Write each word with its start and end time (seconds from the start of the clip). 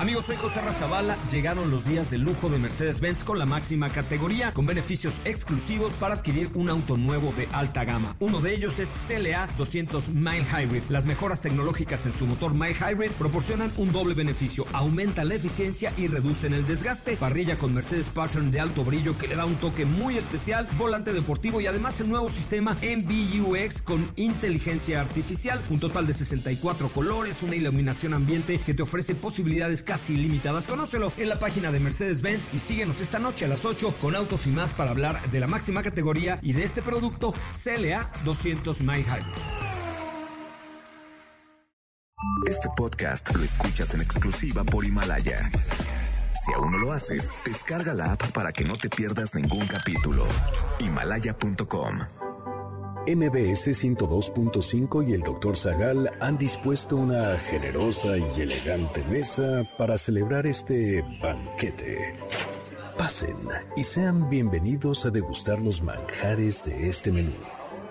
Amigos, 0.00 0.24
soy 0.24 0.36
José 0.36 0.62
Razabala. 0.62 1.18
Llegaron 1.30 1.70
los 1.70 1.84
días 1.84 2.10
de 2.10 2.16
lujo 2.16 2.48
de 2.48 2.58
Mercedes-Benz 2.58 3.22
con 3.22 3.38
la 3.38 3.44
máxima 3.44 3.90
categoría, 3.90 4.50
con 4.54 4.64
beneficios 4.64 5.12
exclusivos 5.26 5.92
para 5.98 6.14
adquirir 6.14 6.48
un 6.54 6.70
auto 6.70 6.96
nuevo 6.96 7.34
de 7.36 7.46
alta 7.52 7.84
gama. 7.84 8.16
Uno 8.18 8.40
de 8.40 8.54
ellos 8.54 8.78
es 8.78 8.88
CLA 9.06 9.46
200 9.58 10.08
Mile 10.14 10.46
Hybrid. 10.50 10.84
Las 10.88 11.04
mejoras 11.04 11.42
tecnológicas 11.42 12.06
en 12.06 12.14
su 12.14 12.24
motor 12.24 12.54
Mile 12.54 12.76
Hybrid 12.76 13.10
proporcionan 13.10 13.70
un 13.76 13.92
doble 13.92 14.14
beneficio. 14.14 14.64
Aumentan 14.72 15.28
la 15.28 15.34
eficiencia 15.34 15.92
y 15.98 16.06
reducen 16.06 16.54
el 16.54 16.66
desgaste. 16.66 17.18
Parrilla 17.18 17.58
con 17.58 17.74
Mercedes 17.74 18.08
Pattern 18.08 18.50
de 18.50 18.60
alto 18.60 18.84
brillo 18.84 19.18
que 19.18 19.28
le 19.28 19.36
da 19.36 19.44
un 19.44 19.56
toque 19.56 19.84
muy 19.84 20.16
especial. 20.16 20.66
Volante 20.78 21.12
deportivo 21.12 21.60
y 21.60 21.66
además 21.66 22.00
el 22.00 22.08
nuevo 22.08 22.30
sistema 22.30 22.74
MBUX 22.80 23.82
con 23.82 24.10
inteligencia 24.16 25.02
artificial. 25.02 25.60
Un 25.68 25.78
total 25.78 26.06
de 26.06 26.14
64 26.14 26.88
colores, 26.88 27.42
una 27.42 27.56
iluminación 27.56 28.14
ambiente 28.14 28.58
que 28.60 28.72
te 28.72 28.82
ofrece 28.82 29.14
posibilidades 29.14 29.84
casi 29.90 30.14
ilimitadas. 30.14 30.68
Conócelo 30.68 31.12
en 31.16 31.28
la 31.28 31.40
página 31.40 31.72
de 31.72 31.80
Mercedes-Benz 31.80 32.54
y 32.54 32.60
síguenos 32.60 33.00
esta 33.00 33.18
noche 33.18 33.46
a 33.46 33.48
las 33.48 33.64
8 33.64 33.96
con 34.00 34.14
autos 34.14 34.46
y 34.46 34.50
más 34.50 34.72
para 34.72 34.92
hablar 34.92 35.28
de 35.32 35.40
la 35.40 35.48
máxima 35.48 35.82
categoría 35.82 36.38
y 36.42 36.52
de 36.52 36.62
este 36.62 36.80
producto 36.80 37.34
CLA 37.50 38.08
200 38.24 38.82
Mile 38.82 39.02
Hybrid. 39.02 39.24
Este 42.46 42.68
podcast 42.76 43.34
lo 43.34 43.42
escuchas 43.42 43.92
en 43.92 44.02
exclusiva 44.02 44.62
por 44.62 44.84
Himalaya. 44.84 45.50
Si 46.44 46.52
aún 46.52 46.70
no 46.70 46.78
lo 46.78 46.92
haces, 46.92 47.28
descarga 47.44 47.92
la 47.92 48.12
app 48.12 48.30
para 48.30 48.52
que 48.52 48.64
no 48.64 48.76
te 48.76 48.88
pierdas 48.88 49.34
ningún 49.34 49.66
capítulo. 49.66 50.24
Himalaya.com 50.78 52.19
MBS 53.06 53.68
102.5 53.68 55.08
y 55.08 55.14
el 55.14 55.22
Dr. 55.22 55.56
Zagal 55.56 56.10
han 56.20 56.36
dispuesto 56.36 56.96
una 56.96 57.38
generosa 57.38 58.18
y 58.18 58.40
elegante 58.42 59.02
mesa 59.04 59.66
para 59.78 59.96
celebrar 59.96 60.46
este 60.46 61.02
banquete. 61.22 62.14
Pasen 62.98 63.38
y 63.74 63.84
sean 63.84 64.28
bienvenidos 64.28 65.06
a 65.06 65.10
degustar 65.10 65.62
los 65.62 65.82
manjares 65.82 66.62
de 66.62 66.90
este 66.90 67.10
menú, 67.10 67.32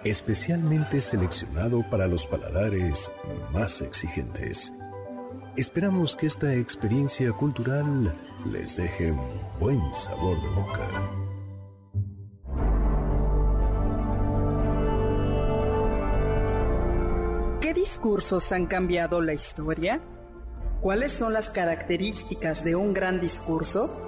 especialmente 0.03 1.01
seleccionado 1.01 1.83
para 1.89 2.07
los 2.07 2.27
paladares 2.27 3.11
más 3.51 3.81
exigentes. 3.81 4.71
Esperamos 5.57 6.15
que 6.15 6.27
esta 6.27 6.53
experiencia 6.53 7.31
cultural 7.31 8.15
les 8.45 8.77
deje 8.77 9.11
un 9.11 9.41
buen 9.59 9.81
sabor 9.95 10.39
de 10.39 10.49
boca. 10.49 11.28
Discursos 17.79 18.51
han 18.51 18.65
cambiado 18.65 19.21
la 19.21 19.33
historia? 19.33 20.01
¿Cuáles 20.81 21.13
son 21.13 21.31
las 21.31 21.49
características 21.49 22.65
de 22.65 22.75
un 22.75 22.93
gran 22.93 23.21
discurso? 23.21 24.05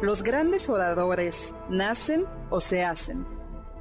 ¿Los 0.00 0.22
grandes 0.22 0.70
oradores 0.70 1.54
nacen 1.68 2.24
o 2.48 2.60
se 2.60 2.82
hacen? 2.82 3.26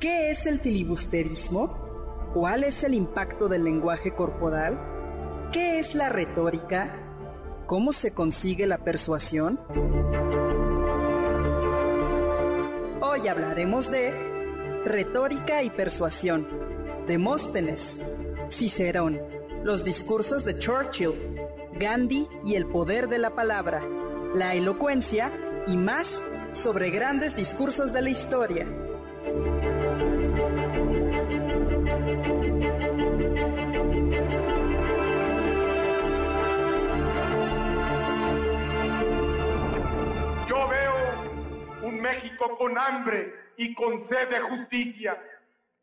¿Qué 0.02 0.30
es 0.30 0.46
el 0.46 0.60
filibusterismo? 0.60 2.30
¿Cuál 2.34 2.66
es 2.66 2.84
el 2.84 2.94
impacto 2.94 3.48
del 3.48 3.64
lenguaje 3.64 4.14
corporal? 4.14 4.78
¿Qué 5.54 5.80
es 5.80 5.96
la 5.96 6.10
retórica? 6.10 6.94
¿Cómo 7.66 7.94
se 7.94 8.12
consigue 8.12 8.68
la 8.68 8.80
persuasión? 8.80 9.58
Hoy 13.02 13.26
hablaremos 13.26 13.90
de 13.90 14.12
retórica 14.84 15.64
y 15.64 15.70
persuasión, 15.70 16.46
Demóstenes, 17.08 17.98
Cicerón, 18.50 19.22
los 19.64 19.84
discursos 19.84 20.44
de 20.44 20.58
Churchill, 20.58 21.14
Gandhi 21.74 22.28
y 22.44 22.56
el 22.56 22.66
poder 22.66 23.08
de 23.08 23.20
la 23.20 23.36
palabra, 23.36 23.82
la 24.34 24.56
elocuencia 24.56 25.32
y 25.68 25.78
más 25.78 26.24
sobre 26.54 26.90
grandes 26.90 27.36
discursos 27.36 27.94
de 27.94 28.02
la 28.02 28.10
historia. 28.10 28.66
Yo 40.48 40.68
veo 40.68 41.88
un 41.88 42.02
México 42.02 42.58
con 42.58 42.78
hambre 42.78 43.34
y 43.58 43.74
con 43.76 44.08
sed 44.10 44.30
de 44.30 44.40
justicia, 44.40 45.22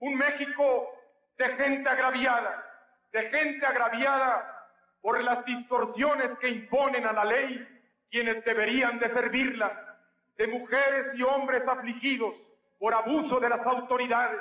un 0.00 0.16
México 0.16 0.95
de 1.38 1.44
gente 1.56 1.88
agraviada, 1.88 2.64
de 3.12 3.30
gente 3.30 3.66
agraviada 3.66 4.68
por 5.00 5.22
las 5.22 5.44
distorsiones 5.44 6.38
que 6.40 6.48
imponen 6.48 7.06
a 7.06 7.12
la 7.12 7.24
ley 7.24 7.66
quienes 8.10 8.44
deberían 8.44 8.98
de 8.98 9.12
servirla, 9.12 9.98
de 10.36 10.46
mujeres 10.46 11.06
y 11.14 11.22
hombres 11.22 11.62
afligidos 11.66 12.34
por 12.78 12.94
abuso 12.94 13.40
de 13.40 13.48
las 13.48 13.64
autoridades 13.66 14.40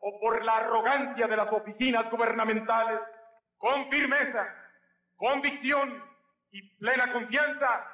o 0.00 0.18
por 0.20 0.44
la 0.44 0.56
arrogancia 0.56 1.26
de 1.26 1.36
las 1.36 1.52
oficinas 1.52 2.10
gubernamentales, 2.10 3.00
con 3.58 3.90
firmeza, 3.90 4.48
convicción 5.16 6.02
y 6.50 6.62
plena 6.76 7.12
confianza, 7.12 7.86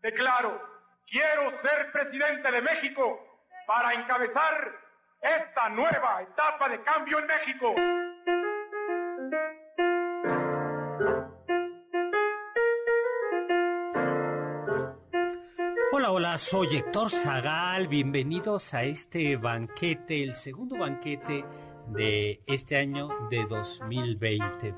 declaro, 0.00 0.60
quiero 1.06 1.50
ser 1.62 1.92
presidente 1.92 2.50
de 2.50 2.62
México 2.62 3.40
para 3.66 3.94
encabezar 3.94 4.81
esta 5.22 5.68
nueva 5.68 6.20
etapa 6.22 6.68
de 6.68 6.82
cambio 6.82 7.18
en 7.20 7.26
México. 7.26 7.74
Hola, 15.92 16.10
hola, 16.10 16.38
soy 16.38 16.76
Héctor 16.76 17.10
Zagal. 17.10 17.86
Bienvenidos 17.86 18.74
a 18.74 18.82
este 18.82 19.36
banquete, 19.36 20.24
el 20.24 20.34
segundo 20.34 20.76
banquete 20.76 21.44
de 21.88 22.42
este 22.46 22.76
año 22.76 23.08
de 23.30 23.46
2020. 23.46 24.74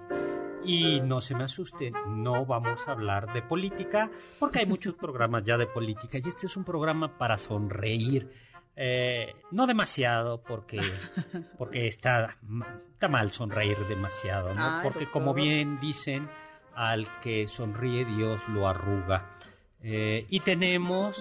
Y 0.65 1.01
no 1.01 1.21
se 1.21 1.35
me 1.35 1.45
asusten, 1.45 1.95
no 2.23 2.45
vamos 2.45 2.87
a 2.87 2.93
hablar 2.93 3.33
de 3.33 3.43
política, 3.43 4.11
porque 4.39 4.61
hay 4.61 4.67
muchos 4.67 4.95
programas 4.95 5.45
ya 5.45 5.57
de 5.57 5.67
política 5.67 6.19
y 6.19 6.29
este 6.29 6.47
es 6.47 6.57
un 6.57 6.65
programa 6.65 7.17
para 7.17 7.39
sonreír. 7.39 8.31
Eh, 8.77 9.35
no 9.53 9.67
demasiado, 9.67 10.43
porque, 10.43 10.81
porque 11.59 11.87
está, 11.87 12.37
está 12.93 13.09
mal 13.09 13.31
sonreír 13.33 13.79
demasiado, 13.89 14.53
¿no? 14.55 14.77
Ay, 14.79 14.81
porque 14.83 15.01
doctor. 15.05 15.13
como 15.13 15.35
bien 15.35 15.79
dicen, 15.81 16.29
al 16.75 17.07
que 17.21 17.47
sonríe 17.49 18.05
Dios 18.05 18.41
lo 18.49 18.69
arruga. 18.69 19.31
Eh, 19.87 20.27
y 20.31 20.41
tenemos 20.41 21.17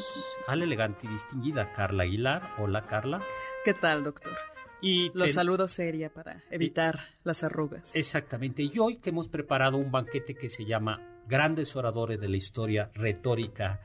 a 0.47 0.55
la 0.55 0.63
elegante 0.63 1.05
y 1.05 1.09
distinguida 1.09 1.73
Carla 1.73 2.03
Aguilar. 2.03 2.53
Hola, 2.59 2.83
Carla. 2.87 3.21
¿Qué 3.65 3.73
tal, 3.73 4.03
doctor? 4.03 4.33
Y 4.81 5.11
Los 5.13 5.27
ten- 5.27 5.35
saludo 5.35 5.67
seria 5.67 6.09
para 6.11 6.41
evitar 6.49 6.99
las 7.23 7.43
arrugas. 7.43 7.95
Exactamente. 7.95 8.63
Y 8.63 8.79
hoy 8.79 8.97
que 8.97 9.09
hemos 9.11 9.27
preparado 9.27 9.77
un 9.77 9.91
banquete 9.91 10.33
que 10.35 10.49
se 10.49 10.65
llama 10.65 11.01
Grandes 11.27 11.75
Oradores 11.75 12.19
de 12.19 12.29
la 12.29 12.37
Historia, 12.37 12.89
Retórica 12.93 13.81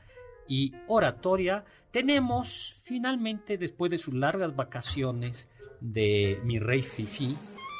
y 0.49 0.73
Oratoria, 0.87 1.63
tenemos 1.91 2.75
finalmente, 2.83 3.57
después 3.57 3.89
de 3.91 3.97
sus 3.97 4.13
largas 4.13 4.55
vacaciones 4.55 5.47
de 5.79 6.39
mi 6.43 6.59
rey 6.59 6.81
Fifi, 6.83 7.37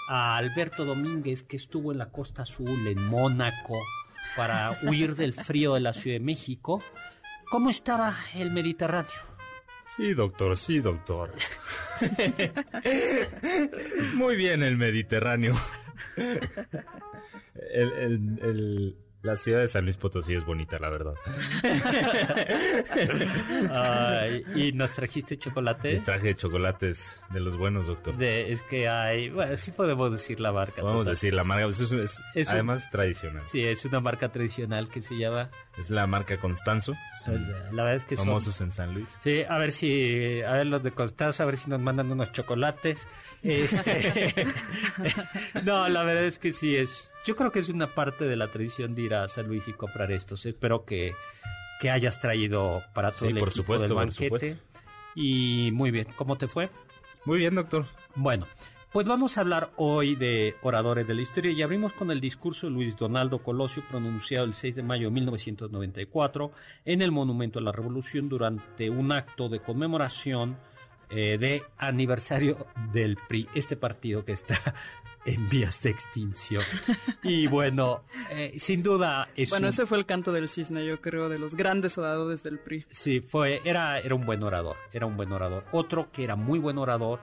a 0.07 0.38
Alberto 0.38 0.85
Domínguez, 0.85 1.44
que 1.44 1.58
estuvo 1.58 1.91
en 1.91 1.97
la 1.97 2.09
Costa 2.12 2.44
Azul, 2.44 2.88
en 2.88 3.03
Mónaco, 3.03 3.78
para 4.38 4.79
huir 4.84 5.16
del 5.16 5.34
frío 5.34 5.74
de 5.74 5.81
la 5.81 5.94
Ciudad 5.94 6.16
de 6.16 6.24
México. 6.25 6.81
¿Cómo 7.52 7.69
estaba 7.69 8.16
el 8.35 8.52
Mediterráneo? 8.52 9.12
Sí, 9.85 10.13
doctor, 10.13 10.56
sí, 10.56 10.79
doctor. 10.79 11.31
Muy 14.16 14.35
bien 14.35 14.63
el 14.63 14.78
Mediterráneo. 14.78 15.56
El- 16.16 17.91
el- 17.94 18.40
el- 18.41 18.96
la 19.22 19.35
ciudad 19.35 19.59
de 19.59 19.68
San 19.68 19.84
Luis 19.84 19.97
Potosí 19.97 20.34
es 20.34 20.46
bonita, 20.46 20.80
la 20.80 20.90
verdad. 20.90 21.13
Ay, 23.72 24.44
¿Y 24.55 24.72
nos 24.72 24.91
trajiste 24.94 25.38
chocolate? 25.38 25.94
Les 25.94 26.03
traje 26.03 26.35
chocolates 26.35 27.22
de 27.32 27.40
los 27.40 27.58
buenos, 27.58 27.88
doctor. 27.88 28.16
De- 28.17 28.52
es 28.52 28.61
que 28.64 28.88
hay, 28.88 29.29
bueno, 29.29 29.55
sí 29.58 29.72
podemos 29.72 30.11
decir 30.11 30.40
la 30.40 30.52
marca. 30.52 30.82
A 30.82 30.85
total. 30.85 31.05
decir, 31.05 31.34
la 31.34 31.44
marca 31.44 31.66
pues, 31.66 31.79
es, 31.79 31.91
es- 31.91 32.22
Es 32.35 32.47
un- 32.47 32.53
además 32.53 32.90
tradicional. 32.90 33.44
Sí, 33.44 33.66
es 33.66 33.84
una 33.85 33.99
marca 33.99 34.29
tradicional 34.32 34.90
que 34.90 35.02
se 35.02 35.17
llama. 35.17 35.49
Es 35.78 35.90
la 35.90 36.08
marca 36.08 36.38
Constanzo, 36.40 36.94
la 37.26 37.84
verdad 37.84 37.96
es 37.96 38.05
que 38.05 38.17
son. 38.17 38.26
famosos 38.26 38.59
en 38.61 38.72
San 38.72 38.94
Luis. 38.94 39.17
Sí, 39.22 39.44
a 39.47 39.58
ver 39.58 39.72
si, 39.72 40.41
a 40.41 40.52
ver 40.53 40.66
los 40.67 40.84
de 40.84 40.91
Constanza, 40.91 41.44
a 41.44 41.46
ver 41.46 41.58
si 41.58 41.70
nos 41.70 41.79
mandan 41.79 42.11
unos 42.11 42.32
chocolates. 42.32 43.08
Este, 43.44 44.46
no, 45.64 45.88
la 45.88 46.03
verdad 46.03 46.26
es 46.26 46.38
que 46.40 46.52
sí 46.52 46.76
es. 46.76 47.14
Yo 47.26 47.36
creo 47.36 47.52
que 47.52 47.60
es 47.60 47.70
una 47.70 47.94
parte 47.94 48.28
de 48.28 48.36
la 48.36 48.52
tradición 48.52 48.96
de 48.96 49.02
ir 49.04 49.14
a 49.14 49.28
San 49.28 49.48
Luis 49.48 49.68
y 49.68 49.74
comprar 49.74 50.12
estos. 50.12 50.46
Espero 50.46 50.86
que, 50.86 51.14
que 51.80 51.90
hayas 51.90 52.20
traído 52.20 52.82
para 52.94 53.12
todo 53.12 53.22
Sí, 53.22 53.28
el 53.28 53.40
por 53.40 53.50
equipo 53.50 53.62
supuesto, 53.64 53.84
del 53.88 53.94
por 53.96 54.06
banquete. 54.06 54.50
supuesto. 54.52 54.64
Y 55.16 55.72
muy 55.74 55.92
bien, 55.92 56.08
¿cómo 56.16 56.38
te 56.38 56.48
fue? 56.48 56.70
Muy 57.26 57.40
bien, 57.40 57.56
doctor. 57.56 57.86
Bueno, 58.16 58.48
Pues 58.92 59.06
vamos 59.06 59.38
a 59.38 59.42
hablar 59.42 59.70
hoy 59.76 60.16
de 60.16 60.56
oradores 60.64 61.06
de 61.08 61.14
la 61.14 61.22
historia 61.22 61.52
y 61.52 61.62
abrimos 61.62 61.94
con 61.94 62.10
el 62.10 62.20
discurso 62.20 62.66
de 62.68 62.74
Luis 62.74 62.96
Donaldo 62.98 63.44
Colosio 63.44 63.84
pronunciado 63.88 64.46
el 64.46 64.56
6 64.56 64.78
de 64.78 64.82
mayo 64.84 65.08
de 65.10 65.12
1994 65.12 66.52
en 66.86 67.02
el 67.04 67.12
Monumento 67.12 67.60
a 67.60 67.62
la 67.62 67.72
Revolución 67.72 68.30
durante 68.30 68.90
un 68.90 69.12
acto 69.12 69.48
de 69.48 69.60
conmemoración 69.60 70.58
eh, 71.09 71.38
de 71.40 71.64
aniversario 71.78 72.67
del 72.94 73.17
PRI, 73.28 73.47
este 73.56 73.76
partido 73.76 74.23
que 74.26 74.32
está 74.34 74.56
en 75.26 75.50
vías 75.50 75.82
de 75.84 75.90
extinción. 75.90 76.64
Y 77.23 77.47
bueno, 77.47 78.03
eh, 78.29 78.53
sin 78.58 78.82
duda 78.84 79.28
es 79.35 79.50
Bueno, 79.50 79.67
un- 79.67 79.73
ese 79.73 79.85
fue 79.85 79.97
el 79.97 80.06
canto 80.06 80.32
del 80.32 80.50
cisne, 80.50 80.85
yo 80.85 81.02
creo, 81.02 81.29
de 81.29 81.40
los 81.40 81.56
grandes 81.56 81.97
oradores 81.97 82.41
del 82.44 82.59
PRI. 82.59 82.85
Sí, 82.91 83.20
fue, 83.22 83.61
era, 83.66 84.00
era 84.00 84.16
un 84.16 84.26
buen 84.26 84.44
orador, 84.44 84.78
era 84.94 85.06
un 85.06 85.17
buen 85.17 85.32
orador. 85.32 85.66
Otro 85.72 86.11
que 86.11 86.23
era 86.23 86.35
muy 86.35 86.59
buen 86.59 86.78
orador 86.78 87.20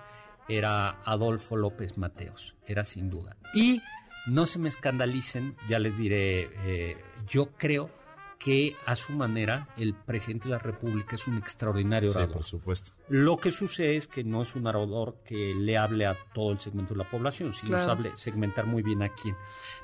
era 0.48 1.00
Adolfo 1.04 1.56
López 1.56 1.96
Mateos, 1.98 2.54
era 2.66 2.84
sin 2.84 3.10
duda. 3.10 3.36
Y 3.54 3.80
no 4.26 4.46
se 4.46 4.58
me 4.58 4.68
escandalicen, 4.68 5.56
ya 5.68 5.78
les 5.78 5.96
diré, 5.96 6.50
eh, 6.64 6.96
yo 7.28 7.50
creo 7.56 7.90
que 8.38 8.76
a 8.86 8.94
su 8.96 9.12
manera 9.12 9.68
el 9.76 9.94
presidente 9.94 10.44
de 10.48 10.52
la 10.54 10.58
República 10.58 11.16
es 11.16 11.26
un 11.26 11.38
extraordinario 11.38 12.10
Sí, 12.10 12.16
orador. 12.16 12.34
por 12.34 12.44
supuesto. 12.44 12.92
Lo 13.08 13.38
que 13.38 13.50
sucede 13.50 13.96
es 13.96 14.06
que 14.06 14.22
no 14.24 14.42
es 14.42 14.54
un 14.54 14.66
orador 14.66 15.16
que 15.24 15.54
le 15.54 15.76
hable 15.78 16.06
a 16.06 16.16
todo 16.34 16.52
el 16.52 16.60
segmento 16.60 16.94
de 16.94 16.98
la 16.98 17.10
población, 17.10 17.52
sino 17.52 17.76
Claro. 17.76 17.84
sabe 17.84 18.12
segmentar 18.16 18.66
muy 18.66 18.82
bien 18.82 19.02
a 19.02 19.08
quién. 19.08 19.34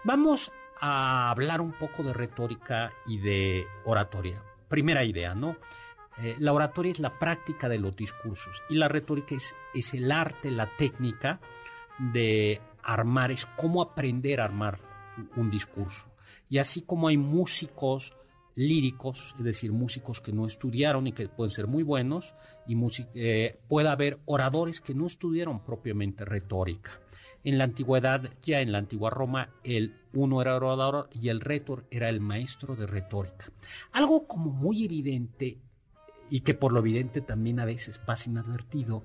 Vamos 0.05 0.53
a 0.81 1.31
hablar 1.31 1.61
un 1.61 1.73
poco 1.73 2.03
de 2.03 2.13
retórica 2.13 2.93
y 3.07 3.19
de 3.19 3.65
oratoria. 3.85 4.43
Primera 4.69 5.05
idea, 5.05 5.35
¿no? 5.35 5.57
Eh, 6.19 6.37
la 6.39 6.53
oratoria 6.53 6.93
es 6.93 6.99
la 7.01 7.19
práctica 7.19 7.69
de 7.71 7.79
los 7.79 7.97
discursos 7.97 8.63
y 8.69 8.75
la 8.75 8.89
retórica 8.89 9.35
es, 9.35 9.55
es 9.73 9.95
el 9.95 10.13
arte, 10.13 10.51
la 10.51 10.77
técnica 10.77 11.41
de 11.99 12.61
armar, 12.83 13.31
es 13.31 13.47
cómo 13.57 13.81
aprender 13.81 14.41
a 14.41 14.45
armar 14.45 14.79
un 15.37 15.51
discurso. 15.51 16.09
Y 16.51 16.59
así 16.59 16.83
como 16.83 17.09
hay 17.09 17.17
músicos 17.17 18.15
líricos, 18.55 19.35
es 19.39 19.45
decir, 19.45 19.73
músicos 19.73 20.21
que 20.21 20.33
no 20.33 20.47
estudiaron 20.47 21.07
y 21.07 21.13
que 21.13 21.29
pueden 21.29 21.51
ser 21.51 21.67
muy 21.67 21.83
buenos, 21.83 22.35
y 22.67 22.77
eh, 23.15 23.59
puede 23.69 23.89
haber 23.89 24.19
oradores 24.25 24.81
que 24.81 24.95
no 24.95 25.07
estudiaron 25.07 25.65
propiamente 25.65 26.25
retórica. 26.25 27.01
En 27.45 27.59
la 27.59 27.65
antigüedad, 27.65 28.31
ya 28.45 28.61
en 28.61 28.71
la 28.71 28.79
antigua 28.79 29.11
Roma, 29.11 29.51
el 29.65 29.95
uno 30.13 30.41
era 30.41 30.57
orador 30.57 31.09
y 31.13 31.29
el 31.29 31.41
retor 31.41 31.87
era 31.91 32.09
el 32.09 32.21
maestro 32.21 32.77
de 32.77 32.87
retórica. 32.87 33.51
Algo 33.93 34.29
como 34.29 34.51
muy 34.51 34.85
evidente 34.85 35.59
y 36.31 36.41
que 36.41 36.55
por 36.55 36.73
lo 36.73 36.81
evidente 36.81 37.21
también 37.21 37.59
a 37.59 37.65
veces 37.65 37.99
pasa 37.99 38.31
inadvertido, 38.31 39.05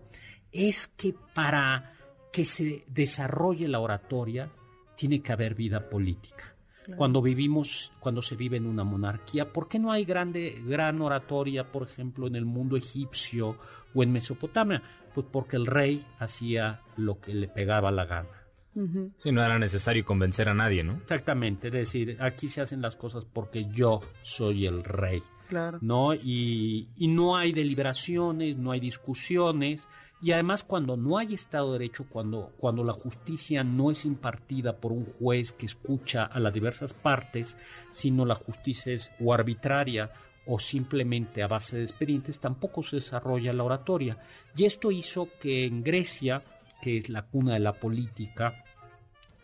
es 0.52 0.88
que 0.88 1.16
para 1.34 1.94
que 2.32 2.46
se 2.46 2.86
desarrolle 2.88 3.68
la 3.68 3.80
oratoria 3.80 4.52
tiene 4.96 5.22
que 5.22 5.32
haber 5.32 5.56
vida 5.56 5.90
política. 5.90 6.57
Cuando 6.96 7.22
vivimos, 7.22 7.92
cuando 8.00 8.22
se 8.22 8.36
vive 8.36 8.58
en 8.58 8.66
una 8.66 8.84
monarquía, 8.84 9.52
¿por 9.52 9.68
qué 9.68 9.78
no 9.78 9.92
hay 9.92 10.06
grande, 10.06 10.62
gran 10.66 11.02
oratoria, 11.02 11.72
por 11.72 11.84
ejemplo, 11.84 12.28
en 12.28 12.36
el 12.36 12.46
mundo 12.46 12.78
egipcio 12.78 13.58
o 13.94 14.04
en 14.04 14.12
Mesopotamia? 14.12 14.82
Pues 15.14 15.28
porque 15.32 15.58
el 15.58 15.66
rey 15.66 16.06
hacía 16.20 16.82
lo 16.96 17.20
que 17.20 17.34
le 17.34 17.48
pegaba 17.48 17.92
la 17.92 18.06
gana. 18.06 18.30
Ujú. 18.76 19.12
Sí, 19.22 19.32
no 19.32 19.44
era 19.44 19.58
necesario 19.58 20.06
convencer 20.06 20.48
a 20.50 20.54
nadie, 20.54 20.84
¿no? 20.84 20.98
Exactamente, 20.98 21.68
es 21.68 21.74
decir, 21.74 22.18
aquí 22.20 22.48
se 22.48 22.62
hacen 22.62 22.82
las 22.82 22.96
cosas 22.96 23.26
porque 23.26 23.66
yo 23.66 24.02
soy 24.22 24.66
el 24.66 24.84
rey. 24.84 25.22
Claro. 25.48 25.80
¿no? 25.82 26.14
Y, 26.14 26.90
y 26.98 27.08
no 27.08 27.38
hay 27.38 27.54
deliberaciones, 27.54 28.58
no 28.58 28.72
hay 28.72 28.82
discusiones, 28.82 29.88
y 30.22 30.32
además 30.32 30.64
cuando 30.64 30.98
no 30.98 31.18
hay 31.18 31.34
Estado 31.34 31.74
de 31.74 31.80
Derecho, 31.80 32.06
cuando, 32.10 32.54
cuando 32.58 32.84
la 32.84 32.94
justicia 32.94 33.64
no 33.64 33.92
es 33.92 34.06
impartida 34.06 34.78
por 34.78 34.92
un 34.92 35.06
juez 35.06 35.52
que 35.52 35.68
escucha 35.68 36.24
a 36.24 36.40
las 36.40 36.54
diversas 36.54 36.94
partes, 36.94 37.56
sino 37.92 38.26
la 38.26 38.36
justicia 38.36 38.94
es 38.94 39.12
o 39.20 39.34
arbitraria 39.34 40.12
o 40.48 40.60
simplemente 40.60 41.44
a 41.44 41.48
base 41.48 41.78
de 41.78 41.84
expedientes, 41.84 42.40
tampoco 42.40 42.82
se 42.82 42.96
desarrolla 42.96 43.54
la 43.54 43.64
oratoria. 43.64 44.18
Y 44.56 44.66
esto 44.66 44.92
hizo 44.92 45.28
que 45.40 45.66
en 45.66 45.84
Grecia, 45.84 46.44
que 46.82 46.98
es 46.98 47.10
la 47.10 47.24
cuna 47.24 47.54
de 47.54 47.60
la 47.60 47.74
política, 47.74 48.64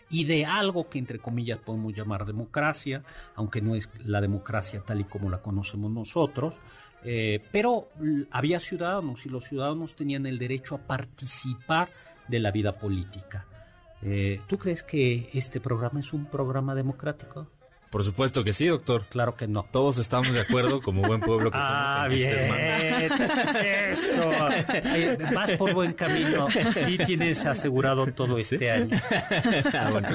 y 0.10 0.26
de 0.26 0.46
algo 0.46 0.90
que 0.90 1.00
entre 1.00 1.20
comillas 1.20 1.60
podemos 1.60 1.94
llamar 1.94 2.26
democracia, 2.26 3.04
aunque 3.36 3.62
no 3.62 3.76
es 3.76 3.90
la 4.06 4.22
democracia 4.22 4.82
tal 4.86 5.02
y 5.02 5.06
como 5.06 5.30
la 5.30 5.42
conocemos 5.42 5.92
nosotros, 5.92 6.56
eh, 7.06 7.40
pero 7.52 7.90
había 8.32 8.60
ciudadanos 8.60 9.26
y 9.26 9.30
los 9.30 9.46
ciudadanos 9.46 9.96
tenían 9.96 10.26
el 10.26 10.38
derecho 10.38 10.76
a 10.76 10.80
participar 10.80 11.90
de 12.28 12.40
la 12.40 12.52
vida 12.52 12.78
política. 12.78 13.46
Eh, 14.02 14.42
¿Tú 14.48 14.58
crees 14.58 14.84
que 14.84 15.30
este 15.34 15.60
programa 15.60 16.00
es 16.00 16.12
un 16.14 16.26
programa 16.26 16.76
democrático? 16.76 17.48
Por 17.94 18.04
supuesto 18.04 18.44
que 18.44 18.54
sí, 18.54 18.66
doctor. 18.66 19.06
Claro 19.08 19.36
que 19.36 19.48
no. 19.48 19.68
Todos 19.72 20.00
estamos 20.00 20.34
de 20.34 20.42
acuerdo 20.42 20.82
como 20.82 21.04
buen 21.04 21.22
pueblo 21.22 21.52
que 21.52 21.58
somos. 21.60 21.72
Ah, 21.72 22.08
en 22.10 22.16
bien. 22.16 22.40
Eso. 23.92 24.32
Eh, 24.74 25.18
vas 25.32 25.52
por 25.52 25.76
buen 25.76 25.94
camino. 25.94 26.48
Sí 26.72 26.98
tienes 26.98 27.46
asegurado 27.46 28.08
todo 28.08 28.40
este 28.40 28.72
año. 28.72 28.98
Ah, 29.74 29.90
bueno. 29.92 30.08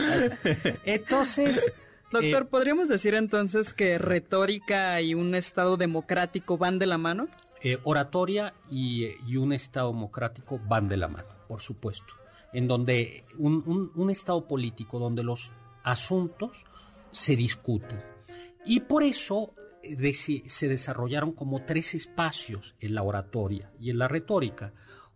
Entonces, 0.85 1.73
Doctor, 2.11 2.43
Eh, 2.43 2.49
¿podríamos 2.51 2.89
decir 2.89 3.15
entonces 3.15 3.73
que 3.75 3.99
retórica 3.99 5.01
y 5.01 5.15
un 5.15 5.35
Estado 5.35 5.77
democrático 5.77 6.57
van 6.59 6.79
de 6.79 6.87
la 6.87 6.99
mano? 6.99 7.29
eh, 7.61 7.77
oratoria 7.83 8.55
y, 8.71 9.07
y 9.27 9.37
un 9.37 9.53
Estado 9.53 9.89
democrático 9.93 10.61
van 10.69 10.89
de 10.89 10.97
la 10.97 11.09
mano, 11.09 11.29
por 11.49 11.61
supuesto. 11.61 12.15
En 12.53 12.69
donde 12.69 13.25
un, 13.37 13.65
un- 13.67 13.91
un 13.97 14.11
Estado 14.11 14.47
político 14.47 15.01
donde 15.01 15.25
los 15.25 15.51
asuntos 15.83 16.65
se 17.11 17.35
discuten. 17.35 18.01
Y 18.65 18.81
por 18.81 19.03
eso 19.03 19.55
eh, 19.83 20.13
se 20.15 20.69
desarrollaron 20.69 21.33
como 21.33 21.65
tres 21.65 21.95
espacios 21.97 22.77
en 22.81 22.95
la 22.95 23.03
oratoria 23.03 23.73
y 23.81 23.91
en 23.91 23.99
la 23.99 24.07
retórica. 24.07 24.73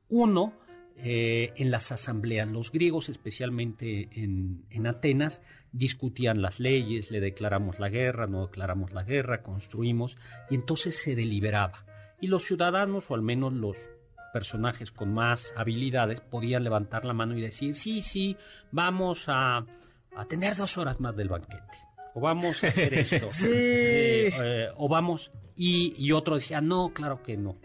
Uno, 0.08 0.52
eh, 0.96 1.52
en 1.56 1.70
las 1.70 1.92
asambleas. 1.92 2.48
Los 2.48 2.70
griegos, 2.72 3.08
especialmente 3.08 4.08
en, 4.12 4.64
en 4.70 4.86
Atenas, 4.86 5.42
discutían 5.72 6.42
las 6.42 6.60
leyes, 6.60 7.10
le 7.10 7.20
declaramos 7.20 7.78
la 7.78 7.88
guerra, 7.88 8.26
no 8.26 8.46
declaramos 8.46 8.92
la 8.92 9.02
guerra, 9.02 9.42
construimos, 9.42 10.16
y 10.50 10.54
entonces 10.54 11.00
se 11.00 11.14
deliberaba. 11.16 11.84
Y 12.20 12.28
los 12.28 12.44
ciudadanos, 12.44 13.10
o 13.10 13.14
al 13.14 13.22
menos 13.22 13.52
los 13.52 13.76
personajes 14.32 14.92
con 14.92 15.12
más 15.12 15.52
habilidades, 15.56 16.20
podían 16.20 16.64
levantar 16.64 17.04
la 17.04 17.12
mano 17.12 17.36
y 17.36 17.40
decir, 17.40 17.74
sí, 17.74 18.02
sí, 18.02 18.36
vamos 18.70 19.24
a, 19.28 19.66
a 20.16 20.24
tener 20.26 20.56
dos 20.56 20.78
horas 20.78 21.00
más 21.00 21.16
del 21.16 21.28
banquete. 21.28 21.78
O 22.14 22.20
vamos 22.20 22.62
a 22.64 22.68
hacer 22.68 22.94
esto. 22.94 23.28
Sí. 23.32 23.48
eh, 23.50 24.68
o 24.76 24.88
vamos. 24.88 25.32
Y, 25.56 25.94
y 25.98 26.12
otro 26.12 26.36
decía, 26.36 26.60
no, 26.60 26.92
claro 26.92 27.22
que 27.22 27.36
no. 27.36 27.56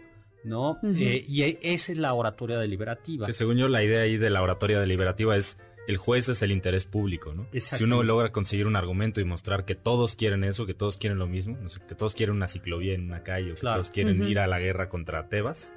¿No? 0.48 0.78
Eh, 0.82 1.24
y 1.28 1.42
e- 1.42 1.58
esa 1.62 1.92
es 1.92 1.98
la 1.98 2.14
oratoria 2.14 2.58
deliberativa. 2.58 3.26
Que 3.26 3.32
según 3.32 3.56
yo, 3.58 3.68
la 3.68 3.82
idea 3.84 4.00
ahí 4.02 4.16
de 4.16 4.30
la 4.30 4.42
oratoria 4.42 4.80
deliberativa 4.80 5.36
es 5.36 5.58
el 5.86 5.96
juez 5.96 6.28
es 6.28 6.42
el 6.42 6.52
interés 6.52 6.84
público, 6.84 7.32
¿no? 7.32 7.46
Si 7.52 7.82
uno 7.84 8.02
logra 8.02 8.30
conseguir 8.30 8.66
un 8.66 8.76
argumento 8.76 9.20
y 9.22 9.24
mostrar 9.24 9.64
que 9.64 9.74
todos 9.74 10.16
quieren 10.16 10.44
eso, 10.44 10.66
que 10.66 10.74
todos 10.74 10.98
quieren 10.98 11.18
lo 11.18 11.26
mismo, 11.26 11.56
no 11.62 11.68
sé, 11.70 11.80
que 11.88 11.94
todos 11.94 12.14
quieren 12.14 12.36
una 12.36 12.46
ciclovía 12.46 12.94
en 12.94 13.06
una 13.06 13.22
calle, 13.22 13.52
o 13.52 13.54
que 13.54 13.60
Claro. 13.62 13.76
todos 13.76 13.90
quieren 13.90 14.22
ir 14.28 14.38
a 14.38 14.46
la 14.46 14.58
guerra 14.58 14.88
contra 14.90 15.28
Tebas. 15.30 15.72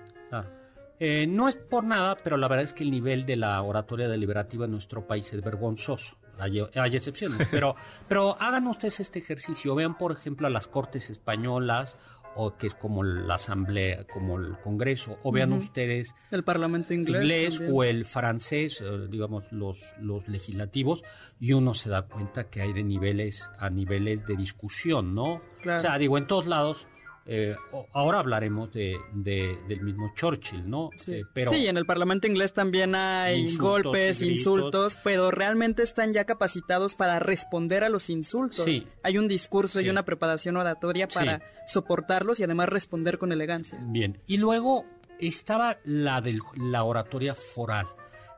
Eh, 1.00 1.26
no 1.28 1.50
es 1.50 1.56
por 1.56 1.84
nada, 1.84 2.16
pero 2.24 2.38
la 2.38 2.48
verdad 2.48 2.64
es 2.64 2.74
que 2.74 2.84
el 2.84 2.92
nivel 2.92 3.26
de 3.26 3.36
la 3.36 3.60
oratoria 3.64 4.08
deliberativa 4.08 4.66
en 4.66 4.72
nuestro 4.72 5.08
país 5.08 5.34
es 5.34 5.42
vergonzoso. 5.42 6.18
Hay, 6.38 6.60
hay 6.76 6.96
excepciones, 6.96 7.48
pero, 7.52 7.76
pero 8.08 8.40
hagan 8.40 8.68
ustedes 8.68 9.00
este 9.00 9.18
ejercicio. 9.20 9.74
Vean, 9.76 9.98
por 9.98 10.12
ejemplo, 10.12 10.46
a 10.46 10.50
las 10.52 10.68
Cortes 10.68 11.10
Españolas, 11.10 11.98
o 12.36 12.56
que 12.58 12.68
es 12.68 12.76
como 12.76 13.04
la 13.04 13.36
Asamblea, 13.36 14.06
como 14.06 14.38
el 14.38 14.58
Congreso, 14.60 15.18
o 15.24 15.32
vean 15.32 15.54
ustedes 15.54 16.16
El 16.32 16.44
Parlamento 16.44 16.94
inglés. 16.94 17.24
inglés 17.24 17.62
o 17.72 17.84
el 17.84 18.06
francés, 18.06 18.82
eh, 18.82 19.08
digamos, 19.10 19.52
los, 19.52 19.84
los 20.00 20.28
legislativos, 20.28 21.04
y 21.40 21.54
uno 21.54 21.74
se 21.74 21.90
da 21.90 22.04
cuenta 22.04 22.50
que 22.50 22.62
hay 22.62 22.74
de 22.74 22.84
niveles 22.84 23.50
a 23.58 23.70
niveles 23.70 24.26
de 24.26 24.36
discusión, 24.36 25.16
¿no? 25.16 25.42
Claro. 25.62 25.80
O 25.80 25.82
sea, 25.82 25.98
digo, 25.98 26.18
en 26.18 26.28
todos 26.28 26.48
lados, 26.48 26.88
eh, 27.26 27.56
o- 27.72 27.86
ahora 27.94 28.20
hablaremos 28.20 28.72
de, 28.74 28.96
de- 29.14 29.58
del 29.68 29.82
mismo 29.82 30.12
Churchill, 30.16 30.70
¿no? 30.70 30.90
Sí. 30.96 31.14
Eh, 31.16 31.24
pero 31.34 31.52
Sí, 31.52 31.68
en 31.68 31.78
el 31.78 31.86
Parlamento 31.86 32.28
inglés 32.28 32.54
también 32.54 32.96
hay 32.96 33.42
Insultos 33.42 33.84
golpes, 33.84 34.20
gritos. 34.20 34.38
insultos, 34.38 34.98
pero 35.04 35.30
realmente 35.32 35.84
están 35.84 36.14
ya 36.14 36.26
capacitados 36.26 36.96
para 36.96 37.20
responder 37.20 37.84
a 37.84 37.90
los 37.90 38.10
insultos. 38.10 38.66
Sí. 38.66 38.88
Hay 39.04 39.18
un 39.18 39.28
discurso 39.28 39.80
Sí. 39.80 39.86
y 39.86 39.90
una 39.90 40.04
preparación 40.04 40.58
oratoria 40.58 41.08
Sí. 41.10 41.20
para 41.20 41.42
soportarlos 41.68 42.40
y 42.40 42.44
además 42.44 42.70
responder 42.70 43.18
con 43.18 43.32
elegancia. 43.32 43.78
Bien, 43.82 44.20
y 44.28 44.38
luego 44.38 44.86
estaba 45.20 45.78
la 45.84 46.22
de 46.22 46.40
la 46.56 46.84
oratoria 46.84 47.36
foral, 47.36 47.88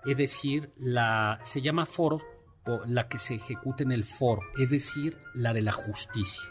es 0.05 0.17
decir, 0.17 0.71
la 0.77 1.39
se 1.43 1.61
llama 1.61 1.85
foro, 1.85 2.21
o 2.65 2.81
la 2.85 3.07
que 3.07 3.17
se 3.17 3.35
ejecuta 3.35 3.83
en 3.83 3.91
el 3.91 4.03
foro, 4.05 4.41
es 4.57 4.69
decir, 4.69 5.17
la 5.33 5.53
de 5.53 5.61
la 5.61 5.71
justicia. 5.73 6.43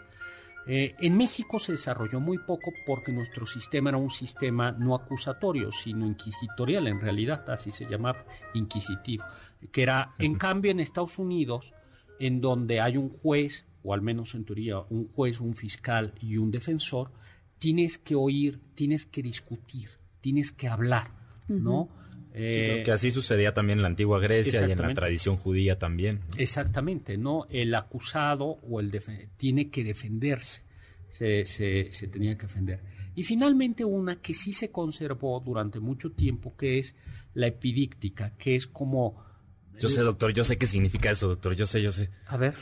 Eh, 0.67 0.95
en 1.01 1.17
México 1.17 1.59
se 1.59 1.73
desarrolló 1.73 2.21
muy 2.21 2.39
poco 2.39 2.73
porque 2.87 3.13
nuestro 3.13 3.47
sistema 3.47 3.91
era 3.91 3.99
un 3.99 4.11
sistema 4.11 4.71
no 4.71 4.95
acusatorio, 4.95 5.73
sino 5.73 6.07
inquisitorial 6.07 6.87
en 6.87 7.01
realidad, 7.01 7.49
así 7.51 7.73
se 7.73 7.87
llamaba, 7.87 8.25
inquisitivo, 8.55 9.25
que 9.73 9.83
era, 9.83 10.15
en 10.19 10.37
cambio, 10.37 10.71
en 10.71 10.81
Estados 10.81 11.19
Unidos, 11.19 11.73
en 12.21 12.41
donde 12.41 12.81
hay 12.81 12.97
un 12.97 13.11
juez, 13.11 13.67
o 13.83 13.93
al 13.93 14.03
menos 14.03 14.35
en 14.35 14.45
teoría 14.45 14.79
un 14.91 15.09
juez, 15.09 15.41
un 15.41 15.57
fiscal 15.57 16.15
y 16.21 16.37
un 16.37 16.53
defensor, 16.53 17.11
tienes 17.59 17.99
que 17.99 18.15
oír, 18.15 18.61
tienes 18.77 19.05
que 19.05 19.23
discutir, 19.23 19.91
tienes 20.21 20.53
que 20.53 20.69
hablar, 20.69 21.11
¿no? 21.49 21.89
Eh, 22.35 22.83
que 22.85 22.93
así 22.93 23.11
sucedía 23.11 23.53
también 23.53 23.79
en 23.79 23.83
la 23.83 23.89
antigua 23.89 24.19
Grecia 24.19 24.61
y 24.67 24.71
en 24.73 24.79
la 24.79 24.95
tradición 24.95 25.37
judía 25.37 25.79
también. 25.79 26.21
¿no? 26.31 26.37
Exactamente, 26.39 27.19
¿no? 27.19 27.47
El 27.51 27.75
acusado 27.75 28.45
o 28.69 28.81
el 28.81 28.91
tiene 29.37 29.69
que 29.71 29.85
defenderse, 29.85 30.63
se, 31.09 31.45
se- 31.45 31.93
se 31.93 32.09
tenía 32.09 32.37
que 32.39 32.47
defender. 32.47 32.81
Y 33.15 33.25
finalmente 33.25 33.85
una 33.85 34.17
que 34.23 34.33
sí 34.33 34.53
se 34.55 34.71
conservó 34.71 35.41
durante 35.45 35.79
mucho 35.81 36.13
tiempo, 36.13 36.57
que 36.57 36.79
es 36.79 36.95
la 37.35 37.49
epidíctica, 37.49 38.35
que 38.39 38.57
es 38.57 38.67
como... 38.67 39.23
Yo 39.79 39.89
sé, 39.89 40.01
doctor, 40.03 40.33
yo 40.33 40.45
sé 40.45 40.57
qué 40.59 40.67
significa 40.67 41.11
eso, 41.11 41.29
doctor, 41.29 41.55
yo 41.55 41.67
sé, 41.67 41.83
yo 41.83 41.93
sé. 41.93 42.09
A 42.27 42.37
ver, 42.39 42.55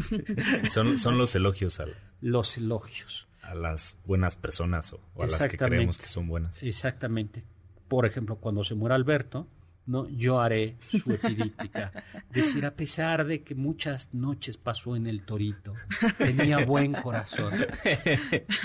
Son, 0.70 0.98
son 0.98 1.18
los 1.18 1.34
elogios 1.34 1.80
al- 1.80 1.96
los 2.20 2.56
elogios. 2.58 3.26
a 3.42 3.54
las 3.54 3.96
buenas 4.06 4.36
personas 4.36 4.92
o, 4.92 5.00
o 5.14 5.22
a 5.24 5.26
las 5.26 5.46
que 5.48 5.56
creemos 5.58 5.98
que 5.98 6.06
son 6.06 6.28
buenas. 6.28 6.62
Exactamente. 6.62 7.44
Por 7.92 8.06
ejemplo, 8.06 8.36
cuando 8.36 8.64
se 8.64 8.74
muera 8.74 8.94
Alberto, 8.94 9.46
¿no? 9.84 10.08
Yo 10.08 10.40
haré 10.40 10.76
su 10.88 11.12
epidíptica. 11.12 11.92
Decir, 12.32 12.64
a 12.64 12.70
pesar 12.70 13.26
de 13.26 13.42
que 13.42 13.54
muchas 13.54 14.14
noches 14.14 14.56
pasó 14.56 14.96
en 14.96 15.06
el 15.06 15.24
torito, 15.24 15.74
tenía 16.16 16.64
buen 16.64 16.94
corazón. 16.94 17.52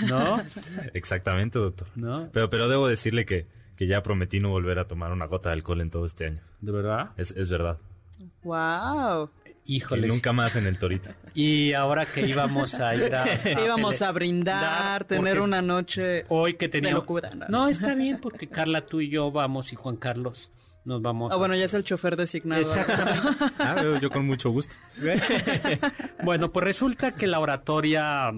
¿No? 0.08 0.40
Exactamente, 0.94 1.58
doctor. 1.58 1.88
¿No? 1.94 2.30
Pero, 2.32 2.48
pero 2.48 2.70
debo 2.70 2.88
decirle 2.88 3.26
que, 3.26 3.46
que 3.76 3.86
ya 3.86 4.02
prometí 4.02 4.40
no 4.40 4.48
volver 4.48 4.78
a 4.78 4.88
tomar 4.88 5.12
una 5.12 5.26
gota 5.26 5.50
de 5.50 5.56
alcohol 5.56 5.82
en 5.82 5.90
todo 5.90 6.06
este 6.06 6.24
año. 6.24 6.40
¿De 6.62 6.72
verdad? 6.72 7.10
Es, 7.18 7.32
es 7.32 7.50
verdad. 7.50 7.76
¡Wow! 8.44 9.28
Híjole. 9.68 10.08
nunca 10.08 10.32
más 10.32 10.56
en 10.56 10.66
el 10.66 10.78
torito. 10.78 11.10
Y 11.34 11.74
ahora 11.74 12.06
que 12.06 12.26
íbamos 12.26 12.74
a 12.80 12.94
ir 12.96 13.14
a... 13.14 13.26
Íbamos 13.64 14.00
a 14.02 14.10
brindar, 14.12 14.62
dar, 14.62 15.04
tener 15.04 15.40
una 15.40 15.60
noche 15.62 16.24
Hoy 16.28 16.54
que 16.54 16.68
teníamos... 16.68 17.02
locura, 17.02 17.30
¿no? 17.34 17.46
No, 17.48 17.68
está 17.68 17.94
bien, 17.94 18.18
porque 18.20 18.48
Carla, 18.48 18.86
tú 18.86 19.00
y 19.02 19.10
yo 19.10 19.30
vamos 19.30 19.72
y 19.72 19.76
Juan 19.76 19.96
Carlos 19.96 20.50
nos 20.84 21.02
vamos... 21.02 21.30
Ah, 21.32 21.36
bueno, 21.36 21.54
ya 21.54 21.64
es 21.66 21.74
el 21.74 21.84
chofer 21.84 22.16
designado. 22.16 22.62
Exactamente. 22.62 23.44
Ah, 23.58 23.76
yo- 23.82 23.98
yo 24.00 24.08
con 24.10 24.24
mucho 24.24 24.50
gusto. 24.50 24.74
bueno, 26.24 26.50
pues 26.50 26.64
resulta 26.64 27.12
que 27.14 27.26
la 27.26 27.38
oratoria, 27.40 28.32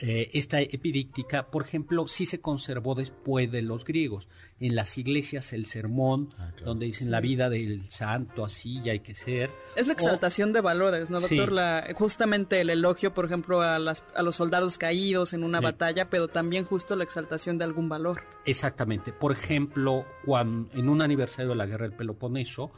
eh, 0.00 0.30
esta 0.32 0.60
epidíctica, 0.60 1.50
por 1.50 1.64
ejemplo, 1.64 2.06
sí 2.06 2.24
se 2.26 2.40
conservó 2.40 2.94
después 2.94 3.50
de 3.50 3.62
los 3.62 3.84
griegos. 3.84 4.28
En 4.60 4.74
las 4.74 4.96
iglesias 4.98 5.52
el 5.52 5.66
sermón, 5.66 6.30
Ah, 6.38 6.50
claro. 6.50 6.66
donde 6.66 6.86
dicen 6.86 7.10
la 7.10 7.20
vida 7.20 7.48
del 7.48 7.88
santo, 7.90 8.44
así 8.44 8.80
ya 8.84 8.92
hay 8.92 9.00
que 9.00 9.14
ser. 9.14 9.50
Es 9.76 9.86
la 9.86 9.92
exaltación 9.92 10.52
de 10.52 10.60
valores, 10.60 11.10
¿no, 11.10 11.20
doctor? 11.20 11.48
Sí. 11.48 11.54
La, 11.54 11.86
justamente 11.94 12.60
el 12.60 12.70
elogio, 12.70 13.14
por 13.14 13.24
ejemplo, 13.24 13.60
a, 13.60 13.78
las, 13.78 14.04
a 14.14 14.22
los 14.22 14.36
soldados 14.36 14.78
caídos 14.78 15.32
en 15.32 15.44
una 15.44 15.58
Sí. 15.58 15.64
batalla, 15.64 16.10
pero 16.10 16.28
también 16.28 16.64
justo 16.64 16.96
la 16.96 17.04
exaltación 17.04 17.56
de 17.58 17.64
algún 17.64 17.88
valor. 17.88 18.22
Exactamente. 18.46 19.12
Por 19.12 19.32
ejemplo, 19.32 20.04
cuando, 20.24 20.70
en 20.74 20.88
un 20.88 21.02
aniversario 21.02 21.50
de 21.50 21.56
la 21.56 21.66
guerra 21.66 21.86
del 21.88 21.96
Peloponeso, 21.96 22.72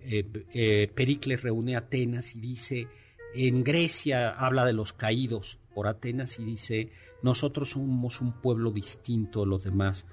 eh, 0.00 0.24
eh, 0.52 0.90
Pericles 0.94 1.42
reúne 1.42 1.76
a 1.76 1.78
Atenas 1.78 2.34
y 2.36 2.40
dice, 2.40 2.88
en 3.34 3.64
Grecia 3.64 4.30
habla 4.30 4.64
de 4.64 4.72
los 4.72 4.92
caídos 4.92 5.58
por 5.74 5.88
Atenas 5.88 6.38
y 6.38 6.44
dice, 6.44 6.90
nosotros 7.22 7.70
somos 7.70 8.20
un 8.20 8.32
pueblo 8.32 8.70
distinto 8.70 9.40
de 9.40 9.46
los 9.46 9.64
demás, 9.64 10.06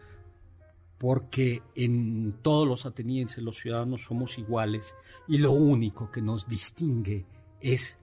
porque 0.97 1.61
en 1.75 2.33
todos 2.41 2.67
los 2.67 2.85
atenienses, 2.85 3.43
los 3.43 3.57
ciudadanos 3.57 4.03
somos 4.03 4.37
iguales 4.37 4.95
y 5.27 5.37
lo 5.37 5.51
único 5.51 6.11
que 6.11 6.21
nos 6.21 6.47
distingue 6.47 7.25
es 7.59 7.97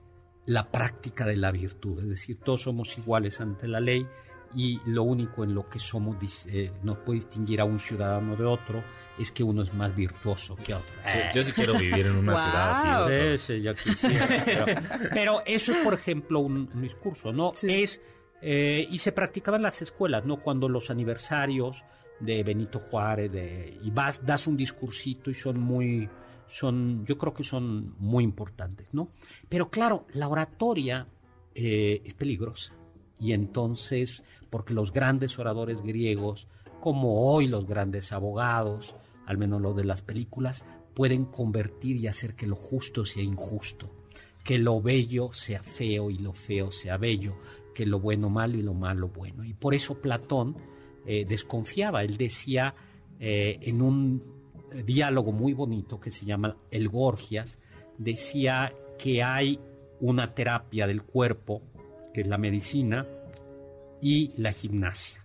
la 0.45 0.71
práctica 0.71 1.25
de 1.25 1.37
la 1.37 1.51
virtud, 1.51 1.99
es 1.99 2.09
decir, 2.09 2.37
todos 2.37 2.63
somos 2.63 2.97
iguales 2.97 3.39
ante 3.39 3.67
la 3.67 3.79
ley 3.79 4.07
y 4.55 4.79
lo 4.85 5.03
único 5.03 5.43
en 5.43 5.53
lo 5.53 5.69
que 5.69 5.79
somos 5.79 6.15
eh, 6.47 6.71
nos 6.83 6.97
puede 6.99 7.17
distinguir 7.19 7.61
a 7.61 7.65
un 7.65 7.79
ciudadano 7.79 8.35
de 8.35 8.45
otro 8.45 8.83
es 9.17 9.31
que 9.31 9.43
uno 9.43 9.61
es 9.63 9.73
más 9.73 9.95
virtuoso 9.95 10.55
que 10.55 10.73
otro. 10.73 10.95
Sí, 11.05 11.19
yo 11.35 11.43
sí 11.43 11.51
quiero 11.51 11.77
vivir 11.77 12.07
en 12.07 12.15
una 12.15 12.33
Wow. 12.33 12.41
ciudad 12.41 12.71
así. 12.71 13.37
Sí, 13.37 13.53
sí, 13.55 13.61
yo 13.61 13.75
quisiera. 13.75 14.27
Pero, 14.45 14.65
pero 15.13 15.41
eso 15.45 15.73
es, 15.73 15.83
por 15.83 15.93
ejemplo, 15.93 16.39
un, 16.39 16.69
un 16.73 16.81
discurso, 16.81 17.31
¿no? 17.33 17.51
Sí. 17.53 17.83
Es, 17.83 18.01
eh, 18.41 18.87
y 18.89 18.97
se 18.97 19.11
practicaba 19.11 19.57
en 19.57 19.63
las 19.63 19.81
escuelas, 19.81 20.25
¿no? 20.25 20.37
Cuando 20.37 20.69
los 20.69 20.89
aniversarios 20.89 21.83
de 22.21 22.43
Benito 22.43 22.79
Juárez, 22.79 23.31
de, 23.31 23.77
y 23.83 23.91
vas, 23.91 24.25
das 24.25 24.47
un 24.47 24.55
discursito 24.55 25.29
y 25.29 25.33
son 25.33 25.59
muy, 25.59 26.09
son, 26.47 27.05
yo 27.05 27.17
creo 27.17 27.33
que 27.33 27.43
son 27.43 27.95
muy 27.99 28.23
importantes, 28.23 28.87
¿no? 28.93 29.09
Pero 29.49 29.69
claro, 29.69 30.05
la 30.13 30.29
oratoria 30.29 31.07
eh, 31.53 32.01
es 32.05 32.13
peligrosa. 32.13 32.73
Y 33.19 33.33
entonces, 33.33 34.23
porque 34.49 34.73
los 34.73 34.93
grandes 34.93 35.37
oradores 35.39 35.81
griegos, 35.81 36.47
como 36.79 37.31
hoy 37.31 37.47
los 37.47 37.65
grandes 37.67 38.11
abogados, 38.11 38.95
al 39.25 39.37
menos 39.37 39.61
los 39.61 39.75
de 39.75 39.83
las 39.83 40.01
películas, 40.01 40.63
pueden 40.93 41.25
convertir 41.25 41.97
y 41.97 42.07
hacer 42.07 42.35
que 42.35 42.47
lo 42.47 42.55
justo 42.55 43.05
sea 43.05 43.23
injusto, 43.23 43.89
que 44.43 44.57
lo 44.57 44.81
bello 44.81 45.31
sea 45.33 45.61
feo 45.61 46.09
y 46.09 46.17
lo 46.17 46.33
feo 46.33 46.71
sea 46.71 46.97
bello, 46.97 47.35
que 47.73 47.85
lo 47.85 47.99
bueno 47.99 48.29
malo 48.29 48.57
y 48.57 48.61
lo 48.61 48.73
malo 48.73 49.09
bueno. 49.09 49.43
Y 49.43 49.53
por 49.53 49.73
eso 49.73 50.01
Platón 50.01 50.57
eh, 51.05 51.25
desconfiaba, 51.27 52.03
él 52.03 52.17
decía 52.17 52.73
eh, 53.19 53.59
en 53.61 53.81
un 53.81 54.23
diálogo 54.85 55.31
muy 55.31 55.53
bonito 55.53 55.99
que 55.99 56.11
se 56.11 56.25
llama 56.25 56.57
El 56.71 56.89
Gorgias, 56.89 57.59
decía 57.97 58.73
que 58.97 59.23
hay 59.23 59.59
una 59.99 60.33
terapia 60.33 60.87
del 60.87 61.03
cuerpo, 61.03 61.61
que 62.13 62.21
es 62.21 62.27
la 62.27 62.37
medicina, 62.37 63.05
y 64.01 64.31
la 64.37 64.51
gimnasia. 64.51 65.19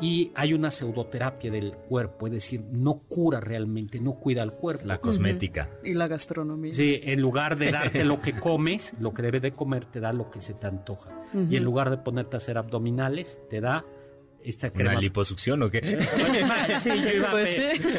Y 0.00 0.32
hay 0.34 0.54
una 0.54 0.70
pseudoterapia 0.70 1.50
del 1.50 1.74
cuerpo, 1.74 2.26
es 2.26 2.32
decir, 2.32 2.62
no 2.72 3.02
cura 3.06 3.38
realmente, 3.38 4.00
no 4.00 4.14
cuida 4.14 4.42
al 4.42 4.54
cuerpo. 4.54 4.86
La 4.86 4.98
cosmética. 4.98 5.68
Y 5.84 5.92
la 5.92 6.08
gastronomía. 6.08 6.72
Sí, 6.72 7.00
en 7.02 7.20
lugar 7.20 7.58
de 7.58 7.70
darte 7.70 8.04
lo 8.04 8.22
que 8.22 8.38
comes, 8.38 8.94
lo 8.98 9.12
que 9.12 9.20
debes 9.20 9.42
de 9.42 9.52
comer, 9.52 9.84
te 9.84 10.00
da 10.00 10.14
lo 10.14 10.30
que 10.30 10.40
se 10.40 10.54
te 10.54 10.66
antoja. 10.66 11.10
Y 11.48 11.56
en 11.56 11.64
lugar 11.64 11.90
de 11.90 11.98
ponerte 11.98 12.36
a 12.36 12.38
hacer 12.38 12.56
abdominales, 12.56 13.40
te 13.50 13.60
da 13.60 13.84
esta 14.44 14.70
crema. 14.70 14.92
¿Una 14.92 15.00
liposucción 15.00 15.62
o 15.62 15.70
qué? 15.70 15.80
Sí, 16.80 16.88
yo 16.88 17.10
iba 17.10 17.28
a 17.28 17.30
Pues 17.32 17.50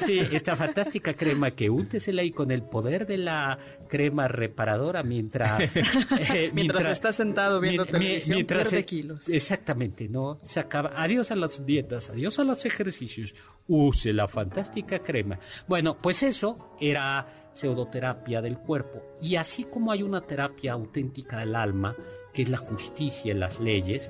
sí, 0.05 0.19
esta 0.31 0.55
fantástica 0.55 1.13
crema 1.13 1.51
que 1.51 1.69
úntesela 1.69 2.21
ahí 2.21 2.31
con 2.31 2.51
el 2.51 2.63
poder 2.63 3.05
de 3.05 3.17
la 3.17 3.59
crema 3.87 4.27
reparadora 4.27 5.03
mientras... 5.03 5.75
eh, 6.33 6.51
Mientras 6.53 6.85
estás 6.87 7.15
sentado 7.15 7.59
viendo 7.59 7.85
mi- 7.85 7.91
televisión, 7.91 8.35
mientras 8.35 8.69
pierde 8.69 8.85
kilos. 8.85 9.29
Exactamente, 9.29 10.07
¿no? 10.09 10.39
Se 10.41 10.59
acaba. 10.59 10.91
Adiós 10.95 11.31
a 11.31 11.35
las 11.35 11.65
dietas, 11.65 12.09
adiós 12.09 12.39
a 12.39 12.43
los 12.43 12.65
ejercicios. 12.65 13.35
Use 13.67 14.13
la 14.13 14.27
fantástica 14.27 14.99
crema. 14.99 15.39
Bueno, 15.67 15.97
pues 16.01 16.23
eso 16.23 16.75
era 16.79 17.49
pseudoterapia 17.53 18.41
del 18.41 18.57
cuerpo. 18.57 19.03
Y 19.21 19.35
así 19.35 19.63
como 19.65 19.91
hay 19.91 20.03
una 20.03 20.21
terapia 20.21 20.73
auténtica 20.73 21.39
del 21.39 21.55
alma, 21.55 21.95
que 22.33 22.43
es 22.43 22.49
la 22.49 22.57
justicia 22.57 23.31
en 23.31 23.39
las 23.41 23.59
leyes, 23.59 24.09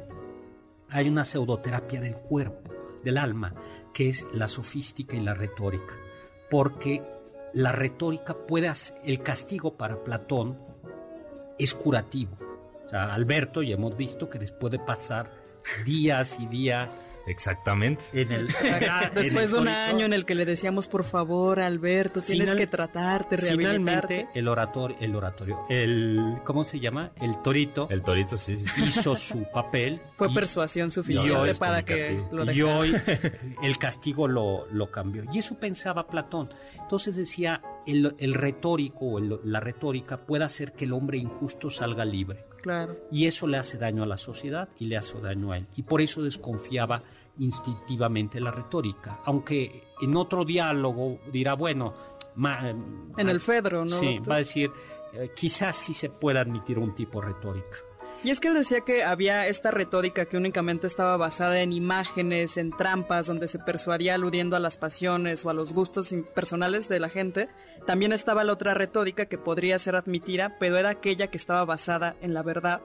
hay 0.92 1.08
una 1.08 1.24
pseudoterapia 1.24 2.02
del 2.02 2.16
cuerpo, 2.16 2.72
del 3.04 3.18
alma, 3.18 3.56
que 3.94 4.10
es 4.10 4.28
la 4.34 4.48
sofística 4.48 5.16
y 5.16 5.22
la 5.22 5.34
retórica. 5.34 5.96
Porque 6.50 7.02
la 7.54 7.72
retórica 7.72 8.36
puede 8.46 8.72
el 9.06 9.24
castigo 9.24 9.78
para 9.78 10.04
Platón 10.04 10.58
es 11.58 11.74
curativo. 11.74 12.38
O 12.86 12.90
sea, 12.90 13.14
Alberto 13.14 13.64
ya 13.64 13.76
hemos 13.76 13.96
visto 13.96 14.30
que 14.30 14.38
después 14.38 14.72
de 14.72 14.80
pasar 14.80 15.32
días 15.86 16.40
y 16.40 16.48
días 16.48 16.92
Exactamente. 17.28 18.04
en 18.14 18.32
el 18.32 18.48
ya 18.82 19.04
en 19.04 19.14
Después 19.14 19.46
el 19.46 19.52
de 19.52 19.58
un 19.60 19.66
torito, 19.66 19.70
año 19.96 20.06
en 20.06 20.14
el 20.14 20.26
que 20.26 20.36
le 20.36 20.46
decíamos, 20.46 20.88
por 20.88 21.04
favor, 21.04 21.60
Alberto, 21.60 22.22
tienes 22.22 22.50
Final- 22.50 22.58
que 22.58 22.68
tratarte, 22.68 23.38
rehabilitarte. 23.38 23.78
finalmente 23.78 24.28
el 24.40 24.48
oratorio, 24.48 24.98
el 25.00 25.16
oratorio, 25.16 25.60
el 25.70 26.38
¿cómo 26.46 26.64
se 26.64 26.80
llama? 26.80 27.12
El 27.22 27.42
torito 27.42 27.88
El 27.90 28.02
torito, 28.04 28.38
sí, 28.38 28.58
sí. 28.58 28.66
sí. 28.68 28.84
hizo 28.86 29.16
su 29.16 29.44
papel. 29.52 30.02
Fue 30.18 30.30
y- 30.30 30.34
persuasión 30.34 30.88
Y 30.88 30.92
suficiente 30.92 31.56
para 31.56 31.84
que 31.84 32.24
lo 32.32 32.44
y 32.44 32.48
dejara. 32.48 32.78
hoy 32.78 32.96
el 33.64 33.78
castigo 33.78 34.28
lo, 34.28 34.68
lo 34.72 34.92
cambió. 34.92 35.24
Y 35.32 35.40
eso 35.40 35.56
pensaba 35.60 36.08
Platón. 36.08 36.50
Entonces 36.80 37.16
decía, 37.16 37.62
el, 37.86 38.16
el 38.20 38.34
retórico 38.34 39.06
o 39.06 39.18
el- 39.20 39.40
la 39.44 39.60
retórica 39.60 40.18
puede 40.18 40.44
hacer 40.44 40.74
que 40.74 40.86
el 40.86 40.94
hombre 40.94 41.18
injusto 41.18 41.70
salga 41.70 42.06
libre. 42.06 42.46
Claro. 42.62 42.96
Y 43.12 43.26
eso 43.26 43.48
le 43.48 43.58
hace 43.58 43.78
daño 43.78 44.04
a 44.04 44.06
la 44.06 44.18
sociedad 44.18 44.70
y 44.80 44.86
le 44.86 44.98
hace 44.98 45.20
daño 45.20 45.52
a 45.52 45.58
él. 45.58 45.68
Y 45.76 45.84
por 45.84 46.02
eso 46.02 46.22
desconfiaba 46.22 47.04
instintivamente 47.40 48.40
la 48.40 48.52
retórica. 48.52 49.20
Aunque 49.26 49.84
en 50.02 50.16
otro 50.16 50.46
diálogo 50.46 51.20
dirá, 51.32 51.54
bueno, 51.56 51.94
ma- 52.36 52.70
En 53.18 53.30
el 53.30 53.40
Fedro, 53.42 53.84
¿no? 53.86 53.98
Sí, 53.98 54.20
va 54.20 54.36
a 54.36 54.40
decir, 54.40 54.72
eh, 55.14 55.32
quizás 55.36 55.76
sí 55.76 55.94
se 55.94 56.10
pueda 56.10 56.42
admitir 56.42 56.78
un 56.80 56.94
tipo 56.96 57.20
de 57.22 57.28
retórica. 57.28 57.78
Y 58.24 58.30
es 58.30 58.40
que 58.40 58.50
él 58.50 58.54
decía 58.54 58.82
que 58.82 59.04
había 59.04 59.48
esta 59.48 59.72
retórica 59.72 60.26
que 60.26 60.38
únicamente 60.38 60.86
estaba 60.86 61.18
basada 61.18 61.60
en 61.62 61.74
imágenes, 61.74 62.56
en 62.58 62.70
trampas, 62.70 63.26
donde 63.26 63.48
se 63.48 63.58
persuadía 63.58 64.14
aludiendo 64.14 64.56
a 64.56 64.60
las 64.60 64.78
pasiones 64.78 65.44
o 65.44 65.50
a 65.50 65.56
los 65.56 65.74
gustos 65.74 66.14
personales 66.36 66.88
de 66.88 67.00
la 67.00 67.10
gente. 67.10 67.50
También 67.86 68.14
estaba 68.14 68.44
la 68.44 68.54
otra 68.54 68.74
retórica 68.74 69.26
que 69.26 69.38
podría 69.38 69.80
ser 69.80 69.96
admitida, 69.96 70.56
pero 70.60 70.78
era 70.78 70.90
aquella 70.90 71.28
que 71.28 71.38
estaba 71.38 71.66
basada 71.66 72.16
en 72.22 72.34
la 72.34 72.44
verdad. 72.44 72.82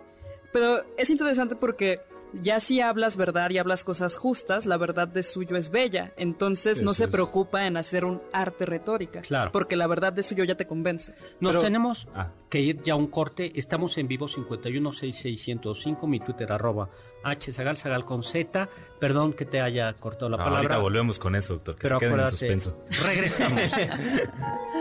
Pero 0.53 0.85
es 0.97 1.11
interesante 1.11 1.57
porque 1.57 2.01
ya 2.43 2.61
si 2.61 2.81
hablas 2.81 3.17
verdad 3.17 3.51
y 3.51 3.59
hablas 3.59 3.85
cosas 3.85 4.17
justas, 4.17 4.67
la 4.67 4.77
verdad 4.77 5.09
de 5.09 5.23
suyo 5.23 5.57
es 5.57 5.71
bella. 5.71 6.13
Entonces 6.17 6.83
no 6.83 6.95
se 6.95 7.09
preocupa 7.09 7.67
en 7.67 7.77
hacer 7.77 8.05
un 8.05 8.23
arte 8.33 8.67
retórica. 8.67 9.23
Claro. 9.23 9.53
Porque 9.53 9.77
la 9.77 9.87
verdad 9.87 10.13
de 10.13 10.23
suyo 10.23 10.45
ya 10.45 10.57
te 10.57 10.67
convence. 10.67 11.15
Nos 11.41 11.59
tenemos 11.59 12.09
ah. 12.15 12.33
que 12.49 12.61
ir 12.61 12.83
ya 12.83 12.95
a 12.95 12.97
un 12.97 13.09
corte. 13.09 13.53
Estamos 13.59 13.97
en 13.99 14.09
vivo 14.09 14.27
5166105, 14.27 16.07
mi 16.07 16.21
Twitter 16.21 16.51
arroba 16.53 16.91
H 17.23 17.53
Sagal, 17.53 17.77
Sagal 17.77 18.05
con 18.05 18.23
Z. 18.23 18.69
Perdón 19.01 19.33
que 19.33 19.45
te 19.45 19.61
haya 19.61 19.93
cortado 19.95 20.29
la 20.29 20.37
palabra. 20.37 20.59
Ahorita 20.59 20.79
volvemos 20.79 21.19
con 21.19 21.35
eso, 21.35 21.55
doctor. 21.55 21.77
Que 21.77 21.89
Pero 21.89 21.99
se 22.01 22.07
en 22.07 22.29
suspenso. 22.61 22.85
Regresamos. 23.03 23.61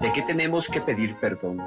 ¿De 0.00 0.12
qué 0.12 0.22
tenemos 0.22 0.68
que 0.68 0.80
pedir 0.80 1.16
perdón? 1.16 1.60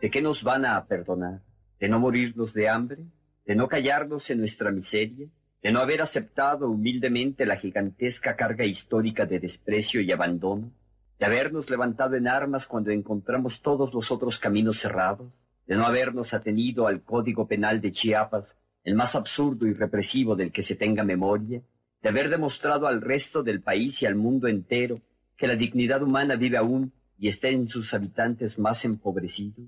¿De 0.00 0.10
qué 0.10 0.22
nos 0.22 0.42
van 0.42 0.64
a 0.64 0.84
perdonar? 0.86 1.40
¿De 1.80 1.88
no 1.88 1.98
morirnos 1.98 2.54
de 2.54 2.68
hambre? 2.68 3.04
¿De 3.44 3.54
no 3.54 3.68
callarnos 3.68 4.30
en 4.30 4.38
nuestra 4.38 4.70
miseria? 4.70 5.28
¿De 5.62 5.72
no 5.72 5.80
haber 5.80 6.02
aceptado 6.02 6.68
humildemente 6.68 7.46
la 7.46 7.56
gigantesca 7.56 8.36
carga 8.36 8.64
histórica 8.64 9.26
de 9.26 9.40
desprecio 9.40 10.00
y 10.00 10.12
abandono? 10.12 10.70
¿De 11.18 11.26
habernos 11.26 11.68
levantado 11.68 12.14
en 12.14 12.28
armas 12.28 12.66
cuando 12.66 12.90
encontramos 12.90 13.60
todos 13.60 13.92
los 13.92 14.12
otros 14.12 14.38
caminos 14.38 14.78
cerrados? 14.78 15.32
¿De 15.66 15.74
no 15.74 15.84
habernos 15.84 16.32
atenido 16.32 16.86
al 16.86 17.02
Código 17.02 17.48
Penal 17.48 17.80
de 17.80 17.90
Chiapas, 17.90 18.56
el 18.84 18.94
más 18.94 19.14
absurdo 19.14 19.66
y 19.66 19.72
represivo 19.72 20.36
del 20.36 20.52
que 20.52 20.62
se 20.62 20.76
tenga 20.76 21.02
memoria? 21.02 21.60
¿De 22.02 22.08
haber 22.08 22.28
demostrado 22.28 22.86
al 22.86 23.00
resto 23.00 23.42
del 23.42 23.60
país 23.60 24.02
y 24.02 24.06
al 24.06 24.14
mundo 24.14 24.46
entero 24.46 25.00
que 25.36 25.48
la 25.48 25.56
dignidad 25.56 26.02
humana 26.02 26.36
vive 26.36 26.56
aún 26.56 26.92
y 27.18 27.28
está 27.28 27.48
en 27.48 27.68
sus 27.68 27.92
habitantes 27.92 28.58
más 28.58 28.84
empobrecidos? 28.84 29.66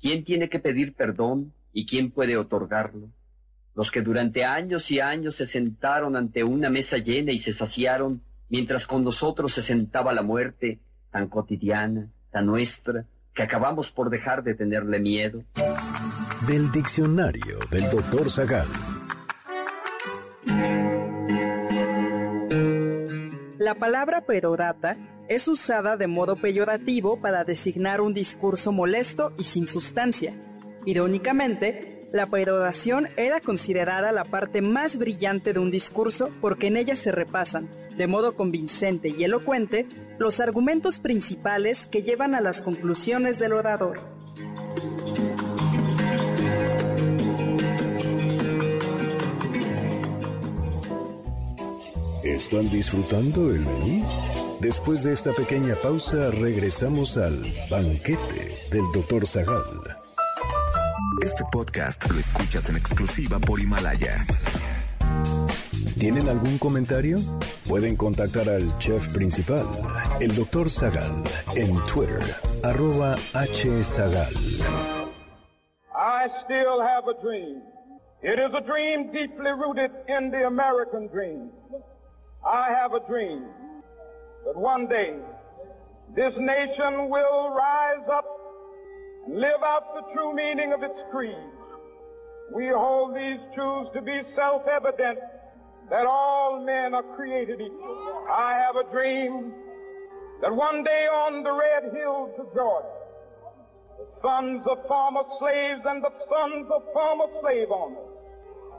¿Quién 0.00 0.24
tiene 0.24 0.48
que 0.48 0.60
pedir 0.60 0.94
perdón 0.94 1.52
y 1.72 1.84
quién 1.84 2.10
puede 2.10 2.36
otorgarlo? 2.36 3.10
Los 3.74 3.90
que 3.90 4.00
durante 4.00 4.44
años 4.44 4.90
y 4.90 5.00
años 5.00 5.36
se 5.36 5.46
sentaron 5.46 6.16
ante 6.16 6.42
una 6.42 6.70
mesa 6.70 6.96
llena 6.98 7.32
y 7.32 7.38
se 7.38 7.52
saciaron, 7.52 8.22
mientras 8.48 8.86
con 8.86 9.04
nosotros 9.04 9.52
se 9.52 9.60
sentaba 9.60 10.12
la 10.12 10.22
muerte, 10.22 10.80
tan 11.10 11.28
cotidiana, 11.28 12.08
tan 12.30 12.46
nuestra, 12.46 13.04
que 13.34 13.42
acabamos 13.42 13.90
por 13.90 14.08
dejar 14.08 14.42
de 14.42 14.54
tenerle 14.54 14.98
miedo. 14.98 15.44
Del 16.46 16.72
diccionario 16.72 17.58
del 17.70 17.90
doctor 17.90 18.30
Zagal. 18.30 18.66
La 23.58 23.74
palabra 23.74 24.20
perorata 24.20 24.96
es 25.28 25.48
usada 25.48 25.96
de 25.96 26.06
modo 26.06 26.36
peyorativo 26.36 27.20
para 27.20 27.42
designar 27.42 28.00
un 28.00 28.14
discurso 28.14 28.70
molesto 28.70 29.32
y 29.36 29.42
sin 29.42 29.66
sustancia. 29.66 30.32
Irónicamente, 30.86 32.08
la 32.12 32.26
peroración 32.28 33.08
era 33.16 33.40
considerada 33.40 34.12
la 34.12 34.24
parte 34.24 34.62
más 34.62 34.96
brillante 34.96 35.52
de 35.52 35.58
un 35.58 35.72
discurso 35.72 36.30
porque 36.40 36.68
en 36.68 36.76
ella 36.76 36.94
se 36.94 37.10
repasan, 37.10 37.68
de 37.96 38.06
modo 38.06 38.36
convincente 38.36 39.08
y 39.08 39.24
elocuente, 39.24 39.88
los 40.18 40.38
argumentos 40.38 41.00
principales 41.00 41.88
que 41.88 42.04
llevan 42.04 42.36
a 42.36 42.40
las 42.40 42.62
conclusiones 42.62 43.40
del 43.40 43.54
orador. 43.54 44.17
¿Están 52.28 52.68
disfrutando 52.68 53.48
el 53.48 53.60
menú? 53.60 54.06
Después 54.60 55.02
de 55.02 55.14
esta 55.14 55.32
pequeña 55.32 55.74
pausa, 55.76 56.30
regresamos 56.30 57.16
al 57.16 57.42
banquete 57.70 58.58
del 58.70 58.84
Dr. 58.92 59.26
Zagal. 59.26 59.64
Este 61.24 61.42
podcast 61.50 62.06
lo 62.10 62.18
escuchas 62.18 62.68
en 62.68 62.76
exclusiva 62.76 63.38
por 63.38 63.58
Himalaya. 63.58 64.26
¿Tienen 65.98 66.28
algún 66.28 66.58
comentario? 66.58 67.16
Pueden 67.66 67.96
contactar 67.96 68.50
al 68.50 68.76
chef 68.76 69.10
principal, 69.14 69.66
el 70.20 70.36
Dr. 70.36 70.68
Zagal, 70.68 71.24
en 71.56 71.74
Twitter, 71.86 72.20
arroba 72.62 73.16
hzagal. 73.32 74.34
I 75.94 76.28
still 76.44 76.78
have 76.82 77.08
a 77.08 77.14
dream. 77.22 77.62
It 78.22 78.38
is 78.38 78.52
a 78.52 78.60
dream 78.60 79.12
deeply 79.12 79.50
rooted 79.52 79.92
in 80.08 80.30
the 80.30 80.46
American 80.46 81.08
dream. 81.08 81.50
I 82.46 82.68
have 82.68 82.94
a 82.94 83.00
dream 83.00 83.46
that 84.44 84.56
one 84.56 84.86
day 84.86 85.16
this 86.14 86.36
nation 86.36 87.10
will 87.10 87.50
rise 87.50 88.08
up 88.10 88.24
and 89.26 89.38
live 89.38 89.62
out 89.62 89.94
the 89.94 90.14
true 90.14 90.34
meaning 90.34 90.72
of 90.72 90.82
its 90.82 90.98
creed. 91.10 91.36
We 92.54 92.68
hold 92.68 93.14
these 93.14 93.40
truths 93.54 93.90
to 93.94 94.00
be 94.00 94.22
self-evident 94.34 95.18
that 95.90 96.06
all 96.06 96.64
men 96.64 96.94
are 96.94 97.02
created 97.16 97.60
equal. 97.60 98.26
I 98.30 98.54
have 98.54 98.76
a 98.76 98.90
dream 98.90 99.52
that 100.40 100.54
one 100.54 100.84
day 100.84 101.06
on 101.06 101.42
the 101.42 101.52
red 101.52 101.92
hills 101.94 102.30
of 102.38 102.54
Georgia, 102.54 102.86
the 103.98 104.06
sons 104.22 104.66
of 104.66 104.86
former 104.86 105.24
slaves 105.38 105.80
and 105.84 106.02
the 106.02 106.12
sons 106.30 106.66
of 106.70 106.82
former 106.92 107.26
slave 107.40 107.68
owners 107.70 108.17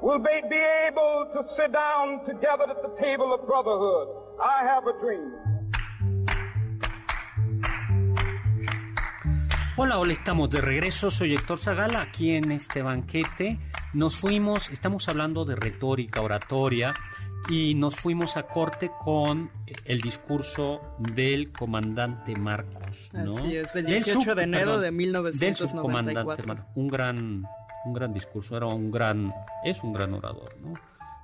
will 0.02 0.20
be, 0.20 0.42
be 0.50 0.64
able 0.88 1.28
to 1.34 1.44
sit 1.56 1.72
down 1.72 2.24
together 2.26 2.66
at 2.70 2.82
the 2.82 2.92
table 3.02 3.34
of 3.34 3.46
brotherhood. 3.46 4.08
I 4.42 4.64
have 4.66 4.88
a 4.88 4.94
dream. 5.00 5.32
Hola, 9.76 9.98
hola, 9.98 10.12
estamos 10.12 10.50
de 10.50 10.60
regreso. 10.60 11.10
Soy 11.10 11.34
Héctor 11.34 11.58
Zagala, 11.58 12.02
aquí 12.02 12.36
en 12.36 12.52
este 12.52 12.82
banquete. 12.82 13.60
Nos 13.94 14.16
fuimos, 14.18 14.70
estamos 14.72 15.08
hablando 15.08 15.46
de 15.46 15.56
retórica, 15.56 16.22
oratoria, 16.22 16.94
y 17.50 17.76
nos 17.76 17.96
fuimos 17.96 18.36
a 18.36 18.44
corte 18.44 18.92
con 19.00 19.50
el 19.86 20.02
discurso 20.02 20.82
del 21.00 21.54
comandante 21.54 22.36
Marcos. 22.36 23.10
¿no? 23.14 23.38
Así 23.38 23.56
es, 23.56 23.72
del 23.74 23.86
18 23.86 24.36
de 24.36 24.44
enero 24.44 24.66
perdón, 24.66 24.82
de 24.82 24.92
1994. 24.92 25.48
Del 25.48 25.56
subcomandante 25.56 26.44
Marcos. 26.44 26.72
Un 26.76 26.88
gran, 26.90 27.44
un 27.86 27.94
gran 27.94 28.14
discurso, 28.14 28.58
era 28.58 28.68
un 28.68 28.92
gran, 28.92 29.34
es 29.64 29.82
un 29.84 29.94
gran 29.94 30.14
orador. 30.14 30.56
¿no? 30.62 30.74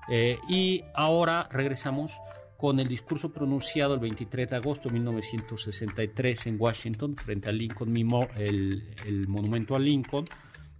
Eh, 0.10 0.38
y 0.48 0.84
ahora 0.94 1.48
regresamos 1.52 2.12
con 2.58 2.80
el 2.80 2.88
discurso 2.88 3.32
pronunciado 3.34 3.96
el 3.96 4.00
23 4.00 4.50
de 4.50 4.56
agosto 4.56 4.90
de 4.90 4.94
1963 4.94 6.48
en 6.48 6.56
Washington 6.60 7.16
frente 7.16 7.50
al 7.50 7.58
Lincoln 7.58 7.94
el, 8.38 8.96
el 9.06 9.28
monumento 9.28 9.76
a 9.76 9.80
Lincoln 9.80 10.26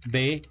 de 0.06 0.42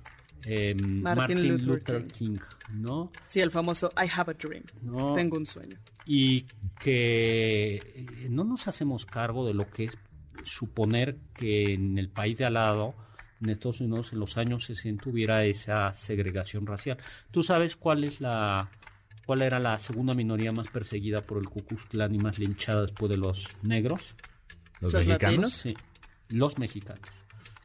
eh, 0.45 0.75
Martin, 0.75 1.01
Martin, 1.01 1.47
Luther, 1.47 1.65
Luther 1.65 2.07
King. 2.07 2.37
King. 2.37 2.39
¿no? 2.73 3.11
Sí, 3.27 3.41
el 3.41 3.51
famoso 3.51 3.91
I 3.97 4.09
have 4.13 4.31
a 4.31 4.33
dream. 4.33 4.63
No. 4.81 5.15
Tengo 5.15 5.37
un 5.37 5.45
sueño. 5.45 5.77
Y 6.05 6.45
que 6.79 7.75
eh, 7.75 8.27
no 8.29 8.43
nos 8.43 8.67
hacemos 8.67 9.05
cargo 9.05 9.45
de 9.47 9.53
lo 9.53 9.69
que 9.69 9.85
es 9.85 9.97
suponer 10.43 11.17
que 11.33 11.73
en 11.73 11.97
el 11.97 12.09
país 12.09 12.37
de 12.37 12.45
al 12.45 12.53
lado, 12.53 12.93
en 13.41 13.49
Estados 13.49 13.81
Unidos, 13.81 14.13
en 14.13 14.19
los 14.19 14.37
años 14.37 14.65
60 14.65 15.09
hubiera 15.09 15.43
esa 15.45 15.93
segregación 15.93 16.65
racial. 16.65 16.97
¿Tú 17.31 17.43
sabes 17.43 17.75
cuál 17.75 18.03
es 18.03 18.21
la 18.21 18.69
cuál 19.25 19.41
era 19.41 19.59
la 19.59 19.79
segunda 19.79 20.13
minoría 20.13 20.51
más 20.51 20.67
perseguida 20.67 21.21
por 21.21 21.39
el 21.39 21.49
Ku 21.49 21.63
Klux 21.63 21.85
Klan 21.85 22.13
y 22.13 22.19
más 22.19 22.39
linchada 22.39 22.81
después 22.83 23.11
de 23.11 23.17
los 23.17 23.47
negros? 23.63 24.15
¿Los, 24.79 24.93
¿Los 24.93 25.05
mexicanos? 25.05 25.53
Sí, 25.53 25.75
los 26.29 26.57
mexicanos. 26.57 27.09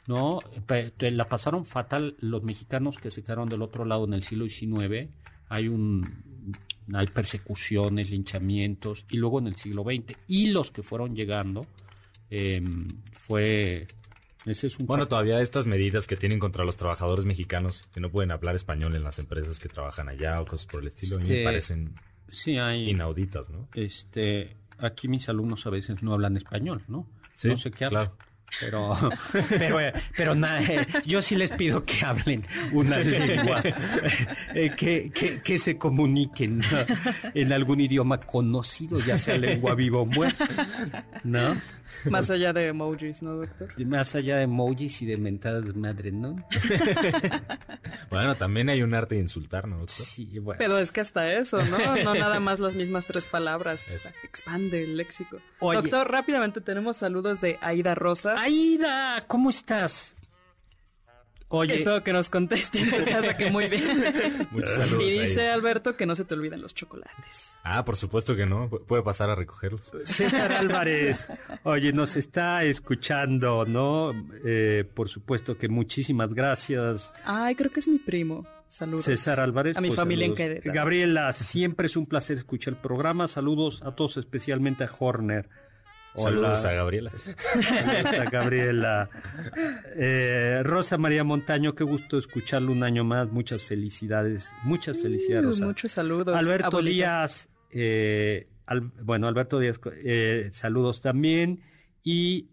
No, 0.07 0.41
la 0.99 1.29
pasaron 1.29 1.65
fatal 1.65 2.17
los 2.19 2.43
mexicanos 2.43 2.99
que 2.99 3.11
se 3.11 3.23
quedaron 3.23 3.49
del 3.49 3.63
otro 3.63 3.85
lado 3.85 4.07
en 4.07 4.15
el 4.15 4.23
siglo 4.23 4.49
XIX. 4.49 5.09
Hay 5.49 5.69
un 5.69 6.65
hay 6.93 7.07
persecuciones, 7.07 8.11
linchamientos 8.11 9.05
y 9.11 9.17
luego 9.17 9.39
en 9.39 9.49
el 9.49 9.57
siglo 9.57 9.85
XX 9.85 10.17
y 10.27 10.49
los 10.49 10.71
que 10.71 10.83
fueron 10.83 11.15
llegando 11.15 11.67
eh, 12.31 12.61
fue 13.13 13.87
ese 14.47 14.67
es 14.69 14.79
un 14.79 14.87
Bueno, 14.87 15.09
todavía 15.09 15.41
estas 15.41 15.67
medidas 15.67 16.07
que 16.07 16.17
tienen 16.17 16.39
contra 16.39 16.65
los 16.65 16.77
trabajadores 16.77 17.25
mexicanos 17.25 17.83
que 17.93 18.01
no 18.01 18.11
pueden 18.11 18.31
hablar 18.31 18.57
español 18.57 18.97
en 18.97 19.05
las 19.05 19.19
empresas 19.19 19.61
que 19.61 19.69
trabajan 19.69 20.09
allá 20.09 20.41
o 20.41 20.47
cosas 20.47 20.67
por 20.67 20.81
el 20.81 20.89
estilo, 20.89 21.17
a 21.17 21.21
mí 21.21 21.29
me 21.29 21.45
parecen 21.45 21.95
sí 22.29 22.59
hay 22.59 22.89
inauditas, 22.89 23.51
¿no? 23.51 23.69
este 23.75 24.57
aquí 24.79 25.09
mis 25.09 25.29
alumnos 25.29 25.67
a 25.67 25.71
veces 25.71 26.03
no 26.03 26.13
hablan 26.13 26.37
español, 26.37 26.83
¿no? 26.89 27.07
Sí, 27.35 27.49
no 27.49 27.59
sé 27.59 27.71
qué 27.71 27.85
hablan. 27.85 28.11
Pero 28.59 28.97
pero 29.49 29.79
pero 30.17 30.35
nada, 30.35 30.63
eh, 30.63 30.87
yo 31.05 31.23
sí 31.23 31.37
les 31.37 31.51
pido 31.53 31.85
que 31.85 32.05
hablen 32.05 32.45
una 32.73 32.99
lengua 32.99 33.63
eh, 34.55 34.73
que, 34.77 35.11
que, 35.15 35.41
que, 35.41 35.59
se 35.59 35.79
comuniquen 35.79 36.63
en 37.35 37.53
algún 37.53 37.81
idioma 37.81 38.19
conocido 38.19 38.99
ya 39.01 39.17
sea 39.17 39.37
lengua 39.37 39.75
viva 39.75 40.01
o 40.01 40.07
muerta 40.07 41.05
no 41.25 41.57
más 42.11 42.31
allá 42.31 42.53
de 42.53 42.69
emojis, 42.69 43.23
¿no, 43.23 43.37
doctor? 43.37 43.69
Más 43.87 44.15
allá 44.15 44.37
de 44.37 44.45
emojis 44.45 45.03
y 45.03 45.07
de 45.07 45.17
mentadas 45.17 45.75
madre, 45.75 46.13
¿no? 46.13 46.37
bueno, 48.11 48.37
también 48.37 48.69
hay 48.69 48.83
un 48.83 48.95
arte 48.95 49.17
de 49.17 49.23
insultar, 49.23 49.67
¿no, 49.69 49.79
doctor? 49.79 50.07
Sí, 50.07 50.39
bueno. 50.39 50.59
Pero 50.59 50.79
es 50.79 50.93
que 50.93 51.01
hasta 51.01 51.33
eso, 51.33 51.63
¿no? 51.65 51.97
No 52.03 52.15
nada 52.15 52.41
más 52.41 52.61
las 52.61 52.75
mismas 52.75 53.07
tres 53.07 53.27
palabras. 53.27 54.13
Expande 54.23 54.85
el 54.85 54.97
léxico. 54.97 55.39
Doctor, 55.61 56.11
rápidamente 56.11 56.61
tenemos 56.61 56.97
saludos 56.97 57.41
de 57.41 57.59
Aida 57.61 57.95
Rosas. 57.95 58.40
Aida, 58.41 59.25
¿cómo 59.27 59.51
estás? 59.51 60.17
Oye. 61.49 61.75
Espero 61.75 62.03
que 62.03 62.13
nos 62.13 62.31
contesten 62.31 62.95
en 62.95 63.05
casa, 63.05 63.37
que 63.37 63.51
muy 63.51 63.69
bien. 63.69 63.85
Muchos 64.53 64.71
saludos. 64.71 65.03
Y 65.03 65.11
dice 65.19 65.51
Alberto 65.51 65.97
que 65.97 66.07
no 66.07 66.15
se 66.15 66.25
te 66.25 66.35
olviden 66.35 66.63
los 66.63 66.75
chocolates. 66.75 67.57
Ah, 67.65 67.85
por 67.85 67.97
supuesto 67.97 68.37
que 68.37 68.47
no. 68.47 68.71
Puede 68.71 69.03
pasar 69.03 69.29
a 69.31 69.35
recogerlos. 69.35 69.93
César 70.05 70.53
Álvarez, 70.53 71.29
oye, 71.65 71.93
nos 71.93 72.17
está 72.17 72.65
escuchando, 72.65 73.67
¿no? 73.67 74.13
Eh, 74.45 74.85
por 74.95 75.09
supuesto 75.09 75.59
que 75.59 75.69
muchísimas 75.69 76.33
gracias. 76.33 77.13
Ay, 77.25 77.57
creo 77.57 77.71
que 77.71 77.81
es 77.81 77.89
mi 77.89 77.99
primo. 77.99 78.47
Saludos. 78.69 79.03
César 79.03 79.41
Álvarez. 79.41 79.77
A 79.77 79.81
mi 79.81 79.89
pues, 79.89 79.99
familia 79.99 80.27
en 80.27 80.35
Querétaro. 80.37 80.73
Gabriela, 80.73 81.33
siempre 81.33 81.89
es 81.89 81.97
un 81.97 82.07
placer 82.07 82.39
escuchar 82.39 82.75
el 82.75 82.81
programa. 82.81 83.27
Saludos 83.29 83.83
a 83.83 83.97
todos, 83.97 84.17
especialmente 84.17 84.85
a 84.85 84.91
Horner. 84.99 85.49
Saludos 86.15 86.65
a 86.65 86.73
Gabriela. 86.73 87.13
Saludos 87.19 88.19
a 88.19 88.31
Gabriela. 88.31 89.11
Eh, 89.97 90.63
Rosa 90.65 90.99
María 90.99 91.25
Montaño, 91.25 91.75
qué 91.75 91.85
gusto 91.85 92.19
escucharlo 92.19 92.73
un 92.73 92.83
año 92.83 93.05
más. 93.05 93.31
Muchas 93.31 93.63
felicidades. 93.63 94.53
Muchas 94.65 95.01
felicidades, 95.01 95.45
Rosa. 95.45 95.67
Muchos 95.67 95.93
saludos. 95.93 96.37
Alberto 96.37 96.83
Díaz, 96.83 97.49
eh, 97.71 98.49
bueno, 99.03 99.29
Alberto 99.29 99.59
Díaz, 99.59 99.81
eh, 100.05 100.49
saludos 100.53 101.01
también. 101.01 101.63
Y 102.03 102.49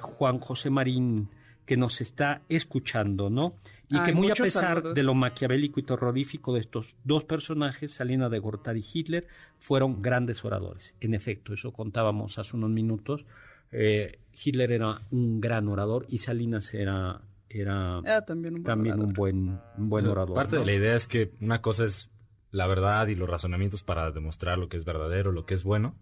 Juan 0.00 0.38
José 0.38 0.70
Marín, 0.70 1.30
que 1.66 1.76
nos 1.76 2.00
está 2.00 2.42
escuchando, 2.48 3.30
¿no? 3.30 3.56
Y 3.88 4.00
que 4.02 4.12
muy 4.12 4.30
a 4.30 4.34
pesar 4.34 4.82
de 4.82 5.02
lo 5.02 5.14
maquiavélico 5.14 5.78
y 5.78 5.82
terrorífico 5.84 6.54
de 6.54 6.60
estos 6.60 6.96
dos 7.04 7.24
personajes, 7.24 7.92
Salina 7.92 8.28
de 8.28 8.38
Gortari 8.38 8.80
y 8.80 8.98
Hitler, 8.98 9.26
fueron 9.58 10.02
grandes 10.02 10.44
oradores. 10.44 10.94
En 11.00 11.14
efecto, 11.14 11.54
eso 11.54 11.72
contábamos 11.72 12.38
hace 12.38 12.56
unos 12.56 12.70
minutos. 12.70 13.24
Eh, 13.70 14.18
Hitler 14.32 14.72
era 14.72 15.02
un 15.10 15.40
gran 15.40 15.68
orador 15.68 16.06
y 16.08 16.18
Salinas 16.18 16.74
era, 16.74 17.20
era, 17.48 18.24
también, 18.26 18.54
un 18.54 19.12
buen, 19.12 19.60
un 19.78 19.88
buen, 19.88 20.06
orador. 20.06 20.34
Parte 20.34 20.56
de 20.56 20.64
la 20.64 20.72
idea 20.72 20.96
es 20.96 21.06
que 21.06 21.30
una 21.40 21.60
cosa 21.60 21.84
es 21.84 22.10
la 22.50 22.66
verdad 22.66 23.06
y 23.08 23.14
los 23.14 23.28
razonamientos 23.28 23.82
para 23.82 24.10
demostrar 24.10 24.58
lo 24.58 24.68
que 24.68 24.76
es 24.76 24.84
verdadero, 24.84 25.30
lo 25.30 25.44
que 25.46 25.54
es 25.54 25.62
bueno, 25.62 25.94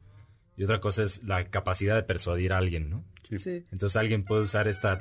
y 0.56 0.64
otra 0.64 0.80
cosa 0.80 1.02
es 1.02 1.24
la 1.24 1.44
capacidad 1.50 1.96
de 1.96 2.02
persuadir 2.02 2.52
a 2.52 2.58
alguien, 2.58 2.90
¿no? 2.90 3.04
Sí. 3.36 3.64
Entonces 3.72 3.96
alguien 3.96 4.24
puede 4.24 4.42
usar 4.42 4.68
esta 4.68 5.00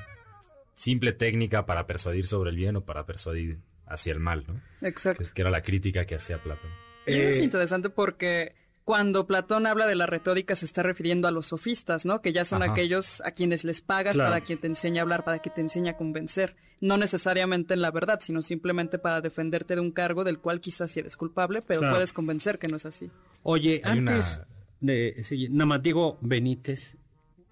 simple 0.74 1.14
técnica 1.14 1.66
para 1.66 1.88
persuadir 1.88 2.28
sobre 2.28 2.50
el 2.50 2.56
bien 2.56 2.76
o 2.76 2.82
para 2.86 3.06
persuadir 3.06 3.60
hacia 3.86 4.14
el 4.14 4.20
mal, 4.20 4.46
¿no? 4.48 4.62
Exacto. 4.88 5.24
Que, 5.34 5.42
era 5.42 5.52
la 5.52 5.62
crítica 5.62 6.06
que 6.06 6.16
hacía 6.16 6.42
Platón. 6.42 6.72
Y 7.06 7.14
es 7.14 7.38
eh, 7.38 7.44
interesante 7.44 7.90
porque 7.90 8.56
cuando 8.84 9.28
Platón 9.28 9.68
habla 9.68 9.86
de 9.88 9.96
la 9.96 10.06
retórica 10.06 10.56
se 10.56 10.66
está 10.66 10.84
refiriendo 10.84 11.28
a 11.28 11.32
los 11.32 11.48
sofistas, 11.48 12.06
¿no? 12.06 12.22
Que 12.22 12.34
ya 12.34 12.46
son 12.46 12.64
aquellos 12.64 13.22
a 13.22 13.32
quienes 13.32 13.64
les 13.64 13.82
pagas 13.82 14.18
para 14.18 14.42
que 14.42 14.58
te 14.58 14.68
enseñe 14.68 15.00
a 15.00 15.02
hablar, 15.02 15.24
para 15.24 15.40
que 15.40 15.50
te 15.50 15.62
enseñe 15.62 15.90
a 15.90 15.98
convencer. 15.98 16.56
No 16.80 16.98
necesariamente 16.98 17.76
en 17.76 17.82
la 17.82 17.92
verdad, 17.92 18.20
sino 18.22 18.42
simplemente 18.42 18.98
para 18.98 19.22
defenderte 19.22 19.76
de 19.76 19.82
un 19.82 19.92
cargo 19.92 20.24
del 20.24 20.40
cual 20.40 20.62
quizás 20.62 20.92
sí 20.92 21.00
eres 21.00 21.16
culpable, 21.16 21.62
pero 21.62 21.82
puedes 21.82 22.12
convencer 22.12 22.58
que 22.58 22.68
no 22.68 22.78
es 22.78 22.86
así. 22.86 23.12
Oye, 23.44 23.82
antes 23.84 24.42
de... 24.80 25.24
Nada 25.52 25.68
más 25.68 25.84
digo 25.84 26.18
Benítez, 26.22 26.98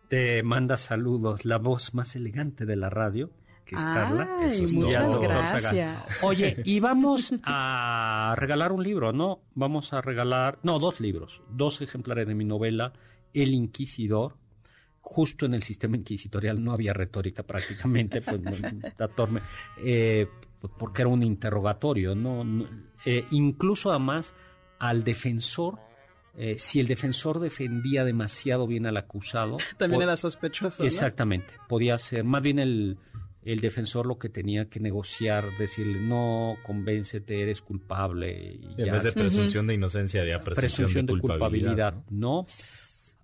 te 0.09 0.41
manda 0.43 0.75
saludos 0.75 1.45
la 1.45 1.57
voz 1.57 1.93
más 1.93 2.15
elegante 2.15 2.65
de 2.65 2.75
la 2.75 2.89
radio, 2.89 3.29
que 3.63 3.75
es 3.75 3.83
Carla. 3.83 4.39
Eso 4.43 4.65
es 4.65 4.73
muchas 4.73 5.17
gracias. 5.17 6.23
Oye, 6.23 6.61
y 6.65 6.79
vamos 6.79 7.33
a 7.43 8.33
regalar 8.35 8.71
un 8.71 8.83
libro, 8.83 9.13
¿no? 9.13 9.41
Vamos 9.53 9.93
a 9.93 10.01
regalar, 10.01 10.57
no, 10.63 10.79
dos 10.79 10.99
libros, 10.99 11.41
dos 11.51 11.81
ejemplares 11.81 12.27
de 12.27 12.33
mi 12.33 12.43
novela, 12.43 12.91
El 13.33 13.53
Inquisidor. 13.53 14.35
Justo 15.01 15.45
en 15.45 15.53
el 15.53 15.63
sistema 15.63 15.95
inquisitorial 15.95 16.63
no 16.63 16.73
había 16.73 16.93
retórica 16.93 17.43
prácticamente, 17.43 18.21
pues, 18.21 18.41
eh, 19.83 20.27
porque 20.77 21.03
era 21.03 21.09
un 21.09 21.23
interrogatorio, 21.23 22.15
¿no? 22.15 22.65
Eh, 23.05 23.25
incluso 23.31 23.91
además 23.91 24.33
al 24.79 25.03
defensor 25.03 25.79
eh, 26.41 26.57
si 26.57 26.79
el 26.79 26.87
defensor 26.87 27.41
defendía 27.41 28.05
demasiado 28.05 28.65
bien 28.65 28.85
al 28.85 28.95
acusado. 28.95 29.57
También 29.77 30.03
era 30.03 30.15
sospechoso. 30.15 30.85
Exactamente. 30.85 31.53
Podía 31.67 31.97
ser 31.97 32.23
más 32.23 32.41
bien 32.41 32.59
el, 32.59 32.97
el, 33.43 33.59
defensor 33.59 34.05
lo 34.05 34.17
que 34.17 34.29
tenía 34.29 34.69
que 34.69 34.79
negociar, 34.79 35.57
decirle, 35.57 35.99
no, 35.99 36.55
convéncete, 36.65 37.41
eres 37.41 37.59
culpable. 37.59 38.57
Y 38.77 38.81
en 38.81 38.89
vez 38.93 39.03
de 39.03 39.11
presunción 39.11 39.67
de 39.67 39.73
inocencia, 39.73 40.21
había 40.21 40.41
presunción, 40.41 41.05
de, 41.07 41.19
culpabilidad. 41.19 41.95
¿no? 42.09 42.45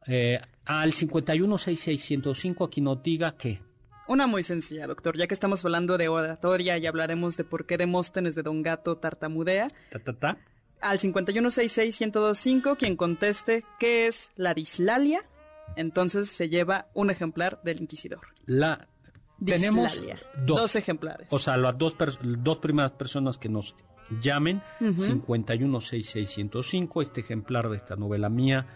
Eh, 0.07 0.37
al 0.65 0.91
5166105 0.91 2.67
aquí 2.67 2.81
nos 2.81 3.01
diga 3.01 3.37
que... 3.37 3.61
Una 4.09 4.27
muy 4.27 4.43
sencilla, 4.43 4.87
doctor, 4.87 5.17
ya 5.17 5.25
que 5.25 5.33
estamos 5.33 5.63
hablando 5.63 5.97
de 5.97 6.09
oratoria 6.09 6.77
y 6.77 6.85
hablaremos 6.85 7.37
de 7.37 7.45
por 7.45 7.65
qué 7.65 7.77
Demóstenes 7.77 8.35
de 8.35 8.43
Don 8.43 8.61
Gato 8.61 8.97
tartamudea. 8.97 9.69
Ta, 9.89 9.99
ta, 9.99 10.13
ta 10.13 10.37
al 10.81 10.99
5166125 10.99 12.77
quien 12.77 12.95
conteste 12.95 13.63
qué 13.79 14.07
es 14.07 14.31
la 14.35 14.53
dislalia, 14.53 15.23
entonces 15.75 16.29
se 16.29 16.49
lleva 16.49 16.87
un 16.93 17.09
ejemplar 17.09 17.61
del 17.63 17.81
Inquisidor. 17.81 18.21
La 18.45 18.87
tenemos 19.43 19.99
dos, 20.45 20.75
ejemplares. 20.75 21.31
O 21.31 21.39
sea, 21.39 21.57
las 21.57 21.75
dos, 21.77 21.95
dos 22.21 22.59
primeras 22.59 22.91
personas 22.91 23.37
que 23.37 23.49
nos 23.49 23.75
llamen, 24.21 24.61
5166105, 24.79 27.01
este 27.01 27.19
ejemplar 27.21 27.69
de 27.69 27.77
esta 27.77 27.95
novela 27.95 28.29
mía, 28.29 28.67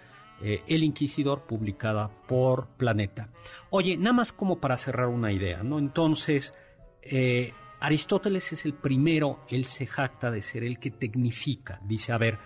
eh, 0.42 0.64
El 0.68 0.84
Inquisidor, 0.84 1.44
publicada 1.44 2.10
por 2.28 2.68
Planeta. 2.78 3.30
Oye, 3.70 3.98
nada 3.98 4.14
más 4.14 4.34
como 4.34 4.60
para 4.60 4.78
cerrar 4.78 5.08
una 5.08 5.32
idea, 5.32 5.62
¿no? 5.64 5.80
Entonces, 5.80 6.54
eh, 7.02 7.54
Aristóteles 7.80 8.52
es 8.52 8.66
el 8.66 8.74
primero, 8.74 9.46
él 9.50 9.66
se 9.66 9.88
jacta 9.88 10.32
de 10.32 10.42
ser 10.42 10.64
el 10.64 10.80
que 10.80 10.92
tecnifica. 10.92 11.80
Dice, 11.86 12.12
a 12.12 12.18
ver, 12.18 12.38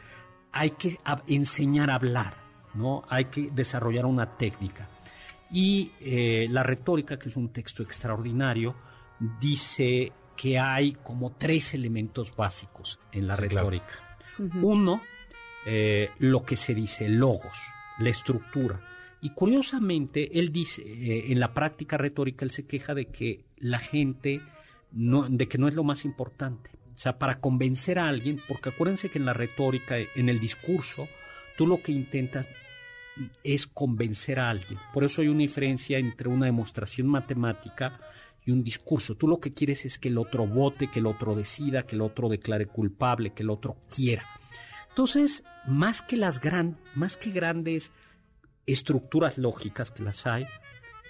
hay 0.51 0.71
que 0.71 0.97
enseñar 1.27 1.89
a 1.89 1.95
hablar, 1.95 2.35
¿no? 2.75 3.03
Hay 3.09 3.25
que 3.25 3.49
desarrollar 3.51 4.05
una 4.05 4.37
técnica. 4.37 4.89
Y 5.51 5.91
eh, 5.99 6.47
la 6.49 6.63
retórica, 6.63 7.17
que 7.17 7.29
es 7.29 7.35
un 7.35 7.49
texto 7.49 7.83
extraordinario, 7.83 8.75
dice 9.39 10.11
que 10.35 10.59
hay 10.59 10.93
como 10.93 11.31
tres 11.33 11.73
elementos 11.73 12.35
básicos 12.35 12.99
en 13.11 13.27
la 13.27 13.35
retórica. 13.35 14.17
Uno, 14.61 15.01
eh, 15.65 16.09
lo 16.19 16.43
que 16.43 16.55
se 16.55 16.73
dice 16.73 17.07
logos, 17.07 17.57
la 17.99 18.09
estructura. 18.09 18.81
Y 19.21 19.29
curiosamente, 19.29 20.39
él 20.39 20.51
dice, 20.51 20.81
eh, 20.81 21.31
en 21.31 21.39
la 21.39 21.53
práctica 21.53 21.97
retórica, 21.97 22.45
él 22.45 22.51
se 22.51 22.65
queja 22.65 22.93
de 22.93 23.05
que 23.05 23.45
la 23.57 23.79
gente 23.79 24.41
de 24.93 25.47
que 25.47 25.57
no 25.57 25.67
es 25.67 25.73
lo 25.73 25.83
más 25.83 26.05
importante. 26.05 26.71
O 26.95 26.97
sea, 26.97 27.17
para 27.17 27.39
convencer 27.39 27.97
a 27.97 28.07
alguien, 28.07 28.41
porque 28.47 28.69
acuérdense 28.69 29.09
que 29.09 29.17
en 29.17 29.25
la 29.25 29.33
retórica, 29.33 29.95
en 29.97 30.29
el 30.29 30.39
discurso, 30.39 31.07
tú 31.57 31.65
lo 31.65 31.81
que 31.81 31.91
intentas 31.91 32.47
es 33.43 33.67
convencer 33.67 34.39
a 34.39 34.49
alguien. 34.49 34.79
Por 34.93 35.03
eso 35.03 35.21
hay 35.21 35.27
una 35.27 35.39
diferencia 35.39 35.97
entre 35.97 36.29
una 36.29 36.45
demostración 36.45 37.07
matemática 37.07 37.99
y 38.45 38.51
un 38.51 38.63
discurso. 38.63 39.15
Tú 39.15 39.27
lo 39.27 39.39
que 39.39 39.53
quieres 39.53 39.85
es 39.85 39.97
que 39.97 40.09
el 40.09 40.17
otro 40.17 40.45
vote, 40.45 40.89
que 40.91 40.99
el 40.99 41.07
otro 41.07 41.35
decida, 41.35 41.83
que 41.83 41.95
el 41.95 42.01
otro 42.01 42.29
declare 42.29 42.67
culpable, 42.67 43.31
que 43.31 43.43
el 43.43 43.49
otro 43.49 43.77
quiera. 43.93 44.25
Entonces, 44.89 45.43
más 45.65 46.01
que 46.01 46.17
las 46.17 46.39
gran, 46.39 46.77
más 46.93 47.17
que 47.17 47.31
grandes 47.31 47.91
estructuras 48.65 49.37
lógicas 49.37 49.91
que 49.91 50.03
las 50.03 50.27
hay, 50.27 50.45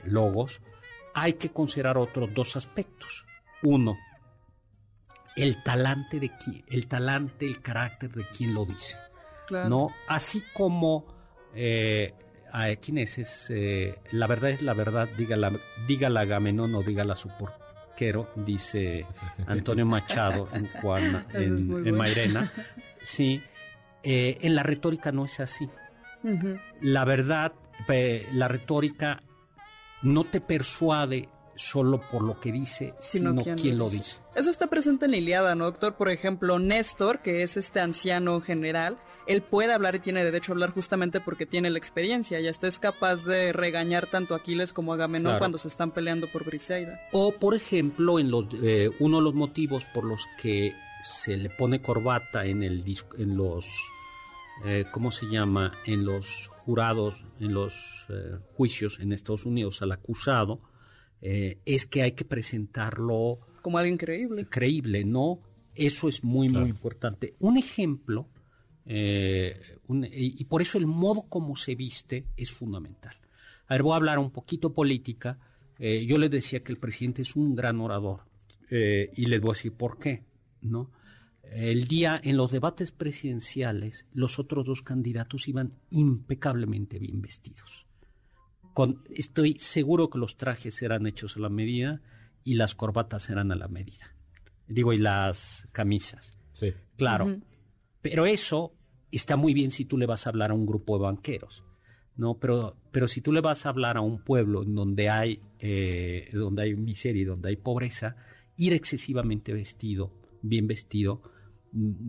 logos, 0.06 0.62
hay 1.13 1.34
que 1.34 1.50
considerar 1.50 1.98
otros 1.98 2.34
dos 2.34 2.56
aspectos. 2.56 3.26
Uno, 3.63 3.97
el 5.36 5.63
talante 5.63 6.19
de 6.19 6.32
quién, 6.38 6.63
el 6.67 6.88
talante, 6.88 7.45
el 7.45 7.62
carácter 7.62 8.12
de 8.12 8.28
quien 8.28 8.54
lo 8.54 8.65
dice. 8.65 8.97
¿No? 9.49 9.93
Así 10.08 10.41
como 10.54 11.06
eh, 11.54 12.13
¿quién 12.82 12.99
es? 12.99 13.17
es 13.17 13.49
eh, 13.54 13.99
la 14.12 14.28
verdad 14.28 14.52
es 14.52 14.62
la 14.62 14.73
verdad, 14.73 15.10
dígala, 15.17 15.52
dígala 15.88 16.21
Agamenón 16.21 16.76
o 16.76 16.84
dígala 16.84 17.15
su 17.15 17.30
porquero, 17.30 18.32
dice 18.36 19.06
Antonio 19.47 19.86
Machado 19.86 20.49
en 20.54 20.67
Juan, 20.67 21.26
en, 21.34 21.95
Mairena. 21.95 22.52
Sí, 23.06 23.43
eh, 24.02 24.38
en 24.39 24.56
la 24.56 24.63
retórica 24.63 25.12
no 25.12 25.26
es 25.26 25.41
así. 25.41 25.69
La 26.80 27.04
verdad, 27.04 27.52
la 28.32 28.47
retórica 28.47 29.21
no 30.04 30.23
te 30.23 30.39
persuade 30.39 31.28
solo 31.55 32.01
por 32.11 32.23
lo 32.23 32.39
que 32.39 32.51
dice, 32.51 32.93
sino, 32.99 33.35
quién, 33.55 33.77
lo 33.77 33.89
dice. 33.89 34.21
Eso 34.35 34.49
está 34.49 34.67
presente 34.67 35.05
en 35.05 35.11
la 35.11 35.17
Iliada, 35.17 35.55
¿no, 35.55 35.65
doctor? 35.65 35.95
Por 35.95 36.09
ejemplo, 36.09 36.59
Néstor, 36.59 37.21
que 37.21 37.43
es 37.43 37.57
este 37.57 37.79
anciano 37.79 38.41
general, 38.41 38.97
él 39.27 39.41
puede 39.41 39.73
hablar 39.73 39.95
y 39.95 39.99
tiene 39.99 40.23
derecho 40.23 40.51
a 40.51 40.53
hablar 40.53 40.71
justamente 40.71 41.21
porque 41.21 41.45
tiene 41.45 41.69
la 41.69 41.77
experiencia 41.77 42.39
y 42.39 42.47
hasta 42.47 42.67
es 42.67 42.79
capaz 42.79 43.23
de 43.25 43.53
regañar 43.53 44.09
tanto 44.09 44.33
a 44.33 44.37
Aquiles 44.37 44.73
como 44.73 44.91
a 44.91 44.95
Agamenón 44.95 45.37
cuando 45.37 45.57
se 45.57 45.67
están 45.67 45.91
peleando 45.91 46.31
por 46.31 46.45
Briseida. 46.45 46.99
O, 47.11 47.31
por 47.33 47.55
ejemplo, 47.55 48.19
en 48.19 48.31
los, 48.31 48.45
eh, 48.61 48.89
uno 48.99 49.17
de 49.17 49.23
los 49.23 49.33
motivos 49.33 49.85
por 49.93 50.03
los 50.03 50.27
que 50.41 50.73
se 51.01 51.37
le 51.37 51.49
pone 51.49 51.81
corbata 51.81 52.45
en, 52.45 52.63
el, 52.63 52.83
en 53.17 53.37
los, 53.37 53.65
eh, 54.65 54.85
¿cómo 54.91 55.11
se 55.11 55.25
llama? 55.27 55.73
En 55.85 56.05
los 56.05 56.49
jurados, 56.65 57.25
en 57.39 57.53
los 57.53 58.05
eh, 58.09 58.39
juicios 58.55 58.99
en 58.99 59.11
Estados 59.11 59.45
Unidos 59.45 59.81
al 59.81 59.91
acusado, 59.91 60.61
es 61.25 61.86
que 61.88 62.01
hay 62.01 62.12
que 62.12 62.25
presentarlo 62.25 63.39
como 63.62 63.77
alguien 63.77 63.97
creíble. 63.97 64.45
Creíble, 64.49 65.05
¿no? 65.05 65.39
Eso 65.73 66.09
es 66.09 66.23
muy, 66.23 66.49
muy 66.49 66.69
importante. 66.69 67.36
Un 67.39 67.57
ejemplo 67.57 68.27
eh, 68.86 69.79
y 69.88 70.43
por 70.45 70.62
eso 70.62 70.77
el 70.77 70.88
modo 70.88 71.23
como 71.23 71.55
se 71.55 71.75
viste 71.75 72.27
es 72.36 72.51
fundamental. 72.51 73.15
A 73.67 73.75
ver, 73.75 73.83
voy 73.83 73.93
a 73.93 73.97
hablar 73.97 74.19
un 74.19 74.31
poquito 74.31 74.73
política. 74.73 75.39
Eh, 75.79 76.05
yo 76.05 76.17
les 76.17 76.29
decía 76.29 76.63
que 76.63 76.71
el 76.71 76.77
presidente 76.77 77.21
es 77.21 77.36
un 77.36 77.55
gran 77.55 77.79
orador 77.79 78.21
eh, 78.69 79.09
y 79.15 79.25
les 79.25 79.41
voy 79.41 79.51
a 79.51 79.53
decir 79.53 79.73
por 79.73 79.97
qué. 79.97 80.23
¿no? 80.62 80.91
El 81.43 81.88
día 81.88 82.19
en 82.23 82.38
los 82.38 82.51
debates 82.51 82.91
presidenciales, 82.91 84.05
los 84.13 84.39
otros 84.39 84.65
dos 84.65 84.81
candidatos 84.81 85.47
iban 85.47 85.73
impecablemente 85.89 86.99
bien 86.99 87.21
vestidos. 87.21 87.86
Con, 88.73 89.03
estoy 89.15 89.57
seguro 89.59 90.09
que 90.09 90.17
los 90.17 90.38
trajes 90.38 90.81
eran 90.81 91.07
hechos 91.07 91.38
a 91.38 91.39
la 91.39 91.49
medida 91.49 92.01
y 92.43 92.55
las 92.55 92.75
corbatas 92.75 93.29
eran 93.29 93.51
a 93.51 93.55
la 93.55 93.67
medida. 93.67 94.15
Digo, 94.67 94.93
y 94.93 94.97
las 94.97 95.67
camisas. 95.71 96.38
Sí. 96.51 96.73
Claro. 96.97 97.39
Pero 98.01 98.25
eso 98.25 98.73
está 99.12 99.38
muy 99.38 99.53
bien 99.53 99.71
si 99.71 99.86
tú 99.86 99.97
le 99.97 100.05
vas 100.05 100.25
a 100.25 100.29
hablar 100.29 100.51
a 100.51 100.55
un 100.55 100.65
grupo 100.65 100.97
de 100.97 101.03
banqueros, 101.03 101.63
¿no? 102.15 102.39
Pero, 102.39 102.75
pero 102.91 103.07
si 103.07 103.21
tú 103.21 103.31
le 103.31 103.41
vas 103.41 103.65
a 103.65 103.69
hablar 103.69 103.97
a 103.97 104.01
un 104.01 104.23
pueblo 104.23 104.63
en 104.63 104.75
donde 104.75 105.09
hay, 105.09 105.41
eh, 105.59 106.29
donde 106.33 106.63
hay 106.63 106.75
miseria 106.75 107.21
y 107.21 107.25
donde 107.25 107.49
hay 107.49 107.55
pobreza, 107.55 108.15
ir 108.57 108.73
excesivamente 108.73 109.53
vestido, 109.53 110.12
bien 110.41 110.67
vestido, 110.67 111.21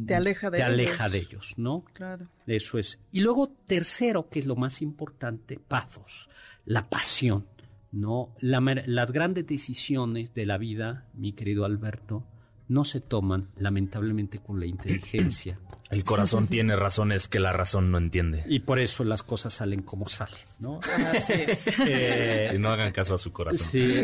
te 0.07 0.14
aleja 0.14 0.50
de 0.50 0.59
te 0.59 0.62
ellos. 0.62 0.74
aleja 0.74 1.09
de 1.09 1.18
ellos, 1.18 1.55
¿no? 1.57 1.85
Claro. 1.92 2.29
Eso 2.46 2.79
es. 2.79 2.98
Y 3.12 3.20
luego, 3.20 3.48
tercero, 3.66 4.29
que 4.29 4.40
es 4.40 4.46
lo 4.46 4.57
más 4.57 4.83
importante, 4.83 5.59
pathos, 5.59 6.29
la 6.64 6.88
pasión, 6.88 7.46
¿no? 7.92 8.35
las 8.40 9.12
grandes 9.12 9.46
decisiones 9.46 10.35
de 10.35 10.46
la 10.46 10.59
vida, 10.59 11.09
mi 11.14 11.33
querido 11.33 11.64
Alberto, 11.64 12.27
no 12.68 12.85
se 12.85 13.00
toman, 13.00 13.48
lamentablemente, 13.57 14.38
con 14.38 14.59
la 14.59 14.66
inteligencia. 14.66 15.59
El 15.90 16.03
corazón 16.03 16.48
tiene 16.48 16.74
razones 16.77 17.29
que 17.29 17.38
la 17.38 17.53
razón 17.53 17.92
no 17.92 17.98
entiende. 17.98 18.42
Y 18.48 18.61
por 18.61 18.81
eso 18.81 19.05
las 19.05 19.22
cosas 19.22 19.53
salen 19.53 19.83
como 19.83 20.09
salen, 20.09 20.40
¿no? 20.59 20.81
Eh, 21.87 22.48
si 22.50 22.59
no 22.59 22.70
hagan 22.70 22.92
caso 22.92 23.14
a 23.14 23.18
su 23.18 23.33
corazón. 23.33 23.68
Sí, 23.68 24.03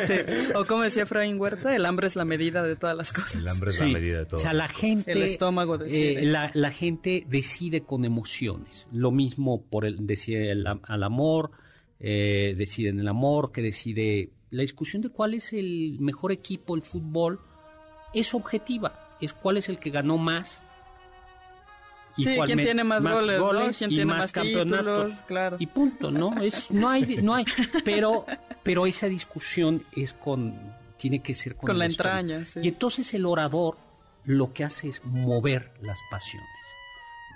o 0.54 0.64
como 0.64 0.82
decía 0.82 1.06
Fraín 1.06 1.40
Huerta, 1.40 1.74
el 1.74 1.86
hambre 1.86 2.08
es 2.08 2.16
la 2.16 2.24
medida 2.24 2.62
de 2.62 2.76
todas 2.76 2.96
las 2.96 3.12
cosas. 3.12 3.36
El 3.36 3.48
hambre 3.48 3.70
es 3.70 3.78
la 3.78 3.86
medida 3.86 4.18
de 4.18 4.26
todo. 4.26 4.36
O 4.36 4.40
sea, 4.40 4.52
la 4.52 4.68
gente... 4.68 5.12
El 5.12 5.22
estómago 5.22 5.78
decide. 5.78 6.22
Eh, 6.22 6.26
la, 6.26 6.70
gente 6.70 7.24
decide 7.28 7.82
con 7.82 8.04
emociones. 8.04 8.86
Lo 8.92 9.10
mismo 9.10 9.62
por 9.62 9.84
el, 9.84 10.06
decide 10.06 10.52
al 10.52 11.02
amor, 11.02 11.52
eh, 12.00 12.54
decide 12.58 12.90
en 12.90 13.00
el 13.00 13.08
amor, 13.08 13.52
que 13.52 13.62
decide... 13.62 14.30
La 14.50 14.62
discusión 14.62 15.00
de 15.00 15.10
cuál 15.10 15.34
es 15.34 15.52
el 15.52 15.98
mejor 16.00 16.32
equipo, 16.32 16.74
el 16.74 16.82
fútbol 16.82 17.40
es 18.14 18.34
objetiva, 18.34 18.92
es 19.20 19.32
cuál 19.32 19.56
es 19.56 19.68
el 19.68 19.78
que 19.78 19.90
ganó 19.90 20.18
más. 20.18 20.60
Y 22.16 22.24
sí, 22.24 22.36
quién 22.44 22.58
tiene 22.58 22.84
más, 22.84 23.02
goles, 23.02 23.78
¿Quién 23.78 23.90
y 23.90 23.96
tiene 23.96 24.12
más, 24.12 24.32
campeonatos, 24.32 25.22
claro. 25.22 25.56
Y 25.58 25.66
punto, 25.66 26.10
¿no? 26.10 26.40
Es, 26.42 26.70
no 26.70 26.88
hay, 26.88 27.18
no 27.22 27.34
hay, 27.34 27.44
pero, 27.84 28.26
pero 28.62 28.86
esa 28.86 29.06
discusión 29.06 29.82
es 29.96 30.12
con, 30.12 30.54
tiene 30.98 31.20
que 31.20 31.34
ser 31.34 31.54
con, 31.56 31.68
con 31.68 31.78
la 31.78 31.86
entraña. 31.86 32.44
Sí. 32.44 32.60
Y 32.62 32.68
entonces 32.68 33.14
el 33.14 33.24
orador 33.24 33.76
lo 34.24 34.52
que 34.52 34.64
hace 34.64 34.88
es 34.88 35.04
mover 35.04 35.72
las 35.80 35.98
pasiones 36.10 36.59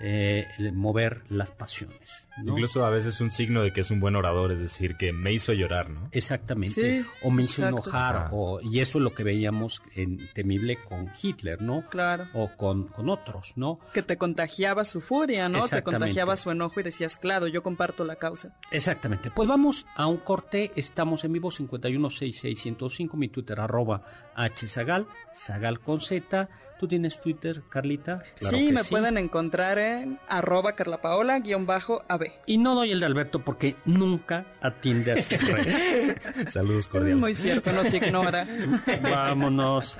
eh, 0.06 0.46
mover 0.74 1.22
las 1.30 1.50
pasiones. 1.50 2.28
Incluso 2.36 2.84
a 2.84 2.90
veces 2.90 3.22
un 3.22 3.30
signo 3.30 3.62
de 3.62 3.72
que 3.72 3.80
es 3.80 3.90
un 3.90 4.00
buen 4.00 4.16
orador, 4.16 4.52
es 4.52 4.60
decir, 4.60 4.96
que 4.96 5.14
me 5.14 5.32
hizo 5.32 5.54
llorar, 5.54 5.88
¿no? 5.88 6.10
Exactamente. 6.12 7.06
o 7.22 7.30
me 7.30 7.44
hizo 7.44 7.66
enojar, 7.66 8.28
o, 8.32 8.60
y 8.60 8.80
eso 8.80 8.98
es 8.98 9.04
lo 9.04 9.14
que 9.14 9.24
veíamos 9.24 9.80
en 9.94 10.28
Temible 10.34 10.76
con 10.82 11.10
Hitler, 11.22 11.62
¿no? 11.62 11.88
Claro. 11.88 12.28
O 12.34 12.50
con, 12.54 12.88
con 12.88 13.08
otros, 13.08 13.54
¿no? 13.56 13.78
Que 13.94 14.02
te 14.02 14.18
contagiaba 14.18 14.84
su 14.84 15.00
furia, 15.00 15.48
¿no? 15.48 15.66
Te 15.66 15.82
contagiaba 15.82 16.36
su 16.36 16.50
enojo 16.50 16.80
y 16.80 16.82
decías, 16.82 17.16
claro, 17.16 17.46
yo 17.46 17.62
comparto 17.62 18.04
la 18.04 18.16
causa. 18.16 18.54
Exactamente. 18.70 19.30
Pues 19.30 19.48
vamos 19.48 19.86
a 19.96 20.06
un 20.06 20.18
corte, 20.18 20.70
estamos 20.76 21.24
en 21.24 21.32
vivo 21.32 21.50
5166105, 21.50 23.14
mi 23.14 23.28
Twitter 23.28 23.58
arroba 23.58 24.02
hzagal, 24.36 25.06
zagal 25.32 25.80
con 25.80 26.02
z 26.02 26.50
¿Tú 26.78 26.88
tienes 26.88 27.20
Twitter, 27.20 27.62
Carlita? 27.68 28.22
sí, 28.36 28.72
me 28.72 28.84
pueden 28.84 29.16
encontrar 29.16 29.78
en 29.78 30.18
arroba 30.28 30.74
carlapaola-ab. 30.74 32.32
Y 32.46 32.58
no 32.58 32.74
doy 32.74 32.90
el 32.90 33.00
de 33.00 33.06
Alberto 33.06 33.40
porque 33.40 33.76
nunca 33.84 34.46
atiende 34.60 35.12
a 35.12 35.22
su 35.22 35.36
red. 35.36 36.16
Saludos 36.48 36.88
cordiales. 36.88 37.20
Muy 37.20 37.34
cierto, 37.34 37.72
no 37.72 37.84
se 37.84 37.98
ignora. 37.98 38.46
Vámonos. 39.02 39.98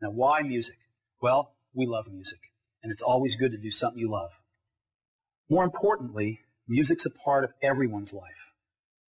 Now, 0.04 0.12
why 0.12 0.43
music? 0.43 0.78
Well, 1.19 1.56
we 1.74 1.88
love 1.88 2.06
music, 2.12 2.38
and 2.84 2.91
it's 2.91 3.02
always 3.02 3.36
good 3.36 3.54
to 3.54 3.58
do 3.58 3.71
something 3.71 4.00
you 4.00 4.12
love. 4.12 4.30
More 5.50 5.63
importantly, 5.63 6.41
music's 6.67 7.08
a 7.08 7.10
part 7.10 7.43
of 7.43 7.54
everyone's 7.63 8.13
life. 8.13 8.54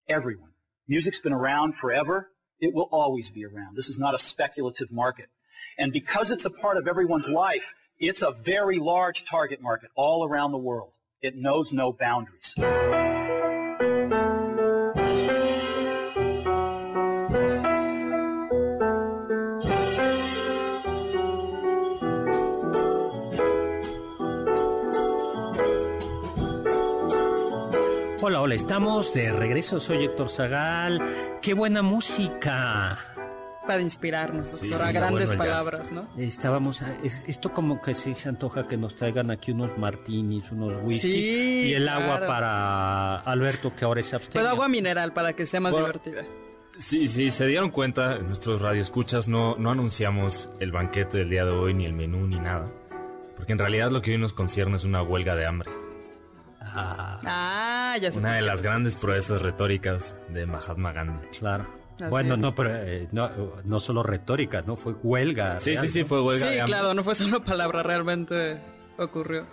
Everyone. 0.08 0.54
Music's 0.88 1.20
been 1.20 1.34
around 1.34 1.76
forever. 1.76 2.32
It 2.62 2.74
will 2.74 2.88
always 2.94 3.30
be 3.30 3.44
around. 3.44 3.76
This 3.76 3.90
is 3.90 4.00
not 4.00 4.16
a 4.16 4.18
speculative 4.18 4.90
market. 4.90 5.28
And 5.78 5.92
because 5.94 6.32
it's 6.32 6.46
a 6.46 6.50
part 6.50 6.78
of 6.78 6.88
everyone's 6.88 7.30
life, 7.30 7.74
it's 8.00 8.22
a 8.22 8.32
very 8.32 8.80
large 8.80 9.26
target 9.26 9.62
market 9.62 9.90
all 9.96 10.26
around 10.26 10.52
the 10.52 10.58
world. 10.58 10.94
It 11.22 11.36
knows 11.36 11.72
no 11.72 11.94
boundaries. 11.94 12.56
Hola, 28.24 28.40
hola, 28.40 28.54
estamos 28.54 29.14
de 29.14 29.32
regreso. 29.32 29.80
Soy 29.80 30.06
Héctor 30.06 30.30
Zagal. 30.30 31.02
¡Qué 31.42 31.56
buena 31.56 31.82
música! 31.82 33.00
Para 33.68 33.82
inspirarnos, 33.82 34.48
Sí, 34.50 34.70
doctor, 34.70 34.88
a 34.88 34.92
grandes 34.92 35.30
bueno 35.30 35.44
palabras, 35.44 35.92
¿no? 35.92 36.08
Estábamos, 36.18 36.82
a- 36.82 36.96
es- 37.04 37.24
esto 37.28 37.52
como 37.54 37.82
que 37.82 37.94
sí 37.94 38.16
se 38.16 38.30
antoja 38.30 38.68
que 38.68 38.76
nos 38.78 38.96
traigan 38.96 39.30
aquí 39.32 39.52
unos 39.52 39.78
martinis, 39.78 40.52
unos 40.52 40.82
whiskies 40.84 41.02
Sí, 41.02 41.64
y 41.70 41.74
el 41.74 41.88
agua 41.88 42.26
para 42.26 43.18
Alberto 43.20 43.74
que 43.76 43.86
ahora 43.86 44.02
es 44.02 44.14
abstemio. 44.14 44.42
Pero 44.42 44.50
agua 44.50 44.68
mineral 44.68 45.14
para 45.14 45.34
que 45.34 45.46
sea 45.46 45.60
más 45.60 45.72
Bueno, 45.74 45.88
divertida. 45.88 46.24
Sí, 46.78 47.08
sí, 47.08 47.30
se 47.32 47.46
dieron 47.46 47.70
cuenta, 47.70 48.18
nuestros 48.20 48.62
radioescuchas 48.62 49.28
no, 49.28 49.56
no 49.58 49.72
anunciamos 49.72 50.50
el 50.60 50.72
banquete 50.72 51.20
del 51.20 51.30
día 51.30 51.46
de 51.46 51.52
hoy, 51.52 51.74
ni 51.74 51.86
el 51.86 51.94
menú, 51.94 52.26
ni 52.28 52.40
nada. 52.40 52.66
Porque 53.38 53.52
en 53.54 53.60
realidad 53.60 53.92
lo 53.92 54.02
que 54.02 54.12
hoy 54.12 54.18
nos 54.18 54.34
concierne 54.34 54.76
es 54.78 54.84
una 54.84 55.02
huelga 55.04 55.36
de 55.36 55.46
hambre. 55.46 55.70
Ah, 56.62 57.20
Ah, 57.26 57.98
ya 58.02 58.12
se 58.12 58.20
Una 58.20 58.36
de 58.36 58.42
las 58.42 58.62
grandes 58.62 58.96
proezas 58.96 59.42
retóricas 59.42 60.16
de 60.30 60.46
Mahatma 60.46 60.92
Gandhi. 60.94 61.28
claro. 61.38 61.68
Así 62.02 62.10
bueno, 62.10 62.36
es. 62.36 62.42
no, 62.42 62.56
pero 62.56 62.76
eh, 62.76 63.08
no, 63.12 63.30
no 63.64 63.80
solo 63.80 64.04
retórica, 64.04 64.62
no 64.62 64.76
fue 64.76 64.94
huelga. 64.94 65.60
Sí, 65.60 65.72
real, 65.72 65.88
sí, 65.88 66.00
sí, 66.00 66.04
fue 66.04 66.22
huelga 66.22 66.52
Sí, 66.52 66.60
claro, 66.66 66.94
no 66.94 67.04
fue 67.04 67.16
solo 67.16 67.44
palabra, 67.44 67.84
realmente 67.84 68.60
ocurrió. 68.98 69.46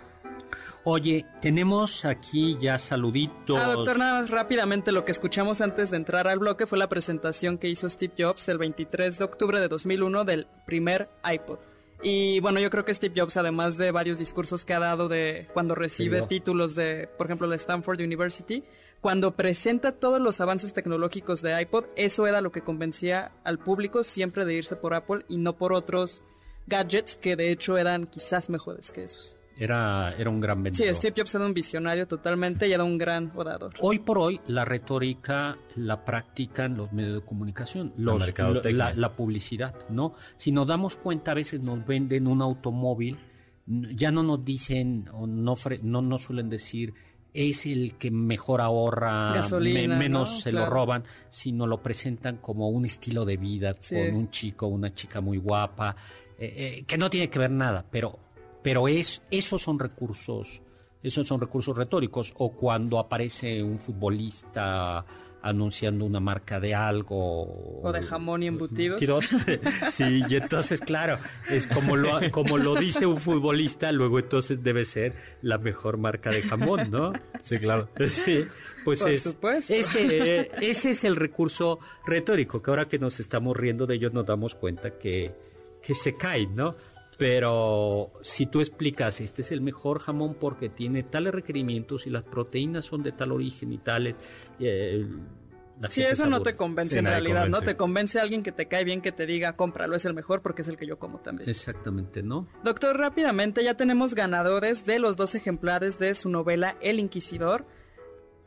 Oye, 0.85 1.25
tenemos 1.41 2.05
aquí 2.05 2.57
ya 2.59 2.77
saluditos. 2.77 3.59
Ah, 3.59 3.73
doctor, 3.73 3.99
nada 3.99 4.21
más 4.21 4.29
rápidamente 4.29 4.91
lo 4.91 5.03
que 5.03 5.11
escuchamos 5.11 5.61
antes 5.61 5.91
de 5.91 5.97
entrar 5.97 6.27
al 6.27 6.39
bloque 6.39 6.65
fue 6.65 6.77
la 6.77 6.87
presentación 6.87 7.57
que 7.57 7.67
hizo 7.67 7.89
Steve 7.89 8.13
Jobs 8.17 8.47
el 8.47 8.57
23 8.57 9.17
de 9.17 9.23
octubre 9.23 9.59
de 9.59 9.67
2001 9.67 10.23
del 10.23 10.47
primer 10.65 11.09
iPod. 11.29 11.59
Y 12.01 12.39
bueno, 12.39 12.61
yo 12.61 12.69
creo 12.69 12.85
que 12.85 12.93
Steve 12.93 13.13
Jobs, 13.15 13.35
además 13.35 13.77
de 13.77 13.91
varios 13.91 14.17
discursos 14.17 14.63
que 14.63 14.73
ha 14.73 14.79
dado 14.79 15.09
de 15.09 15.47
cuando 15.53 15.75
recibe 15.75 16.21
Sí, 16.21 16.27
títulos 16.29 16.73
de, 16.75 17.09
por 17.17 17.27
ejemplo, 17.27 17.45
la 17.45 17.55
Stanford 17.55 17.99
University, 17.99 18.63
cuando 19.01 19.35
presenta 19.35 19.93
todos 19.93 20.19
los 20.19 20.41
avances 20.41 20.73
tecnológicos 20.73 21.41
de 21.41 21.59
iPod, 21.61 21.85
eso 21.95 22.27
era 22.27 22.41
lo 22.41 22.51
que 22.51 22.61
convencía 22.61 23.31
al 23.43 23.59
público 23.59 24.03
siempre 24.03 24.45
de 24.45 24.55
irse 24.55 24.75
por 24.75 24.93
Apple 24.93 25.25
y 25.29 25.37
no 25.37 25.53
por 25.57 25.73
otros 25.73 26.23
gadgets 26.67 27.15
que 27.15 27.35
de 27.35 27.51
hecho 27.51 27.77
eran 27.77 28.07
quizás 28.07 28.49
mejores 28.49 28.91
que 28.91 29.03
esos. 29.03 29.35
Era, 29.57 30.15
era 30.17 30.29
un 30.29 30.39
gran 30.39 30.59
Sí, 30.59 30.63
vendedor. 30.63 30.95
Steve 30.95 31.13
Jobs 31.17 31.35
era 31.35 31.45
un 31.45 31.53
visionario 31.53 32.07
totalmente 32.07 32.65
y 32.67 32.71
era 32.71 32.85
un 32.85 32.97
gran 32.97 33.31
orador. 33.35 33.73
Hoy 33.81 33.99
por 33.99 34.17
hoy 34.17 34.39
la 34.47 34.63
retórica 34.63 35.57
la 35.75 36.05
practican 36.05 36.77
los 36.77 36.93
medios 36.93 37.15
de 37.15 37.25
comunicación, 37.27 37.93
los, 37.97 38.23
la, 38.71 38.93
la 38.93 39.15
publicidad, 39.15 39.75
¿no? 39.89 40.13
Si 40.37 40.53
nos 40.53 40.65
damos 40.65 40.95
cuenta, 40.95 41.31
a 41.31 41.35
veces 41.35 41.59
nos 41.59 41.85
venden 41.85 42.27
un 42.27 42.41
automóvil, 42.41 43.17
ya 43.65 44.11
no 44.11 44.23
nos 44.23 44.45
dicen 44.45 45.09
o 45.11 45.27
no, 45.27 45.55
no 45.83 46.01
nos 46.01 46.23
suelen 46.23 46.49
decir 46.49 46.93
es 47.33 47.65
el 47.65 47.95
que 47.95 48.11
mejor 48.11 48.61
ahorra, 48.61 49.33
Gasolina, 49.33 49.97
menos 49.97 50.31
¿no? 50.31 50.37
se 50.39 50.49
Claro. 50.51 50.65
lo 50.67 50.71
roban, 50.71 51.03
sino 51.29 51.67
lo 51.67 51.81
presentan 51.83 52.37
como 52.37 52.69
un 52.69 52.85
estilo 52.85 53.25
de 53.25 53.37
vida 53.37 53.75
Sí. 53.79 53.95
con 53.95 54.15
un 54.15 54.31
chico, 54.31 54.67
una 54.67 54.93
chica 54.93 55.21
muy 55.21 55.37
guapa, 55.37 55.95
eh, 56.37 56.77
eh, 56.79 56.83
que 56.87 56.97
no 56.97 57.09
tiene 57.09 57.29
que 57.29 57.39
ver 57.39 57.51
nada, 57.51 57.85
pero, 57.91 58.17
pero 58.63 58.87
es, 58.87 59.21
esos 59.31 59.61
son 59.61 59.79
recursos 59.79 60.61
esos 61.01 61.25
son 61.25 61.39
recursos 61.39 61.77
retóricos. 61.77 62.33
O 62.39 62.51
cuando 62.51 62.99
aparece 62.99 63.63
un 63.63 63.79
futbolista 63.79 65.05
anunciando 65.41 66.05
una 66.05 66.19
marca 66.19 66.59
de 66.59 66.75
algo. 66.75 67.81
O 67.81 67.91
de 67.91 68.01
jamón 68.01 68.43
y 68.43 68.47
embutidos. 68.47 69.01
Embutidos. 69.01 69.29
Sí, 69.89 70.23
y 70.27 70.35
entonces, 70.35 70.81
claro, 70.81 71.19
es 71.49 71.67
como 71.67 71.95
lo, 71.95 72.19
como 72.31 72.57
lo 72.57 72.75
dice 72.75 73.05
un 73.05 73.17
futbolista, 73.19 73.91
luego 73.91 74.19
entonces 74.19 74.63
debe 74.63 74.85
ser 74.85 75.13
la 75.41 75.57
mejor 75.57 75.97
marca 75.97 76.29
de 76.29 76.41
jamón, 76.41 76.91
¿no? 76.91 77.13
Sí, 77.41 77.57
claro. 77.57 77.89
Sí, 78.07 78.45
pues 78.83 79.01
Por 79.01 79.11
es, 79.11 79.23
supuesto. 79.23 79.73
Ese, 79.73 80.51
ese 80.61 80.89
es 80.91 81.03
el 81.03 81.15
recurso 81.15 81.79
retórico, 82.05 82.61
que 82.61 82.71
ahora 82.71 82.87
que 82.87 82.99
nos 82.99 83.19
estamos 83.19 83.55
riendo 83.55 83.85
de 83.85 83.95
ellos 83.95 84.13
nos 84.13 84.25
damos 84.25 84.55
cuenta 84.55 84.91
que, 84.91 85.33
que 85.81 85.93
se 85.93 86.15
cae, 86.15 86.47
¿no? 86.47 86.75
Pero 87.19 88.13
si 88.21 88.45
tú 88.45 88.61
explicas, 88.61 89.19
este 89.19 89.41
es 89.41 89.51
el 89.51 89.59
mejor 89.59 89.99
jamón 89.99 90.35
porque 90.35 90.69
tiene 90.69 91.03
tales 91.03 91.33
requerimientos 91.33 92.07
y 92.07 92.09
las 92.09 92.23
proteínas 92.23 92.85
son 92.85 93.03
de 93.03 93.11
tal 93.11 93.33
origen 93.33 93.73
y 93.73 93.77
tales, 93.77 94.15
eh, 94.57 95.05
Sí, 95.87 96.01
gente 96.01 96.13
eso 96.13 96.25
no 96.27 96.41
te 96.41 96.55
convence 96.55 96.93
Sí, 96.93 96.99
en 96.99 97.05
realidad, 97.05 97.47
¿no? 97.47 97.61
Te 97.61 97.77
convence 97.77 98.19
alguien 98.19 98.43
que 98.43 98.51
te 98.51 98.67
cae 98.67 98.83
bien 98.83 99.01
que 99.01 99.11
te 99.11 99.25
diga, 99.25 99.55
cómpralo, 99.55 99.95
es 99.95 100.05
el 100.05 100.13
mejor 100.13 100.41
porque 100.41 100.61
es 100.61 100.67
el 100.67 100.77
que 100.77 100.85
yo 100.85 100.99
como 100.99 101.19
también. 101.19 101.49
Exactamente, 101.49 102.21
¿no? 102.21 102.47
Doctor, 102.63 102.97
rápidamente 102.97 103.63
ya 103.63 103.75
tenemos 103.75 104.13
ganadores 104.13 104.85
de 104.85 104.99
los 104.99 105.15
dos 105.15 105.35
ejemplares 105.35 105.97
de 105.97 106.13
su 106.15 106.29
novela 106.29 106.75
El 106.81 106.99
Inquisidor. 106.99 107.65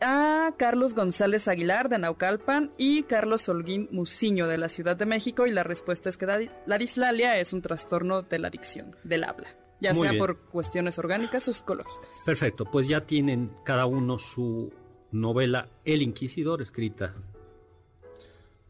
A 0.02 0.54
Carlos 0.58 0.94
González 0.94 1.48
Aguilar 1.48 1.88
de 1.88 1.98
Naucalpan 1.98 2.72
y 2.76 3.04
Carlos 3.04 3.48
Holguín 3.48 3.88
Muciño 3.92 4.48
de 4.48 4.58
la 4.58 4.68
Ciudad 4.68 4.96
de 4.96 5.06
México. 5.06 5.46
Y 5.46 5.52
la 5.52 5.62
respuesta 5.62 6.08
es 6.08 6.16
que 6.16 6.26
la, 6.26 6.40
la 6.66 6.78
dislalia 6.78 7.38
es 7.38 7.52
un 7.52 7.62
trastorno 7.62 8.22
de 8.22 8.38
la 8.38 8.48
adicción, 8.48 8.96
del 9.04 9.24
habla. 9.24 9.56
Ya 9.80 9.92
Muy 9.92 10.02
sea 10.02 10.10
bien. 10.12 10.20
por 10.20 10.38
cuestiones 10.38 10.98
orgánicas 10.98 11.46
o 11.48 11.52
psicológicas. 11.54 12.22
Perfecto, 12.26 12.64
pues 12.64 12.86
ya 12.88 13.00
tienen 13.00 13.52
cada 13.64 13.86
uno 13.86 14.18
su 14.18 14.72
novela 15.10 15.68
El 15.84 16.02
Inquisidor, 16.02 16.62
escrita 16.62 17.14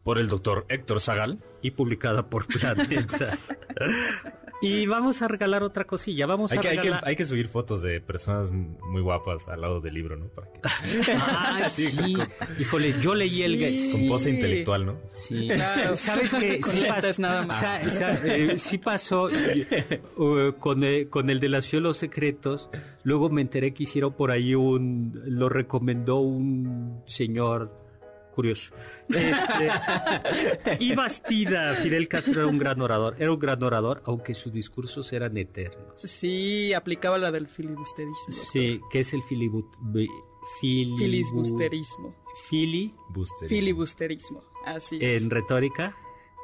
Por 0.03 0.17
el 0.19 0.27
doctor 0.27 0.65
Héctor 0.69 0.99
Zagal. 1.01 1.39
y 1.61 1.71
publicada 1.71 2.29
por 2.29 2.45
Planeta. 2.47 3.37
y 4.65 4.85
vamos 4.87 5.21
a 5.21 5.27
regalar 5.27 5.63
otra 5.63 5.85
cosilla. 5.85 6.25
Vamos 6.25 6.51
Hay 6.51 6.57
a 6.57 6.61
que, 6.61 6.67
hay, 6.69 6.75
que, 6.77 6.81
regalar. 6.83 7.07
hay 7.07 7.15
que 7.15 7.25
subir 7.25 7.47
fotos 7.49 7.81
de 7.81 7.99
personas 8.01 8.51
muy 8.51 9.01
guapas 9.01 9.47
al 9.49 9.61
lado 9.61 9.81
del 9.81 9.93
libro, 9.93 10.15
¿no? 10.15 10.27
Para 10.29 10.47
que, 10.51 10.59
Ah, 11.15 11.67
sí. 11.69 11.89
Híjole, 12.59 12.99
yo 12.99 13.13
leí 13.15 13.43
el 13.43 13.53
Sí. 13.53 13.59
Gates. 13.59 13.91
con 13.91 14.07
pose 14.07 14.29
intelectual, 14.31 14.85
¿no? 14.85 14.95
Sí. 15.09 15.47
Claro. 15.47 15.95
¿Sabes 15.95 16.33
qué? 16.39 16.59
Con 16.59 16.71
Sí, 16.71 16.79
pas- 16.83 17.19
nada 17.19 17.45
más. 17.45 17.59
sa- 17.59 17.89
sa- 17.89 18.25
eh, 18.27 18.57
sí 18.57 18.77
pasó 18.77 19.29
uh, 20.17 20.53
con, 20.59 20.83
el, 20.83 21.09
con 21.09 21.29
el 21.29 21.39
de 21.39 21.49
los 21.49 21.65
cielos 21.65 21.97
secretos. 21.97 22.69
Luego 23.03 23.29
me 23.29 23.41
enteré 23.41 23.73
que 23.73 23.83
hicieron 23.83 24.13
por 24.13 24.31
ahí 24.31 24.55
un... 24.55 25.21
Lo 25.25 25.49
recomendó 25.49 26.19
un 26.19 27.01
señor 27.05 27.82
curioso. 28.33 28.73
Este, 29.09 29.69
y 30.79 30.95
Bastida, 30.95 31.75
Fidel 31.75 32.07
Castro 32.07 32.41
era 32.41 32.47
un 32.47 32.57
gran 32.57 32.81
orador. 32.81 33.15
Era 33.19 33.31
un 33.31 33.39
gran 33.39 33.61
orador, 33.63 34.01
aunque 34.05 34.33
sus 34.33 34.51
discursos 34.51 35.11
eran 35.13 35.37
eternos. 35.37 36.01
Sí, 36.01 36.73
aplicaba 36.73 37.17
la 37.17 37.31
del 37.31 37.47
filibusterismo. 37.47 38.25
Sí, 38.29 38.81
que 38.91 39.01
es 39.01 39.13
el 39.13 39.21
Filibusterismo. 39.23 42.15
Fili 42.49 42.93
Booster. 43.09 43.47
Filibusterismo. 43.47 44.43
Así 44.65 44.97
es. 45.01 45.23
en 45.23 45.29
retórica. 45.29 45.95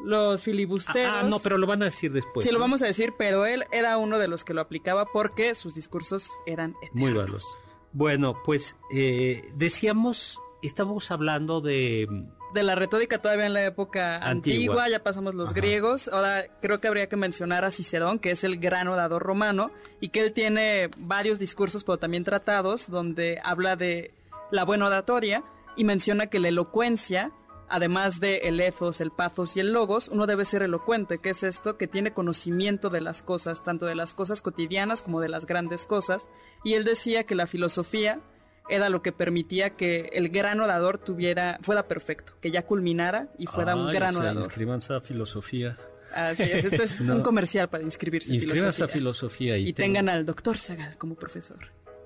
Los 0.03 0.43
filibusteros. 0.43 1.11
Ah, 1.13 1.23
no, 1.23 1.39
pero 1.39 1.57
lo 1.57 1.67
van 1.67 1.81
a 1.81 1.85
decir 1.85 2.13
después. 2.13 2.45
Sí, 2.45 2.51
lo 2.51 2.59
vamos 2.59 2.81
a 2.81 2.85
decir, 2.85 3.13
pero 3.17 3.45
él 3.45 3.65
era 3.71 3.97
uno 3.97 4.17
de 4.17 4.29
los 4.29 4.45
que 4.45 4.53
lo 4.53 4.61
aplicaba 4.61 5.05
porque 5.05 5.55
sus 5.55 5.75
discursos 5.75 6.31
eran 6.45 6.71
eternos. 6.81 6.95
Muy 6.95 7.13
buenos. 7.13 7.45
Bueno, 7.91 8.35
pues 8.45 8.77
eh, 8.93 9.51
decíamos, 9.55 10.39
estamos 10.67 11.11
hablando 11.11 11.61
de... 11.61 12.07
De 12.53 12.63
la 12.63 12.73
retórica 12.73 13.21
todavía 13.21 13.45
en 13.45 13.53
la 13.53 13.63
época 13.63 14.15
antigua, 14.17 14.85
Antigua. 14.85 14.89
ya 14.89 15.03
pasamos 15.03 15.35
los 15.35 15.51
Ajá. 15.51 15.59
griegos. 15.59 16.07
Ahora 16.07 16.45
creo 16.61 16.81
que 16.81 16.87
habría 16.87 17.07
que 17.07 17.15
mencionar 17.15 17.63
a 17.63 17.69
Cicerón, 17.69 18.17
que 18.17 18.31
es 18.31 18.43
el 18.43 18.57
gran 18.57 18.87
orador 18.87 19.21
romano, 19.21 19.69
y 19.99 20.09
que 20.09 20.21
él 20.21 20.33
tiene 20.33 20.89
varios 20.97 21.37
discursos, 21.37 21.83
pero 21.83 21.97
también 21.97 22.23
tratados, 22.23 22.89
donde 22.89 23.39
habla 23.43 23.75
de 23.75 24.11
la 24.49 24.65
buena 24.65 24.87
oratoria 24.87 25.43
y 25.75 25.83
menciona 25.83 26.25
que 26.27 26.39
la 26.39 26.47
elocuencia, 26.47 27.31
además 27.69 28.19
de 28.19 28.37
el 28.39 28.59
ethos, 28.59 28.99
el 28.99 29.11
pathos 29.11 29.55
y 29.55 29.59
el 29.59 29.71
logos, 29.71 30.07
uno 30.07 30.25
debe 30.25 30.43
ser 30.43 30.63
elocuente, 30.63 31.19
que 31.19 31.29
es 31.29 31.43
esto, 31.43 31.77
que 31.77 31.87
tiene 31.87 32.13
conocimiento 32.13 32.89
de 32.89 33.01
las 33.01 33.21
cosas, 33.21 33.63
tanto 33.63 33.85
de 33.85 33.93
las 33.93 34.15
cosas 34.15 34.41
cotidianas 34.41 35.03
como 35.03 35.21
de 35.21 35.29
las 35.29 35.45
grandes 35.45 35.85
cosas. 35.85 36.27
Y 36.63 36.73
él 36.73 36.83
decía 36.83 37.25
que 37.25 37.35
la 37.35 37.45
filosofía 37.45 38.21
era 38.69 38.89
lo 38.89 39.01
que 39.01 39.11
permitía 39.11 39.71
que 39.71 40.09
el 40.13 40.29
gran 40.29 40.59
orador 40.59 40.97
tuviera, 40.97 41.59
fuera 41.61 41.87
perfecto, 41.87 42.33
que 42.41 42.51
ya 42.51 42.65
culminara 42.65 43.29
y 43.37 43.45
fuera 43.47 43.75
un 43.75 43.91
gran 43.91 44.09
o 44.09 44.13
sea, 44.13 44.21
orador. 44.21 44.43
Inscríbanse 44.43 44.93
a 44.93 45.01
filosofía. 45.01 45.77
Así 46.15 46.43
es, 46.43 46.65
esto 46.65 46.83
es 46.83 47.01
No. 47.01 47.15
un 47.17 47.21
comercial 47.21 47.69
para 47.69 47.83
inscribirse 47.83 48.29
en 48.29 48.35
Inscríbanse 48.35 48.83
a 48.83 48.87
filosofía. 48.87 49.53
filosofía 49.53 49.57
y, 49.57 49.69
Y 49.69 49.73
tengan 49.73 50.09
al 50.09 50.25
doctor 50.25 50.57
Zagal 50.57 50.97
como 50.97 51.15
profesor. 51.15 51.59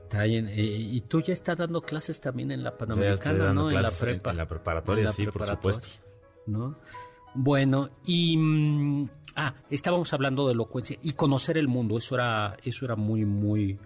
Está 0.04 0.24
bien, 0.26 0.48
eh, 0.48 0.54
y 0.62 1.02
tú 1.02 1.22
ya 1.22 1.34
estás 1.34 1.58
dando 1.58 1.82
clases 1.82 2.20
también 2.22 2.52
en 2.52 2.64
la 2.64 2.78
Panamericana, 2.78 3.52
¿no? 3.54 3.70
En 3.70 3.76
la 3.76 3.82
clases 3.82 4.04
en- 4.04 4.10
prepa. 4.10 4.32
en 4.32 4.38
la 4.38 4.48
preparatoria, 4.48 5.00
En 5.02 5.06
la 5.06 5.12
sí, 5.12 5.26
por 5.26 5.46
supuesto. 5.46 5.88
¿no? 6.46 6.78
Bueno, 7.34 7.90
y 8.06 8.38
mm, 8.38 9.10
ah, 9.38 9.56
estábamos 9.72 10.14
hablando 10.14 10.46
de 10.46 10.54
elocuencia 10.54 10.98
y 11.02 11.14
conocer 11.14 11.58
el 11.58 11.68
mundo, 11.68 11.98
eso 11.98 12.14
era, 12.16 12.58
eso 12.64 12.86
era 12.86 12.96
muy, 12.96 13.26
muy, 13.26 13.80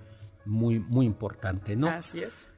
muy, 0.43 0.79
muy 0.79 1.05
importante, 1.05 1.75
¿no? 1.77 1.87
Así 1.87 2.19
es. 2.21 2.49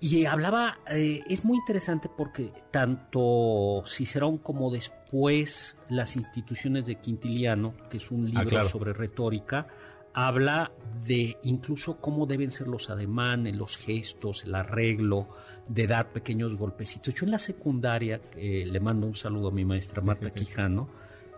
Y 0.00 0.24
hablaba, 0.24 0.78
eh, 0.90 1.22
es 1.28 1.44
muy 1.44 1.58
interesante 1.58 2.08
porque 2.08 2.52
tanto 2.70 3.82
Cicerón 3.86 4.38
como 4.38 4.70
después 4.70 5.76
las 5.90 6.16
instituciones 6.16 6.86
de 6.86 6.96
Quintiliano, 6.96 7.74
que 7.90 7.98
es 7.98 8.10
un 8.10 8.24
libro 8.24 8.48
claro. 8.48 8.68
sobre 8.68 8.94
retórica, 8.94 9.66
habla 10.12 10.72
de 11.06 11.36
incluso 11.42 12.00
cómo 12.00 12.26
deben 12.26 12.50
ser 12.50 12.66
los 12.66 12.90
ademanes, 12.90 13.54
los 13.56 13.76
gestos, 13.76 14.44
el 14.44 14.54
arreglo, 14.54 15.28
de 15.68 15.86
dar 15.86 16.12
pequeños 16.12 16.56
golpecitos. 16.56 17.14
Yo 17.14 17.24
en 17.24 17.30
la 17.30 17.38
secundaria, 17.38 18.20
eh, 18.36 18.64
le 18.66 18.80
mando 18.80 19.06
un 19.06 19.14
saludo 19.14 19.48
a 19.48 19.52
mi 19.52 19.64
maestra 19.64 20.02
Marta 20.02 20.30
Quijano, 20.34 20.88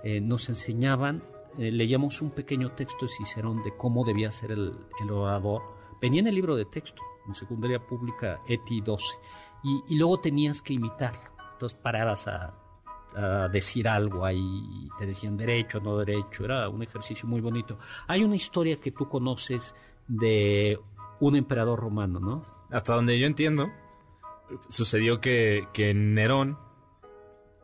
eh, 0.02 0.20
nos 0.20 0.48
enseñaban, 0.48 1.22
eh, 1.58 1.70
leíamos 1.70 2.22
un 2.22 2.30
pequeño 2.30 2.72
texto 2.72 3.06
de 3.06 3.12
Cicerón 3.12 3.62
de 3.62 3.76
cómo 3.76 4.04
debía 4.04 4.32
ser 4.32 4.52
el, 4.52 4.72
el 5.02 5.10
orador. 5.10 5.62
Venía 6.00 6.20
en 6.20 6.28
el 6.28 6.34
libro 6.34 6.56
de 6.56 6.64
texto, 6.64 7.02
en 7.26 7.34
secundaria 7.34 7.78
pública 7.84 8.40
ETI 8.48 8.80
12, 8.80 9.04
y, 9.64 9.94
y 9.94 9.98
luego 9.98 10.18
tenías 10.20 10.60
que 10.62 10.74
imitar. 10.74 11.14
Entonces 11.52 11.78
parabas 11.80 12.26
a, 12.28 12.54
a 13.14 13.48
decir 13.48 13.86
algo 13.88 14.24
ahí, 14.24 14.88
te 14.98 15.06
decían 15.06 15.36
derecho, 15.36 15.80
no 15.80 15.96
derecho, 15.98 16.44
era 16.44 16.68
un 16.68 16.82
ejercicio 16.82 17.28
muy 17.28 17.40
bonito. 17.40 17.78
Hay 18.08 18.24
una 18.24 18.36
historia 18.36 18.80
que 18.80 18.90
tú 18.90 19.08
conoces 19.08 19.74
de 20.08 20.78
un 21.20 21.36
emperador 21.36 21.78
romano, 21.78 22.18
¿no? 22.18 22.44
Hasta 22.70 22.94
donde 22.94 23.18
yo 23.20 23.26
entiendo, 23.26 23.70
sucedió 24.68 25.20
que, 25.20 25.68
que 25.72 25.94
Nerón, 25.94 26.58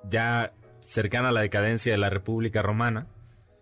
ya 0.08 0.52
cercana 0.80 1.28
a 1.30 1.32
la 1.32 1.40
decadencia 1.40 1.92
de 1.92 1.98
la 1.98 2.10
República 2.10 2.62
Romana, 2.62 3.08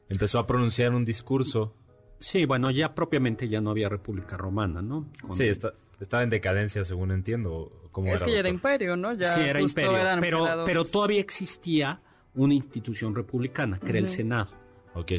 empezó 0.09 0.39
a 0.39 0.47
pronunciar 0.47 0.95
un 0.95 1.05
discurso. 1.05 1.75
Sí, 2.19 2.45
bueno, 2.47 2.71
ya 2.71 2.95
propiamente 2.95 3.49
ya 3.49 3.61
no 3.61 3.71
había 3.71 3.89
República 3.89 4.37
Romana, 4.37 4.83
¿no? 4.83 5.07
Con- 5.21 5.37
Sí, 5.37 5.45
está- 5.45 5.73
estaba 6.01 6.23
en 6.23 6.31
decadencia, 6.31 6.85
según 6.85 7.11
entiendo. 7.11 7.73
¿Cómo 7.93 8.09
Es 8.09 8.17
era, 8.21 8.27
que 8.27 8.33
ya 8.33 8.39
era 8.41 8.49
imperio, 8.49 8.97
¿no? 8.97 9.15
Ya 9.15 9.35
sí, 9.35 9.41
era 9.41 9.61
imperio, 9.61 9.97
eran 9.97 10.21
pero, 10.21 10.47
pero 10.67 10.85
todavía 10.85 11.21
existía 11.21 12.01
una 12.35 12.53
institución 12.55 13.15
republicana, 13.15 13.79
que 13.79 13.89
era 13.91 13.99
el. 13.99 14.09
Senado. 14.09 14.51
Ok. 14.95 15.13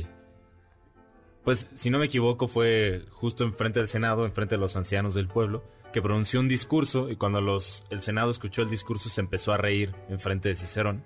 Pues, 1.44 1.68
si 1.76 1.90
no 1.90 1.98
me 2.00 2.06
equivoco, 2.06 2.48
fue 2.48 3.06
justo 3.10 3.44
enfrente 3.46 3.80
del 3.80 3.88
Senado, 3.88 4.26
enfrente 4.26 4.56
de 4.56 4.60
los 4.60 4.76
ancianos 4.76 5.14
del 5.14 5.28
pueblo, 5.28 5.64
que 5.94 6.02
pronunció 6.02 6.40
un 6.42 6.48
discurso 6.50 7.10
y 7.10 7.16
cuando 7.16 7.40
los, 7.40 7.86
el 7.90 8.02
Senado 8.02 8.30
escuchó 8.32 8.62
el 8.62 8.70
discurso 8.70 9.08
se 9.10 9.22
empezó 9.22 9.54
a 9.54 9.58
reír 9.58 9.96
enfrente 10.10 10.50
de 10.50 10.56
Cicerón. 10.56 11.04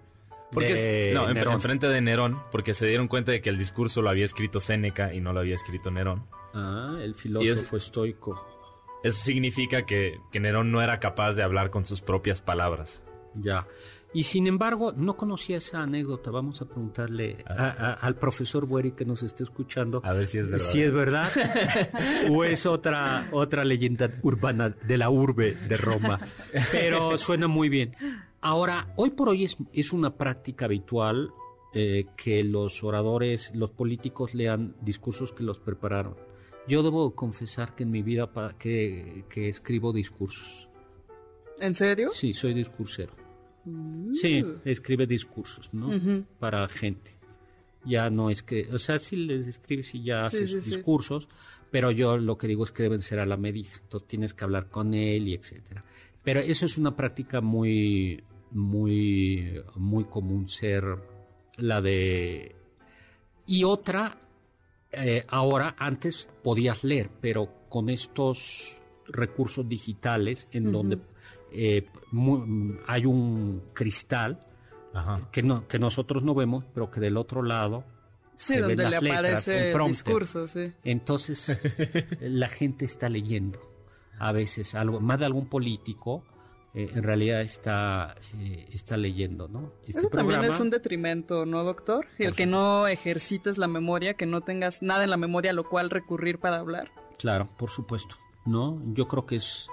Porque 0.52 0.74
De 0.74 1.10
es- 1.10 1.16
no, 1.16 1.32
Nerón. 1.32 1.54
enfrente 1.54 1.88
de 1.88 2.02
Nerón, 2.02 2.42
porque 2.52 2.74
se 2.74 2.86
dieron 2.88 3.08
cuenta 3.08 3.32
de 3.32 3.42
que 3.42 3.50
el 3.50 3.58
discurso 3.58 4.02
lo 4.02 4.10
había 4.10 4.26
escrito 4.26 4.60
Séneca 4.60 5.14
y 5.14 5.22
no 5.22 5.32
lo 5.32 5.40
había 5.40 5.56
escrito 5.56 5.92
Nerón. 5.92 6.26
Ah, 6.54 6.98
el 7.02 7.14
filósofo 7.16 7.78
estoico. 7.78 8.46
Eso 9.04 9.24
significa 9.24 9.86
que, 9.86 10.20
que 10.32 10.39
Nerón 10.39 10.72
no 10.72 10.82
era 10.82 10.99
capaz 10.99 11.34
de 11.36 11.43
hablar 11.43 11.70
con 11.72 11.86
sus 11.86 12.02
propias 12.02 12.41
palabras. 12.41 13.04
Ya. 13.36 13.68
Y 14.14 14.24
sin 14.24 14.45
embargo, 14.45 14.91
no 14.91 15.16
conocía 15.16 15.56
esa 15.58 15.82
anécdota. 15.84 16.32
Vamos 16.32 16.62
a 16.62 16.66
preguntarle 16.66 17.38
a- 17.47 17.68
a- 17.70 17.93
al 17.93 18.16
profesor 18.18 18.66
Bueri 18.66 18.91
que 18.91 19.06
nos 19.06 19.24
esté 19.24 19.43
escuchando 19.43 20.02
A 20.04 20.12
ver 20.12 20.28
si 20.28 20.38
es 20.39 20.49
verdad. 20.49 20.66
si 20.66 20.82
es 20.84 20.91
verdad 20.91 21.30
o 22.30 22.43
es 22.43 22.66
otra, 22.66 23.30
otra 23.32 23.64
leyenda 23.64 24.12
urbana 24.22 24.70
de 24.70 24.97
la 24.97 25.10
urbe 25.10 25.54
de 25.56 25.78
Roma. 25.78 26.20
Pero 26.74 27.18
suena 27.18 27.47
muy 27.47 27.70
bien. 27.70 27.95
Ahora, 28.41 28.88
hoy 28.97 29.12
por 29.12 29.30
hoy 29.30 29.45
es, 29.45 29.56
es 29.72 29.93
una 29.93 30.16
práctica 30.18 30.66
habitual 30.66 31.32
eh, 31.74 32.08
que 32.18 32.43
los 32.43 32.84
oradores, 32.84 33.52
los 33.56 33.72
políticos 33.72 34.34
lean 34.34 34.76
discursos 34.82 35.32
que 35.32 35.43
los 35.43 35.60
prepararon. 35.60 36.18
Yo 36.68 36.84
debo 36.84 37.14
confesar 37.16 37.76
que 37.76 37.84
en 37.84 37.91
mi 37.91 38.01
vida 38.03 38.32
pa- 38.32 38.53
que, 38.57 39.26
que 39.30 39.49
escribo 39.49 39.91
discursos. 39.91 40.68
¿En 41.59 41.76
serio? 41.76 42.09
Sí, 42.12 42.34
soy 42.34 42.53
discursero. 42.53 43.14
Sí, 44.14 44.43
escribe 44.66 45.05
discursos, 45.05 45.74
¿no? 45.74 45.91
Para 46.39 46.68
gente. 46.68 47.12
Ya 47.86 48.09
no 48.09 48.30
es 48.30 48.43
que, 48.43 48.68
o 48.74 48.80
sea, 48.80 48.99
sí 48.99 49.16
les 49.16 49.47
escribes 49.47 49.93
y 49.95 50.03
ya 50.03 50.28
Sí, 50.28 50.38
haces 50.43 50.64
sí. 50.64 50.70
discursos, 50.72 51.28
pero 51.72 51.89
yo 51.91 52.18
lo 52.18 52.38
que 52.38 52.47
digo 52.47 52.64
es 52.64 52.72
que 52.72 52.84
deben 52.84 53.01
ser 53.01 53.20
a 53.20 53.26
la 53.26 53.38
medida. 53.38 53.72
Entonces 53.82 54.07
tienes 54.07 54.34
que 54.34 54.43
hablar 54.43 54.68
con 54.70 54.93
él 54.93 55.28
y 55.28 55.34
etcétera. 55.34 55.84
Pero 56.24 56.39
eso 56.41 56.66
es 56.68 56.78
una 56.78 56.95
práctica 56.95 57.41
muy, 57.41 58.24
muy, 58.51 59.62
muy 59.76 60.03
común 60.05 60.47
ser 60.47 60.84
la 61.57 61.82
de... 61.82 62.55
Y 63.47 63.64
otra, 63.64 64.18
eh, 64.92 65.26
ahora 65.28 65.76
antes 65.78 66.28
podías 66.44 66.84
leer, 66.84 67.10
pero 67.22 67.50
con 67.70 67.89
estos 67.89 68.82
recursos 69.08 69.68
digitales 69.68 70.48
en 70.52 70.72
donde 70.72 71.00
eh, 71.52 71.88
mu- 72.12 72.78
hay 72.88 73.06
un 73.06 73.62
cristal 73.74 74.46
Ajá. 74.94 75.30
que, 75.32 75.44
no, 75.44 75.68
que 75.68 75.80
nosotros 75.80 76.24
no 76.24 76.34
vemos, 76.34 76.66
pero 76.74 76.89
que 76.92 77.00
del 77.00 77.18
otro 77.18 77.42
lado 77.44 77.84
Sí, 78.36 78.54
se 78.54 78.62
ven 78.62 78.70
donde 78.70 78.84
le 78.86 78.89
las 78.89 79.02
letras, 79.04 79.20
aparece 79.20 79.58
el 79.58 79.66
el 79.68 79.74
prompter. 79.74 79.94
discurso, 80.06 80.48
sí. 80.48 80.74
Entonces, 80.84 81.60
la 82.22 82.48
gente 82.48 82.86
está 82.86 83.08
leyendo. 83.10 83.60
A 84.20 84.32
veces, 84.32 84.74
algo, 84.76 85.00
más 85.00 85.20
de 85.20 85.26
algún 85.26 85.48
político, 85.48 86.24
eh, 86.74 86.90
en 86.94 87.04
realidad 87.04 87.42
está, 87.42 88.16
eh, 88.40 88.68
está 88.72 88.96
leyendo, 88.96 89.48
¿no? 89.48 89.74
Este 89.86 90.00
Eso 90.00 90.10
también 90.10 90.44
es 90.44 90.60
un 90.60 90.70
detrimento, 90.70 91.46
¿no, 91.46 91.64
doctor? 91.64 92.08
El 92.18 92.36
que 92.36 92.46
no 92.46 92.88
ejercites 92.88 93.58
la 93.58 93.68
memoria, 93.68 94.14
que 94.14 94.26
no 94.26 94.42
tengas 94.42 94.82
nada 94.82 95.04
en 95.04 95.10
la 95.10 95.18
memoria 95.18 95.52
a 95.52 95.54
lo 95.54 95.68
cual 95.68 95.90
recurrir 95.90 96.40
para 96.40 96.60
hablar. 96.60 96.92
Claro, 97.20 97.50
por 97.58 97.70
supuesto, 97.70 98.16
¿no? 98.46 98.82
Yo 98.94 99.08
creo 99.08 99.26
que 99.26 99.36
es, 99.36 99.68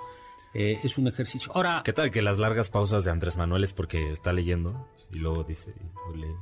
eh, 0.55 0.81
es 0.83 0.99
un 0.99 1.07
ejercicio. 1.07 1.53
Ahora, 1.55 1.83
¿Qué 1.85 1.93
tal 1.93 2.11
que 2.11 2.21
las 2.21 2.39
largas 2.39 2.69
pausas 2.69 3.05
de 3.05 3.13
Andrés 3.13 3.37
Manuel 3.37 3.63
es 3.63 3.73
porque 3.73 4.11
está 4.11 4.33
leyendo 4.33 4.89
y 5.13 5.19
luego 5.19 5.45
dice... 5.45 5.73
y 6.13 6.19
lee? 6.19 6.35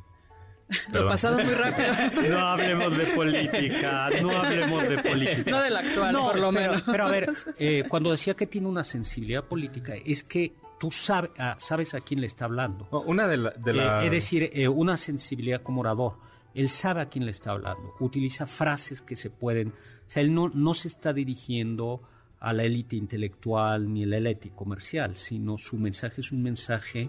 Lo 0.93 1.07
pasado 1.09 1.37
muy 1.39 1.45
rápido. 1.53 2.23
no 2.31 2.39
hablemos 2.39 2.97
de 2.99 3.05
política, 3.07 4.11
no 4.21 4.31
hablemos 4.33 4.89
de 4.89 4.99
política. 4.99 5.51
No 5.51 5.63
del 5.63 5.77
actual, 5.77 6.13
No, 6.13 6.27
por 6.27 6.39
lo 6.41 6.53
pero, 6.53 6.71
menos. 6.71 6.83
Pero 6.83 7.07
a 7.07 7.11
ver, 7.11 7.31
eh, 7.59 7.85
cuando 7.89 8.11
decía 8.11 8.35
que 8.35 8.47
tiene 8.47 8.67
una 8.69 8.83
sensibilidad 8.85 9.45
política, 9.45 9.95
es 10.05 10.25
que 10.25 10.55
tú 10.79 10.91
sabe- 10.91 11.31
ah, 11.39 11.57
sabes 11.59 11.95
a 11.95 12.01
quién 12.01 12.21
le 12.21 12.27
está 12.27 12.47
hablando. 12.47 12.89
Una 13.07 13.29
de, 13.29 13.37
la- 13.37 13.51
de 13.51 13.71
Eh, 13.71 13.75
las... 13.75 14.05
es 14.05 14.11
decir, 14.11 14.51
eh, 14.53 14.67
una 14.69 14.97
sensibilidad 14.97 15.63
como 15.63 15.81
orador. 15.83 16.15
Él 16.55 16.69
sabe 16.69 17.03
a 17.03 17.07
quién 17.09 17.25
le 17.27 17.31
está 17.33 17.51
hablando. 17.53 17.95
Utiliza 18.01 18.47
frases 18.47 19.03
que 19.03 19.15
se 19.15 19.31
pueden. 19.31 19.69
O 19.69 20.09
sea, 20.11 20.23
él 20.23 20.35
no, 20.35 20.49
no 20.53 20.73
se 20.75 20.89
está 20.89 21.13
dirigiendo 21.13 22.01
a 22.41 22.53
la 22.53 22.65
élite 22.65 22.97
intelectual 22.97 23.93
ni 23.93 24.05
a 24.05 24.07
la 24.07 24.17
élite 24.19 24.51
comercial, 24.55 25.17
sino 25.17 25.59
su 25.59 25.77
mensaje 25.77 26.21
es 26.23 26.33
un 26.33 26.43
mensaje 26.43 27.09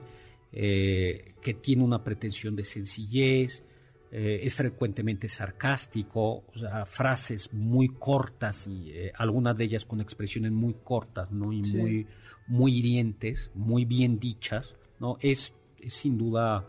eh, 0.52 1.34
que 1.42 1.54
tiene 1.54 1.84
una 1.84 2.04
pretensión 2.04 2.56
de 2.56 2.64
sencillez, 2.64 3.64
eh, 4.12 4.40
es 4.44 4.54
frecuentemente 4.56 5.28
sarcástico, 5.30 6.44
o 6.48 6.58
sea, 6.58 6.86
frases 6.86 7.54
muy 7.54 7.90
cortas 7.90 8.66
y 8.68 8.92
eh, 8.92 9.12
algunas 9.16 9.58
de 9.58 9.66
ellas 9.66 9.86
con 9.86 10.00
expresiones 10.02 10.52
muy 10.52 10.76
cortas, 10.84 11.32
¿no? 11.32 11.52
Y 11.52 11.64
Sí. 11.64 11.76
muy, 11.78 12.08
muy 12.48 12.78
hirientes, 12.78 13.52
muy 13.54 13.84
bien 13.86 14.20
dichas, 14.20 14.76
¿no? 15.00 15.18
Es, 15.20 15.54
es 15.80 15.94
sin 15.94 16.18
duda... 16.18 16.66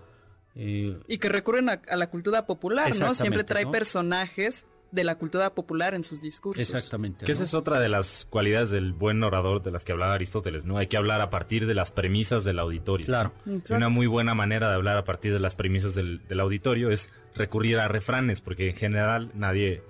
eh, 0.57 0.99
Y 1.07 1.19
que 1.19 1.29
recurren 1.29 1.69
a, 1.69 1.81
a 1.89 1.97
la 1.97 2.11
cultura 2.11 2.45
popular, 2.47 2.93
¿no? 2.99 3.15
Siempre 3.15 3.45
trae 3.45 3.65
¿no? 3.65 3.71
personajes 3.71 4.67
de 4.91 5.05
la 5.05 5.17
cultura 5.17 5.55
popular 5.55 5.95
en 5.95 6.05
sus 6.05 6.23
discursos. 6.23 6.61
exactamente. 6.61 7.25
Que 7.25 7.33
¿no? 7.33 7.35
esa 7.35 7.45
es 7.45 7.55
otra 7.55 7.79
de 7.79 7.89
las 7.89 8.27
cualidades 8.29 8.71
del 8.71 8.93
buen 8.93 9.23
orador 9.23 9.63
de 9.63 9.71
las 9.71 9.85
que 9.85 9.93
hablaba 9.93 10.15
Aristóteles, 10.15 10.65
¿no? 10.65 10.79
Hay 10.79 10.87
que 10.87 10.97
hablar 10.97 11.21
a 11.21 11.31
partir 11.31 11.67
de 11.67 11.75
las 11.75 11.91
premisas 11.91 12.45
del 12.45 12.59
auditorio. 12.59 13.07
Claro. 13.07 13.33
Y 13.45 13.51
Exacto. 13.51 13.75
una 13.77 13.89
muy 13.89 14.07
buena 14.07 14.35
manera 14.35 14.69
de 14.69 14.75
hablar 14.75 14.97
a 14.97 15.05
partir 15.05 15.33
de 15.33 15.41
las 15.41 15.55
premisas 15.55 15.95
del, 15.95 16.27
del 16.27 16.41
auditorio 16.41 16.91
es 16.91 17.11
recurrir 17.35 17.79
a 17.79 17.89
refranes, 17.89 18.41
porque 18.41 18.71
en 18.71 18.77
general 18.77 19.31
nadie, 19.35 19.83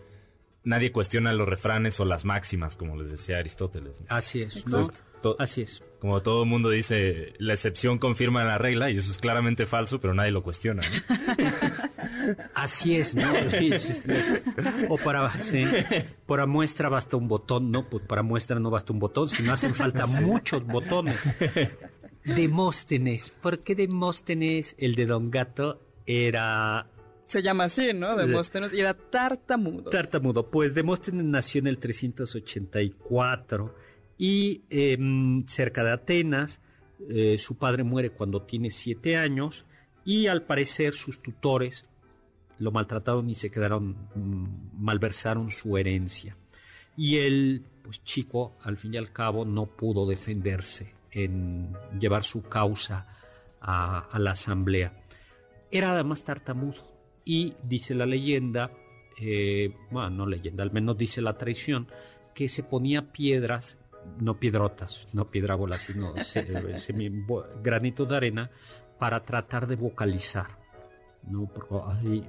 nadie 0.64 0.90
cuestiona 0.92 1.32
los 1.32 1.48
refranes 1.48 1.98
o 2.00 2.04
las 2.04 2.24
máximas, 2.24 2.76
como 2.76 2.96
les 2.96 3.10
decía 3.10 3.38
Aristóteles. 3.38 4.00
¿no? 4.00 4.06
Así 4.10 4.42
es, 4.42 4.56
¿no? 4.66 4.78
Entonces, 4.78 5.04
Así 5.38 5.62
es. 5.62 5.82
Como 5.98 6.22
todo 6.22 6.44
el 6.44 6.48
mundo 6.48 6.70
dice, 6.70 7.32
la 7.38 7.54
excepción 7.54 7.98
confirma 7.98 8.44
la 8.44 8.56
regla, 8.56 8.90
y 8.90 8.98
eso 8.98 9.10
es 9.10 9.18
claramente 9.18 9.66
falso, 9.66 10.00
pero 10.00 10.14
nadie 10.14 10.30
lo 10.30 10.42
cuestiona. 10.42 10.82
¿no? 10.82 12.36
Así 12.54 12.96
es, 12.96 13.14
¿no? 13.14 13.28
Sí, 13.50 13.78
sí, 13.78 13.94
sí. 13.94 14.08
O 14.88 14.96
para, 14.96 15.40
sí, 15.40 15.64
para 16.26 16.46
muestra 16.46 16.88
basta 16.88 17.16
un 17.16 17.26
botón, 17.26 17.72
¿no? 17.72 17.88
Pues 17.88 18.04
para 18.04 18.22
muestra 18.22 18.60
no 18.60 18.70
basta 18.70 18.92
un 18.92 19.00
botón, 19.00 19.28
sino 19.28 19.52
hacen 19.52 19.74
falta 19.74 20.06
muchos 20.06 20.64
botones. 20.64 21.20
Demóstenes. 22.24 23.30
¿Por 23.30 23.60
qué 23.60 23.74
Demóstenes, 23.74 24.76
el 24.78 24.94
de 24.94 25.06
Don 25.06 25.30
Gato, 25.30 25.80
era 26.06 26.86
Se 27.24 27.42
llama 27.42 27.64
así, 27.64 27.92
¿no? 27.92 28.16
Demóstenes. 28.16 28.72
Y 28.72 28.80
era 28.80 28.94
tartamudo. 28.94 29.90
tartamudo? 29.90 30.48
Pues 30.48 30.74
Demóstenes 30.74 31.24
nació 31.24 31.60
en 31.60 31.66
el 31.66 31.78
384 31.78 33.87
y 34.18 34.62
em, 34.68 35.46
cerca 35.46 35.84
de 35.84 35.92
Atenas. 35.92 36.60
eh, 37.08 37.38
su 37.38 37.56
padre 37.56 37.84
muere 37.84 38.10
cuando 38.10 38.42
tiene 38.42 38.70
siete 38.70 39.16
años 39.16 39.64
y 40.04 40.26
al 40.26 40.42
parecer 40.42 40.94
sus 40.94 41.22
tutores 41.22 41.86
lo 42.58 42.72
maltrataron 42.72 43.30
y 43.30 43.34
se 43.34 43.50
quedaron, 43.50 43.96
mm, 44.14 44.82
malversaron 44.82 45.50
su 45.50 45.76
herencia. 45.76 46.36
Y 46.96 47.18
él, 47.18 47.64
pues 47.82 48.02
chico, 48.02 48.56
al 48.62 48.76
fin 48.76 48.94
y 48.94 48.96
al 48.96 49.12
cabo, 49.12 49.44
no 49.44 49.66
pudo 49.66 50.06
defenderse 50.06 50.94
en 51.12 51.72
llevar 51.98 52.24
su 52.24 52.42
causa 52.42 53.06
a, 53.60 54.08
la 54.18 54.32
asamblea. 54.32 54.92
Era 55.70 55.92
además 55.92 56.24
tartamudo. 56.24 56.98
Y 57.24 57.54
dice 57.62 57.94
la 57.94 58.06
leyenda, 58.06 58.70
eh, 59.20 59.74
bueno, 59.90 60.10
no 60.10 60.26
leyenda, 60.26 60.62
al 60.62 60.72
menos 60.72 60.96
dice 60.96 61.20
la 61.20 61.36
traición, 61.36 61.86
que 62.34 62.48
se 62.48 62.62
ponía 62.62 63.12
piedras, 63.12 63.78
no 64.20 64.38
piedrotas, 64.38 65.06
no 65.12 65.30
piedrábolas, 65.30 65.82
sino 65.82 66.16
se- 66.18 66.44
granitos 67.62 68.08
de 68.08 68.16
arena, 68.16 68.50
para 68.98 69.22
tratar 69.24 69.66
de 69.66 69.76
vocalizar. 69.76 70.46
¿no? 71.28 71.46
Porque 71.52 72.24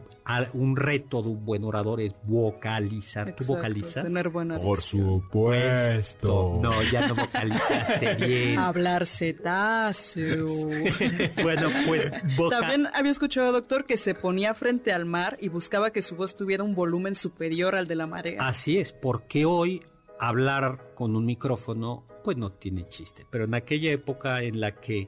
un 0.53 0.75
reto 0.75 1.21
de 1.21 1.29
un 1.29 1.45
buen 1.45 1.63
orador 1.63 2.01
es 2.01 2.13
vocalizar. 2.23 3.25
¿Tú 3.27 3.43
Exacto, 3.43 3.53
vocalizas? 3.53 4.03
Tener 4.03 4.29
buena 4.29 4.57
Por 4.59 4.79
supuesto. 4.81 6.59
No, 6.61 6.81
ya 6.83 7.07
no 7.07 7.15
vocalizaste 7.15 8.15
bien. 8.25 8.59
Hablar 8.59 9.05
cetáceo. 9.05 10.45
bueno, 11.41 11.69
pues 11.87 12.11
voca- 12.35 12.59
También 12.59 12.87
había 12.93 13.11
escuchado, 13.11 13.51
doctor, 13.51 13.85
que 13.85 13.97
se 13.97 14.13
ponía 14.15 14.53
frente 14.53 14.91
al 14.91 15.05
mar 15.05 15.37
y 15.39 15.49
buscaba 15.49 15.91
que 15.91 16.01
su 16.01 16.15
voz 16.15 16.35
tuviera 16.35 16.63
un 16.63 16.75
volumen 16.75 17.15
superior 17.15 17.75
al 17.75 17.87
de 17.87 17.95
la 17.95 18.07
marea. 18.07 18.47
Así 18.47 18.77
es, 18.77 18.91
porque 18.91 19.45
hoy 19.45 19.81
hablar 20.19 20.93
con 20.95 21.15
un 21.15 21.25
micrófono 21.25 22.05
pues 22.23 22.37
no 22.37 22.51
tiene 22.51 22.87
chiste, 22.89 23.25
pero 23.29 23.45
en 23.45 23.53
aquella 23.53 23.91
época 23.91 24.43
en 24.43 24.59
la 24.59 24.75
que 24.75 25.07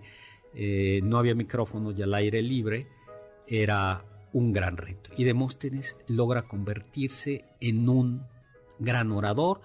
eh, 0.53 1.01
no 1.03 1.17
había 1.17 1.35
micrófonos 1.35 1.97
y 1.97 2.01
al 2.01 2.13
aire 2.13 2.41
libre 2.41 2.87
era 3.47 4.05
un 4.33 4.53
gran 4.53 4.77
reto. 4.77 5.11
Y 5.17 5.23
Demóstenes 5.23 5.97
logra 6.07 6.43
convertirse 6.47 7.45
en 7.59 7.89
un 7.89 8.23
gran 8.79 9.11
orador 9.11 9.61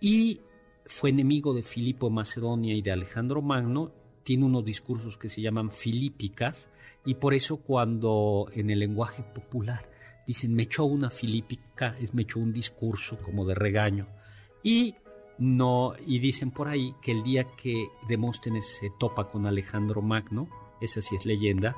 y 0.00 0.40
fue 0.86 1.10
enemigo 1.10 1.54
de 1.54 1.62
Filipo 1.62 2.08
de 2.08 2.14
Macedonia 2.14 2.74
y 2.74 2.82
de 2.82 2.92
Alejandro 2.92 3.42
Magno. 3.42 3.92
Tiene 4.22 4.44
unos 4.44 4.64
discursos 4.64 5.18
que 5.18 5.28
se 5.28 5.42
llaman 5.42 5.70
filípicas 5.70 6.68
y 7.04 7.14
por 7.14 7.34
eso 7.34 7.58
cuando 7.58 8.48
en 8.52 8.70
el 8.70 8.78
lenguaje 8.78 9.22
popular 9.22 9.90
dicen 10.26 10.54
me 10.54 10.62
echó 10.62 10.84
una 10.84 11.10
filípica, 11.10 11.96
es 12.00 12.14
me 12.14 12.22
echó 12.22 12.38
un 12.40 12.52
discurso 12.52 13.18
como 13.18 13.44
de 13.44 13.54
regaño. 13.54 14.06
Y 14.64 14.96
no, 15.38 15.94
y 16.04 16.18
dicen 16.18 16.50
por 16.50 16.66
ahí 16.66 16.94
que 17.00 17.12
el 17.12 17.22
día 17.22 17.44
que 17.56 17.88
Demóstenes 18.08 18.66
se 18.78 18.90
topa 18.98 19.28
con 19.28 19.46
Alejandro 19.46 20.02
Magno, 20.02 20.48
esa 20.80 21.00
sí 21.02 21.14
es 21.14 21.24
leyenda, 21.26 21.76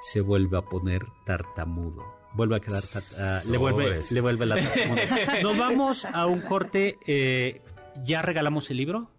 se 0.00 0.20
vuelve 0.20 0.56
a 0.58 0.62
poner 0.62 1.04
tartamudo. 1.26 2.04
Vuelve 2.34 2.56
a 2.56 2.60
quedar 2.60 2.82
tar- 2.82 3.02
ah, 3.20 3.40
le 3.50 3.58
vuelve 3.58 4.00
le 4.10 4.20
vuelve 4.20 4.46
la 4.46 4.56
tartamuda. 4.56 5.02
Nos 5.42 5.58
vamos 5.58 6.04
a 6.04 6.26
un 6.26 6.40
corte. 6.40 6.98
eh, 7.06 7.62
¿Ya 8.04 8.22
regalamos 8.22 8.70
el 8.70 8.76
libro? 8.76 9.10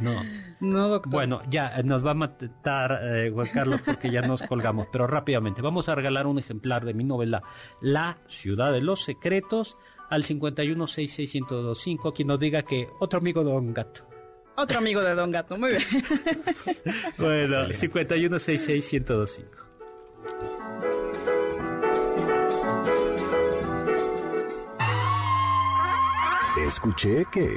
No. 0.00 0.22
No, 0.60 0.88
doctor. 0.88 1.12
Bueno, 1.12 1.42
ya 1.50 1.76
eh, 1.78 1.82
nos 1.84 2.04
va 2.04 2.12
a 2.12 2.14
matar 2.14 3.00
eh, 3.02 3.30
Juan 3.32 3.48
Carlos 3.52 3.82
porque 3.84 4.10
ya 4.10 4.22
nos 4.22 4.40
colgamos, 4.42 4.88
pero 4.90 5.06
rápidamente 5.06 5.60
vamos 5.62 5.88
a 5.90 5.94
regalar 5.94 6.26
un 6.26 6.38
ejemplar 6.38 6.84
de 6.86 6.94
mi 6.94 7.04
novela 7.04 7.42
La 7.82 8.16
ciudad 8.26 8.72
de 8.72 8.80
los 8.80 9.02
secretos 9.04 9.76
al 10.10 10.22
5166125 10.24 12.12
quien 12.12 12.28
nos 12.28 12.38
diga 12.38 12.62
que 12.62 12.88
otro 12.98 13.18
amigo 13.18 13.42
de 13.42 13.50
Don 13.50 13.72
Gato. 13.72 14.06
Otro 14.56 14.78
amigo 14.78 15.00
de 15.00 15.14
Don 15.14 15.30
Gato, 15.30 15.56
muy 15.56 15.70
bien. 15.70 15.82
Bueno, 17.16 17.68
5166125. 17.68 19.46
Escuché 26.66 27.24
que... 27.32 27.48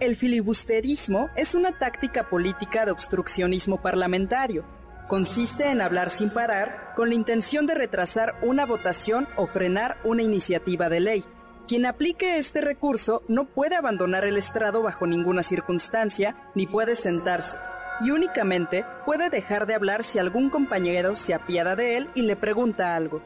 El 0.00 0.14
filibusterismo 0.14 1.28
es 1.36 1.54
una 1.54 1.76
táctica 1.78 2.28
política 2.28 2.84
de 2.84 2.92
obstruccionismo 2.92 3.80
parlamentario. 3.82 4.64
Consiste 5.08 5.70
en 5.70 5.80
hablar 5.80 6.10
sin 6.10 6.28
parar 6.28 6.92
con 6.94 7.08
la 7.08 7.14
intención 7.14 7.64
de 7.64 7.74
retrasar 7.74 8.34
una 8.42 8.66
votación 8.66 9.26
o 9.36 9.46
frenar 9.46 9.96
una 10.04 10.22
iniciativa 10.22 10.90
de 10.90 11.00
ley. 11.00 11.24
Quien 11.66 11.86
aplique 11.86 12.36
este 12.36 12.60
recurso 12.60 13.22
no 13.26 13.46
puede 13.46 13.74
abandonar 13.74 14.26
el 14.26 14.36
estrado 14.36 14.82
bajo 14.82 15.06
ninguna 15.06 15.42
circunstancia 15.42 16.36
ni 16.54 16.66
puede 16.66 16.94
sentarse. 16.94 17.56
Y 18.02 18.10
únicamente 18.10 18.84
puede 19.06 19.30
dejar 19.30 19.66
de 19.66 19.74
hablar 19.74 20.04
si 20.04 20.18
algún 20.18 20.50
compañero 20.50 21.16
se 21.16 21.32
apiada 21.32 21.74
de 21.74 21.96
él 21.96 22.10
y 22.14 22.22
le 22.22 22.36
pregunta 22.36 22.94
algo. 22.94 23.22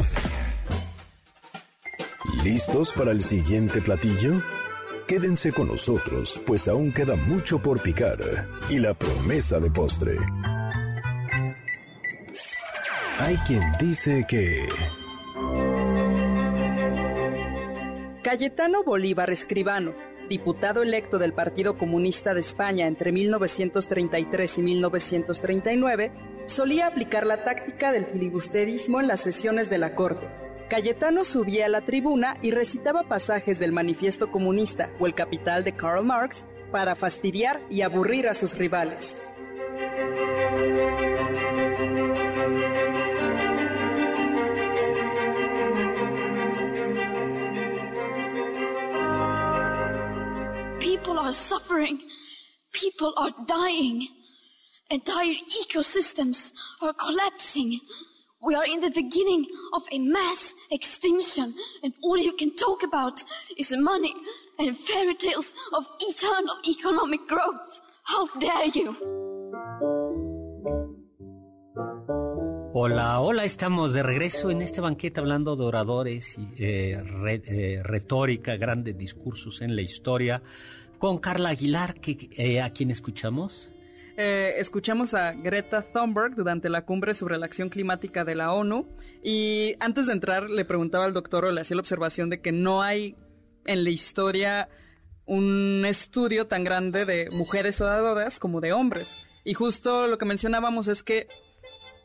¿Listos 2.45 2.93
para 2.93 3.11
el 3.11 3.19
siguiente 3.19 3.81
platillo? 3.81 4.41
Quédense 5.05 5.51
con 5.51 5.67
nosotros, 5.67 6.39
pues 6.45 6.69
aún 6.69 6.93
queda 6.93 7.17
mucho 7.17 7.61
por 7.61 7.81
picar 7.81 8.47
y 8.69 8.79
la 8.79 8.93
promesa 8.93 9.59
de 9.59 9.69
postre. 9.69 10.17
Hay 13.19 13.35
quien 13.45 13.63
dice 13.81 14.25
que... 14.25 14.65
Cayetano 18.23 18.85
Bolívar 18.85 19.29
Escribano, 19.31 19.93
diputado 20.29 20.81
electo 20.81 21.19
del 21.19 21.33
Partido 21.33 21.77
Comunista 21.77 22.33
de 22.33 22.39
España 22.39 22.87
entre 22.87 23.11
1933 23.11 24.59
y 24.59 24.61
1939, 24.61 26.11
solía 26.45 26.87
aplicar 26.87 27.25
la 27.25 27.43
táctica 27.43 27.91
del 27.91 28.05
filibusterismo 28.05 29.01
en 29.01 29.07
las 29.07 29.19
sesiones 29.19 29.69
de 29.69 29.77
la 29.77 29.93
Corte. 29.93 30.25
Cayetano 30.69 31.25
subía 31.25 31.65
a 31.65 31.69
la 31.69 31.81
tribuna 31.81 32.37
y 32.41 32.51
recitaba 32.51 33.03
pasajes 33.03 33.59
del 33.59 33.73
Manifiesto 33.73 34.31
Comunista 34.31 34.89
o 35.01 35.05
El 35.05 35.15
Capital 35.15 35.65
de 35.65 35.73
Karl 35.73 36.05
Marx 36.05 36.45
para 36.71 36.95
fastidiar 36.95 37.59
y 37.69 37.81
aburrir 37.81 38.29
a 38.29 38.33
sus 38.33 38.57
rivales. 38.57 39.17
People 51.03 51.19
are 51.19 51.33
suffering. 51.33 51.99
People 52.71 53.13
are 53.17 53.31
dying. 53.45 54.07
Entire 54.89 55.33
ecosystems 55.61 56.53
are 56.81 56.93
collapsing. 56.93 57.77
We 58.41 58.55
are 58.55 58.63
in 58.65 58.79
the 58.79 58.89
beginning 58.89 59.45
of 59.73 59.81
a 59.91 59.99
mass 59.99 60.53
extinction, 60.71 61.53
and 61.83 61.93
all 62.03 62.17
you 62.17 62.31
can 62.37 62.55
talk 62.55 62.83
about 62.83 63.21
is 63.57 63.73
money 63.77 64.13
and 64.59 64.77
fairy 64.77 65.15
tales 65.15 65.51
of 65.73 65.83
eternal 65.99 66.55
economic 66.69 67.27
growth. 67.27 67.81
How 68.03 68.27
dare 68.39 68.67
you! 68.73 68.95
Hola, 72.75 73.19
hola, 73.19 73.43
estamos 73.43 73.93
de 73.93 74.03
regreso 74.03 74.51
en 74.51 74.61
este 74.61 74.79
banquete 74.79 75.19
hablando 75.19 75.55
de 75.57 75.63
oradores 75.65 76.37
y 76.37 76.63
eh, 76.63 77.03
re- 77.03 77.43
eh, 77.45 77.83
retórica, 77.83 78.55
grandes 78.55 78.97
discursos 78.97 79.61
en 79.61 79.75
la 79.75 79.81
historia, 79.83 80.41
con 81.03 81.17
Carla 81.17 81.49
Aguilar, 81.49 81.95
que, 81.95 82.29
eh, 82.37 82.61
a 82.61 82.69
quien 82.69 82.89
escuchamos. 82.89 83.73
Eh, 84.15 84.53
escuchamos 84.55 85.13
a 85.13 85.33
Greta 85.33 85.81
Thunberg 85.81 86.33
durante 86.33 86.69
la 86.69 86.85
cumbre 86.85 87.13
sobre 87.13 87.37
la 87.37 87.45
acción 87.45 87.67
climática 87.67 88.23
de 88.23 88.35
la 88.35 88.53
ONU 88.53 88.87
y 89.21 89.75
antes 89.81 90.07
de 90.07 90.13
entrar 90.13 90.49
le 90.49 90.63
preguntaba 90.63 91.03
al 91.03 91.11
doctor 91.11 91.43
o 91.43 91.51
le 91.51 91.59
hacía 91.59 91.75
la 91.75 91.81
observación 91.81 92.29
de 92.29 92.39
que 92.39 92.53
no 92.53 92.81
hay 92.81 93.17
en 93.65 93.83
la 93.83 93.89
historia 93.89 94.69
un 95.25 95.83
estudio 95.85 96.47
tan 96.47 96.63
grande 96.63 97.03
de 97.03 97.27
mujeres 97.31 97.81
oradoras 97.81 98.39
como 98.39 98.61
de 98.61 98.71
hombres. 98.71 99.41
Y 99.43 99.55
justo 99.55 100.07
lo 100.07 100.17
que 100.17 100.23
mencionábamos 100.23 100.87
es 100.87 101.03
que 101.03 101.27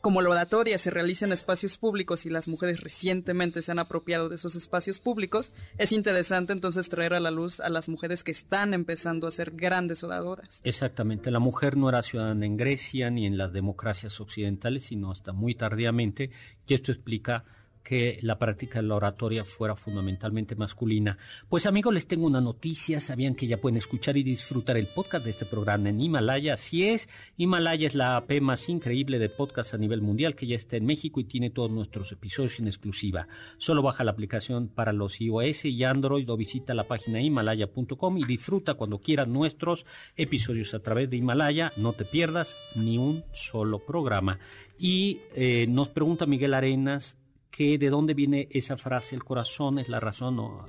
como 0.01 0.21
la 0.21 0.29
oratoria 0.29 0.77
se 0.77 0.91
realiza 0.91 1.25
en 1.25 1.31
espacios 1.31 1.77
públicos 1.77 2.25
y 2.25 2.29
las 2.29 2.47
mujeres 2.47 2.79
recientemente 2.81 3.61
se 3.61 3.71
han 3.71 3.79
apropiado 3.79 4.29
de 4.29 4.35
esos 4.35 4.55
espacios 4.55 4.99
públicos, 4.99 5.51
es 5.77 5.91
interesante 5.91 6.53
entonces 6.53 6.89
traer 6.89 7.13
a 7.13 7.19
la 7.19 7.31
luz 7.31 7.59
a 7.59 7.69
las 7.69 7.89
mujeres 7.89 8.23
que 8.23 8.31
están 8.31 8.73
empezando 8.73 9.27
a 9.27 9.31
ser 9.31 9.51
grandes 9.51 10.03
oradoras. 10.03 10.61
Exactamente, 10.63 11.31
la 11.31 11.39
mujer 11.39 11.77
no 11.77 11.89
era 11.89 12.01
ciudadana 12.01 12.45
en 12.45 12.57
Grecia 12.57 13.09
ni 13.09 13.25
en 13.25 13.37
las 13.37 13.53
democracias 13.53 14.19
occidentales, 14.21 14.85
sino 14.85 15.11
hasta 15.11 15.33
muy 15.33 15.55
tardíamente, 15.55 16.31
y 16.67 16.73
esto 16.73 16.91
explica 16.91 17.45
que 17.89 18.19
la 18.21 18.37
práctica 18.37 18.83
de 18.83 18.87
la 18.87 18.97
oratoria 18.97 19.43
fuera 19.43 19.75
fundamentalmente 19.75 20.55
masculina. 20.55 21.17
Pues 21.49 21.65
amigos, 21.65 21.91
les 21.91 22.05
tengo 22.05 22.27
una 22.27 22.39
noticia. 22.39 22.99
Sabían 22.99 23.33
que 23.33 23.47
ya 23.47 23.57
pueden 23.57 23.77
escuchar 23.77 24.15
y 24.15 24.21
disfrutar 24.21 24.77
el 24.77 24.85
podcast 24.85 25.25
de 25.25 25.31
este 25.31 25.47
programa 25.47 25.89
en 25.89 25.99
Himalaya. 25.99 26.53
Así 26.53 26.87
es, 26.87 27.09
Himalaya 27.35 27.87
es 27.87 27.95
la 27.95 28.15
AP 28.15 28.41
más 28.41 28.69
increíble 28.69 29.17
de 29.17 29.29
podcast 29.29 29.73
a 29.73 29.79
nivel 29.79 30.03
mundial 30.03 30.35
que 30.35 30.45
ya 30.45 30.55
está 30.55 30.77
en 30.77 30.85
México 30.85 31.19
y 31.19 31.23
tiene 31.23 31.49
todos 31.49 31.71
nuestros 31.71 32.11
episodios 32.11 32.59
en 32.59 32.67
exclusiva. 32.67 33.27
Solo 33.57 33.81
baja 33.81 34.03
la 34.03 34.11
aplicación 34.11 34.67
para 34.67 34.93
los 34.93 35.19
iOS 35.19 35.65
y 35.65 35.83
Android 35.83 36.29
o 36.29 36.37
visita 36.37 36.75
la 36.75 36.87
página 36.87 37.19
himalaya.com 37.19 38.19
y 38.19 38.23
disfruta 38.23 38.75
cuando 38.75 38.99
quieras 38.99 39.27
nuestros 39.27 39.87
episodios 40.15 40.75
a 40.75 40.83
través 40.83 41.09
de 41.09 41.17
Himalaya. 41.17 41.71
No 41.75 41.93
te 41.93 42.05
pierdas 42.05 42.55
ni 42.75 42.99
un 42.99 43.23
solo 43.31 43.79
programa. 43.79 44.37
Y 44.77 45.21
eh, 45.33 45.65
nos 45.67 45.89
pregunta 45.89 46.27
Miguel 46.27 46.53
Arenas 46.53 47.17
que 47.51 47.77
de 47.77 47.89
dónde 47.89 48.13
viene 48.13 48.47
esa 48.51 48.77
frase, 48.77 49.15
el 49.15 49.23
corazón 49.23 49.79
es 49.79 49.89
la 49.89 49.99
razón, 49.99 50.39
o 50.39 50.67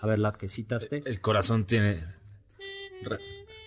a 0.00 0.06
ver 0.06 0.18
la 0.18 0.32
que 0.32 0.48
citaste. 0.48 1.02
El 1.04 1.20
corazón 1.20 1.64
tiene... 1.66 2.04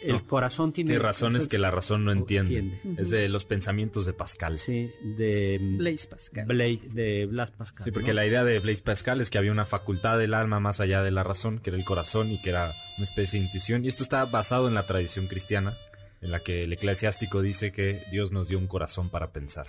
El 0.04 0.14
no, 0.14 0.28
corazón 0.28 0.74
tiene... 0.74 0.90
Tiene 0.90 1.04
razones 1.04 1.48
que 1.48 1.58
la 1.58 1.72
razón 1.72 2.04
no 2.04 2.12
entiende. 2.12 2.58
entiende. 2.58 3.02
Es 3.02 3.12
de 3.12 3.30
los 3.30 3.46
pensamientos 3.46 4.06
de 4.06 4.14
Pascal. 4.14 4.58
Sí, 4.58 4.90
de... 5.04 5.60
Blaise 5.78 6.08
Pascal. 6.08 6.48
Bla- 6.48 6.82
de 6.94 7.28
Blas 7.28 7.52
Pascal. 7.52 7.86
Sí, 7.86 7.92
porque 7.92 8.10
¿no? 8.10 8.16
la 8.16 8.26
idea 8.26 8.44
de 8.44 8.60
Blaise 8.60 8.82
Pascal 8.82 9.22
es 9.22 9.30
que 9.30 9.38
había 9.38 9.52
una 9.52 9.66
facultad 9.66 10.18
del 10.18 10.34
alma 10.34 10.60
más 10.60 10.80
allá 10.80 11.04
de 11.04 11.12
la 11.12 11.24
razón, 11.24 11.60
que 11.60 11.70
era 11.70 11.78
el 11.78 11.86
corazón 11.86 12.32
y 12.32 12.42
que 12.42 12.50
era 12.50 12.72
una 12.98 13.04
especie 13.06 13.40
de 13.40 13.46
intuición. 13.46 13.86
Y 13.86 13.90
esto 13.90 14.04
está 14.04 14.26
basado 14.26 14.68
en 14.68 14.74
la 14.74 14.84
tradición 14.84 15.28
cristiana, 15.28 15.74
en 16.22 16.32
la 16.32 16.40
que 16.40 16.64
el 16.64 16.74
eclesiástico 16.74 17.42
dice 17.42 17.72
que 17.72 18.02
Dios 18.12 18.32
nos 18.32 18.48
dio 18.48 18.58
un 18.58 18.68
corazón 18.68 19.10
para 19.10 19.32
pensar. 19.32 19.68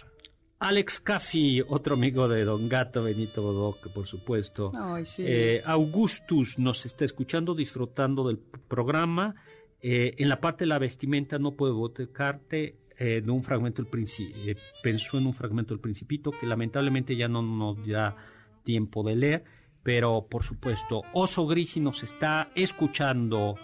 Alex 0.62 1.00
Caffi, 1.00 1.60
otro 1.66 1.94
amigo 1.94 2.28
de 2.28 2.44
Don 2.44 2.68
Gato, 2.68 3.02
Benito 3.02 3.42
Bodoque, 3.42 3.90
por 3.92 4.06
supuesto. 4.06 4.70
Ay, 4.74 5.04
sí. 5.04 5.24
Eh, 5.26 5.60
Augustus 5.66 6.58
nos 6.58 6.86
está 6.86 7.04
escuchando, 7.04 7.54
disfrutando 7.54 8.26
del 8.28 8.38
programa. 8.38 9.34
Eh, 9.80 10.14
en 10.18 10.28
la 10.28 10.40
parte 10.40 10.64
de 10.64 10.68
la 10.68 10.78
vestimenta 10.78 11.38
no 11.40 11.56
puedo 11.56 11.74
botecarte 11.74 12.76
eh, 12.96 13.20
de 13.20 13.30
un 13.32 13.42
fragmento 13.42 13.82
del 13.82 13.90
principio. 13.90 14.54
pensó 14.80 15.18
en 15.18 15.26
un 15.26 15.34
fragmento 15.34 15.74
del 15.74 15.80
Principito 15.80 16.30
que 16.30 16.46
lamentablemente 16.46 17.16
ya 17.16 17.26
no 17.26 17.42
nos 17.42 17.84
da 17.84 18.16
tiempo 18.62 19.02
de 19.02 19.16
leer, 19.16 19.44
pero 19.82 20.28
por 20.30 20.44
supuesto, 20.44 21.02
Oso 21.12 21.44
Grisi 21.48 21.80
nos 21.80 22.04
está 22.04 22.52
escuchando, 22.54 23.56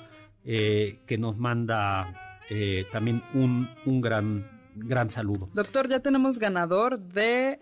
eh, 0.44 0.98
que 1.06 1.18
nos 1.18 1.36
manda 1.36 2.40
eh, 2.50 2.86
también 2.90 3.22
un, 3.34 3.68
un 3.86 4.00
gran, 4.00 4.57
gran 4.80 5.10
saludo. 5.10 5.48
Doctor, 5.54 5.88
ya 5.88 6.00
tenemos 6.00 6.38
ganador 6.38 6.98
de 6.98 7.58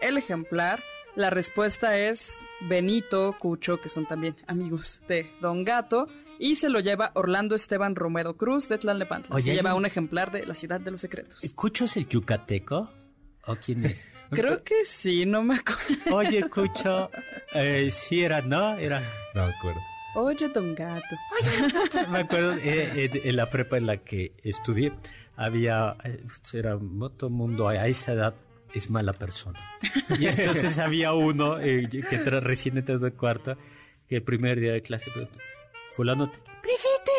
el 0.00 0.16
ejemplar. 0.18 0.80
La 1.16 1.30
respuesta 1.30 1.96
es 1.96 2.40
Benito, 2.68 3.36
Cucho, 3.38 3.80
que 3.80 3.88
son 3.88 4.06
también 4.06 4.34
amigos 4.46 5.00
de 5.08 5.30
Don 5.40 5.64
Gato. 5.64 6.08
Y 6.38 6.56
se 6.56 6.68
lo 6.68 6.80
lleva 6.80 7.12
Orlando 7.14 7.54
Esteban 7.54 7.94
Romero 7.94 8.36
Cruz 8.36 8.68
de 8.68 8.78
Tlalnepantla. 8.78 9.36
Oye, 9.36 9.50
se 9.50 9.54
lleva 9.54 9.74
un- 9.76 9.86
ejemplar 9.86 10.32
de 10.32 10.44
La 10.44 10.54
Ciudad 10.54 10.80
de 10.80 10.90
los 10.90 11.00
Secretos. 11.00 11.40
¿Cucho 11.54 11.84
es 11.84 11.96
el 11.96 12.08
yucateco? 12.08 12.90
¿O 13.46 13.54
quién 13.56 13.84
es? 13.84 14.08
Creo 14.30 14.64
que 14.64 14.84
sí, 14.84 15.26
no 15.26 15.44
me 15.44 15.54
acuerdo. 15.56 16.16
Oye, 16.16 16.42
Cucho, 16.50 17.08
eh, 17.54 17.88
sí 17.92 18.24
era, 18.24 18.40
¿no? 18.42 18.74
Era... 18.74 19.00
No 19.34 19.46
me 19.46 19.52
acuerdo. 19.54 19.80
Oye, 20.16 20.48
Don 20.48 20.74
Gato. 20.74 21.16
Me 22.10 22.18
acuerdo 22.20 22.54
eh, 22.54 23.04
eh, 23.04 23.20
en 23.24 23.36
la 23.36 23.50
prepa 23.50 23.76
en 23.78 23.86
la 23.86 23.96
que 23.96 24.32
estudié, 24.44 24.92
había, 25.36 25.96
eh, 26.04 26.24
era 26.52 26.78
todo 27.16 27.26
el 27.28 27.32
mundo 27.34 27.68
a 27.68 27.86
esa 27.86 28.12
edad 28.12 28.34
es 28.74 28.90
mala 28.90 29.12
persona. 29.12 29.60
Y 30.18 30.26
entonces 30.26 30.78
había 30.78 31.12
uno 31.12 31.60
eh, 31.60 31.88
que 31.90 32.22
tra- 32.24 32.40
recién 32.40 32.76
entró 32.78 32.98
de 32.98 33.12
cuarto, 33.12 33.56
que 34.08 34.16
el 34.16 34.22
primer 34.22 34.58
día 34.60 34.72
de 34.72 34.82
clase 34.82 35.10
preguntó, 35.12 35.38
fulano, 35.92 36.30
¡Presente! 36.62 37.12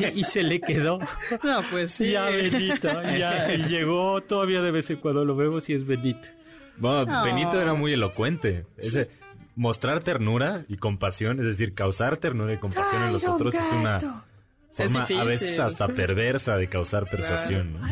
y, 0.16 0.20
y 0.20 0.24
se 0.24 0.42
le 0.42 0.60
quedó. 0.60 0.98
No, 1.42 1.62
pues 1.70 1.92
sí. 1.92 2.10
Ya 2.12 2.28
Benito, 2.30 2.88
ya 3.16 3.54
y 3.54 3.62
llegó 3.68 4.20
todavía 4.22 4.62
de 4.62 4.70
vez 4.70 4.90
en 4.90 4.96
cuando 4.96 5.24
lo 5.24 5.36
vemos 5.36 5.68
y 5.68 5.74
es 5.74 5.86
Benito. 5.86 6.28
Bueno, 6.78 7.04
No. 7.06 7.24
Benito 7.24 7.60
era 7.60 7.74
muy 7.74 7.92
elocuente. 7.92 8.64
Ese, 8.78 9.10
mostrar 9.54 10.00
ternura 10.02 10.64
y 10.68 10.78
compasión, 10.78 11.38
es 11.40 11.46
decir, 11.46 11.74
causar 11.74 12.16
ternura 12.16 12.54
y 12.54 12.56
compasión 12.58 13.02
en 13.04 13.12
los 13.12 13.28
otros 13.28 13.54
es 13.54 13.72
una 13.72 13.98
forma 14.72 15.04
a 15.04 15.24
veces 15.24 15.58
hasta 15.58 15.88
perversa 15.88 16.56
de 16.56 16.68
causar 16.68 17.08
persuasión. 17.08 17.74
¿no? 17.74 17.80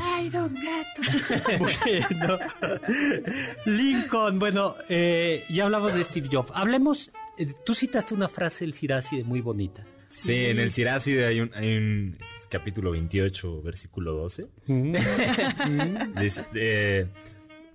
Bueno, 1.59 2.39
Lincoln, 3.64 4.39
bueno, 4.39 4.74
eh, 4.89 5.45
ya 5.49 5.64
hablamos 5.64 5.95
de 5.95 6.05
Steve 6.05 6.29
Jobs. 6.31 6.51
Hablemos, 6.55 7.12
eh, 7.37 7.55
tú 7.64 7.74
citaste 7.74 8.14
una 8.14 8.29
frase 8.29 8.64
del 8.64 8.74
Siracide 8.74 9.24
muy 9.24 9.41
bonita. 9.41 9.85
Sí, 10.09 10.47
en 10.47 10.59
el 10.59 10.72
Siracide 10.72 11.26
hay 11.26 11.41
un, 11.41 11.51
hay 11.55 11.76
un 11.76 12.18
es 12.37 12.47
capítulo 12.47 12.91
28, 12.93 13.62
versículo 13.62 14.14
12. 14.14 14.49
Dice, 16.20 16.45
eh, 16.55 17.07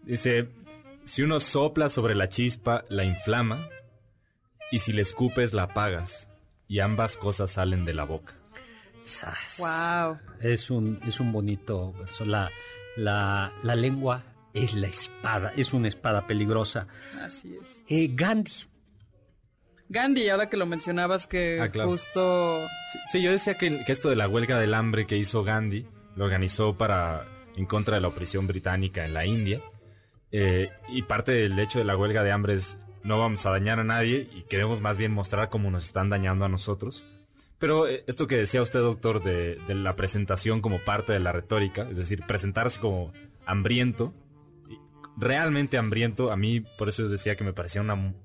dice, 0.03 0.47
si 1.05 1.21
uno 1.21 1.39
sopla 1.39 1.89
sobre 1.89 2.15
la 2.15 2.29
chispa, 2.29 2.85
la 2.89 3.03
inflama, 3.03 3.69
y 4.71 4.79
si 4.79 4.93
le 4.93 5.03
escupes, 5.03 5.53
la 5.53 5.63
apagas, 5.63 6.27
y 6.67 6.79
ambas 6.79 7.17
cosas 7.17 7.51
salen 7.51 7.85
de 7.85 7.93
la 7.93 8.03
boca. 8.03 8.35
Sas. 9.03 9.57
Wow. 9.59 10.17
Es 10.41 10.69
un, 10.71 10.99
es 11.05 11.19
un 11.19 11.31
bonito 11.31 11.93
verso. 11.93 12.25
La, 12.25 12.49
la, 12.97 13.51
la 13.63 13.75
lengua 13.75 14.23
es 14.53 14.73
la 14.73 14.87
espada, 14.87 15.51
es 15.57 15.73
una 15.73 15.87
espada 15.87 16.25
peligrosa. 16.27 16.87
Así 17.21 17.57
es. 17.61 17.83
Eh, 17.89 18.09
Gandhi, 18.13 18.51
Gandhi, 19.89 20.29
ahora 20.29 20.49
que 20.49 20.57
lo 20.57 20.65
mencionabas, 20.65 21.27
que 21.27 21.59
Ah, 21.61 21.69
claro. 21.69 21.89
justo. 21.91 22.65
Sí, 22.91 22.99
sí, 23.11 23.21
yo 23.21 23.31
decía 23.31 23.55
que, 23.57 23.83
que 23.85 23.91
esto 23.91 24.09
de 24.09 24.15
la 24.15 24.27
huelga 24.27 24.59
del 24.59 24.73
hambre 24.73 25.05
que 25.05 25.17
hizo 25.17 25.43
Gandhi 25.43 25.85
lo 26.15 26.25
organizó 26.25 26.77
para 26.77 27.27
en 27.55 27.65
contra 27.65 27.95
de 27.95 28.01
la 28.01 28.07
opresión 28.07 28.47
británica 28.47 29.05
en 29.05 29.13
la 29.13 29.25
India. 29.25 29.61
Eh, 30.31 30.71
y 30.89 31.03
parte 31.03 31.31
del 31.31 31.57
hecho 31.59 31.77
de 31.79 31.85
la 31.85 31.95
huelga 31.95 32.23
de 32.23 32.31
hambre 32.31 32.55
es 32.55 32.77
no 33.03 33.19
vamos 33.19 33.45
a 33.45 33.51
dañar 33.51 33.79
a 33.79 33.83
nadie 33.83 34.27
y 34.33 34.43
queremos 34.43 34.81
más 34.81 34.97
bien 34.97 35.11
mostrar 35.11 35.49
cómo 35.49 35.69
nos 35.69 35.83
están 35.85 36.09
dañando 36.09 36.45
a 36.45 36.49
nosotros. 36.49 37.05
Pero 37.63 37.87
eh, 37.87 38.03
esto 38.07 38.27
que 38.27 38.35
decía 38.35 38.61
usted, 38.61 38.81
doctor, 38.81 39.23
de, 39.23 39.55
de 39.55 39.73
la 39.73 39.95
presentación 39.95 40.59
como 40.59 40.79
parte 40.79 41.13
de 41.13 41.21
la 41.21 41.31
retórica, 41.31 41.87
es 41.89 41.95
decir, 41.95 42.21
presentarse 42.27 42.77
como 42.81 43.13
hambriento, 43.45 44.13
realmente 45.15 45.77
hambriento, 45.77 46.29
a 46.33 46.35
mí 46.35 46.59
por 46.77 46.89
eso 46.89 47.07
decía 47.07 47.37
que 47.37 47.45
me 47.45 47.53
parecía 47.53 47.81
una 47.81 48.15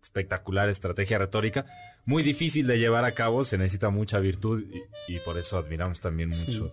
espectacular 0.00 0.68
estrategia 0.68 1.18
retórica, 1.18 1.66
muy 2.04 2.22
difícil 2.22 2.68
de 2.68 2.78
llevar 2.78 3.04
a 3.04 3.10
cabo, 3.10 3.42
se 3.42 3.58
necesita 3.58 3.90
mucha 3.90 4.20
virtud 4.20 4.62
y, 5.08 5.14
y 5.16 5.18
por 5.18 5.36
eso 5.36 5.58
admiramos 5.58 6.00
también 6.00 6.28
mucho. 6.28 6.72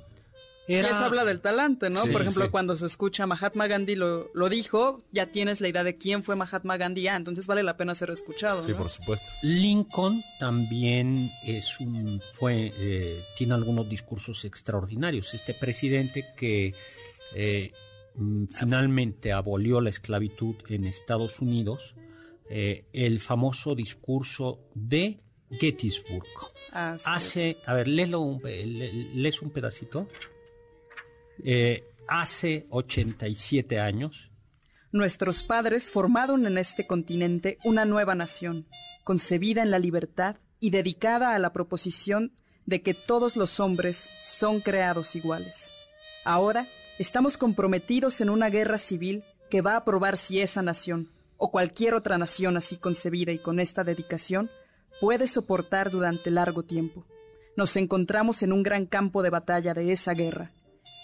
Y 0.68 0.74
era... 0.74 0.90
eso 0.90 1.06
habla 1.06 1.24
del 1.24 1.40
talante, 1.40 1.90
¿no? 1.90 2.04
Sí, 2.04 2.12
Por 2.12 2.22
ejemplo, 2.22 2.46
sí. 2.46 2.52
cuando 2.52 2.76
se 2.76 2.86
escucha 2.86 3.26
Mahatma 3.26 3.68
Gandhi 3.68 3.96
lo, 3.96 4.30
lo 4.34 4.50
dijo, 4.50 5.04
ya 5.12 5.28
tienes 5.28 5.62
la 5.62 5.70
idea 5.70 5.84
de 5.84 5.98
quién 5.98 6.24
fue 6.24 6.36
Mahatma 6.36 6.76
Gandhi, 6.76 7.08
ah, 7.08 7.16
entonces 7.16 7.48
vale 7.48 7.64
la 7.64 7.78
pena 7.78 7.96
ser 7.96 8.12
escuchado. 8.12 8.64
Sí, 8.64 8.72
¿no? 8.72 8.78
por 8.78 8.90
supuesto. 8.90 9.32
Lincoln 9.44 10.22
también 10.40 11.30
es 11.46 11.80
un 11.80 12.20
fue 12.34 12.74
eh, 12.80 13.18
tiene 13.38 13.54
algunos 13.54 13.90
discursos 13.90 14.44
extraordinarios. 14.44 15.34
Este 15.34 15.54
presidente 15.54 16.26
que 16.36 16.74
eh, 17.34 17.72
mm, 18.16 18.48
finalmente 18.48 19.32
abolió 19.32 19.80
la 19.80 19.90
esclavitud 19.90 20.56
en 20.68 20.86
Estados 20.86 21.40
Unidos, 21.40 21.96
eh, 22.50 22.86
el 22.92 23.22
famoso 23.22 23.74
discurso 23.74 24.60
de 24.74 25.22
Gettysburg. 25.50 26.26
Así 26.72 26.96
es. 26.96 27.08
Hace, 27.08 27.58
a 27.66 27.74
ver, 27.74 27.88
léelo 27.88 28.40
lees 28.44 29.42
un 29.42 29.52
pedacito. 29.52 30.08
Eh, 31.44 31.84
hace 32.08 32.66
87 32.70 33.80
años, 33.80 34.28
Nuestros 34.92 35.44
padres 35.44 35.92
formaron 35.92 36.46
en 36.46 36.58
este 36.58 36.88
continente 36.88 37.58
una 37.66 37.84
nueva 37.84 38.16
nación, 38.16 38.66
concebida 39.04 39.62
en 39.62 39.70
la 39.70 39.80
libertad 39.80 40.38
y 40.62 40.70
dedicada 40.70 41.36
a 41.36 41.40
la 41.40 41.52
proposición 41.52 42.32
de 42.66 42.82
que 42.82 42.94
todos 42.94 43.36
los 43.36 43.60
hombres 43.60 43.98
son 43.98 44.62
creados 44.62 45.16
iguales. 45.16 45.90
Ahora 46.24 46.66
estamos 47.00 47.38
comprometidos 47.38 48.22
en 48.22 48.30
una 48.30 48.50
guerra 48.50 48.78
civil 48.78 49.24
que 49.50 49.62
va 49.62 49.76
a 49.76 49.84
probar 49.84 50.16
si 50.16 50.40
esa 50.40 50.62
nación, 50.62 51.10
o 51.36 51.52
cualquier 51.52 51.94
otra 51.94 52.18
nación 52.18 52.56
así 52.56 52.78
concebida 52.78 53.34
y 53.34 53.40
con 53.40 53.60
esta 53.60 53.84
dedicación, 53.84 54.50
puede 55.02 55.28
soportar 55.28 55.92
durante 55.92 56.32
largo 56.32 56.64
tiempo. 56.64 57.06
Nos 57.58 57.76
encontramos 57.76 58.42
en 58.42 58.54
un 58.54 58.64
gran 58.64 58.86
campo 58.86 59.22
de 59.22 59.30
batalla 59.32 59.74
de 59.74 59.92
esa 59.92 60.14
guerra. 60.14 60.52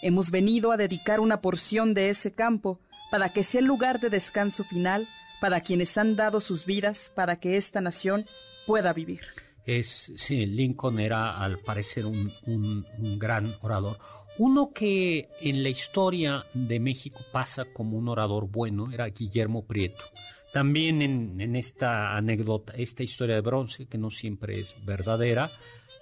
Hemos 0.03 0.31
venido 0.31 0.73
a 0.73 0.77
dedicar 0.77 1.21
una 1.21 1.39
porción 1.39 1.93
de 1.93 2.09
ese 2.09 2.33
campo 2.33 2.81
para 3.09 3.29
que 3.29 3.41
sea 3.41 3.61
el 3.61 3.67
lugar 3.67 4.01
de 4.01 4.09
descanso 4.09 4.65
final 4.65 5.07
para 5.39 5.61
quienes 5.61 5.97
han 5.97 6.17
dado 6.17 6.41
sus 6.41 6.65
vidas 6.65 7.09
para 7.15 7.37
que 7.37 7.55
esta 7.55 7.79
nación 7.79 8.25
pueda 8.67 8.91
vivir. 8.91 9.21
Es, 9.65 10.11
sí, 10.17 10.45
Lincoln 10.45 10.99
era 10.99 11.37
al 11.37 11.59
parecer 11.59 12.05
un, 12.05 12.85
gran 13.17 13.47
orador. 13.61 13.97
Uno 14.37 14.71
que 14.73 15.29
en 15.39 15.63
la 15.63 15.69
historia 15.69 16.47
de 16.53 16.81
México 16.81 17.21
pasa 17.31 17.63
como 17.71 17.97
un 17.97 18.09
orador 18.09 18.49
bueno 18.49 18.91
era 18.91 19.07
Guillermo 19.07 19.65
Prieto. 19.65 20.03
También 20.51 21.01
en 21.01 21.55
esta 21.55 22.17
anécdota, 22.17 22.73
esta 22.73 23.03
historia 23.03 23.35
de 23.35 23.41
bronce, 23.41 23.85
que 23.85 23.97
no 23.97 24.09
siempre 24.09 24.59
es 24.59 24.75
verdadera, 24.85 25.49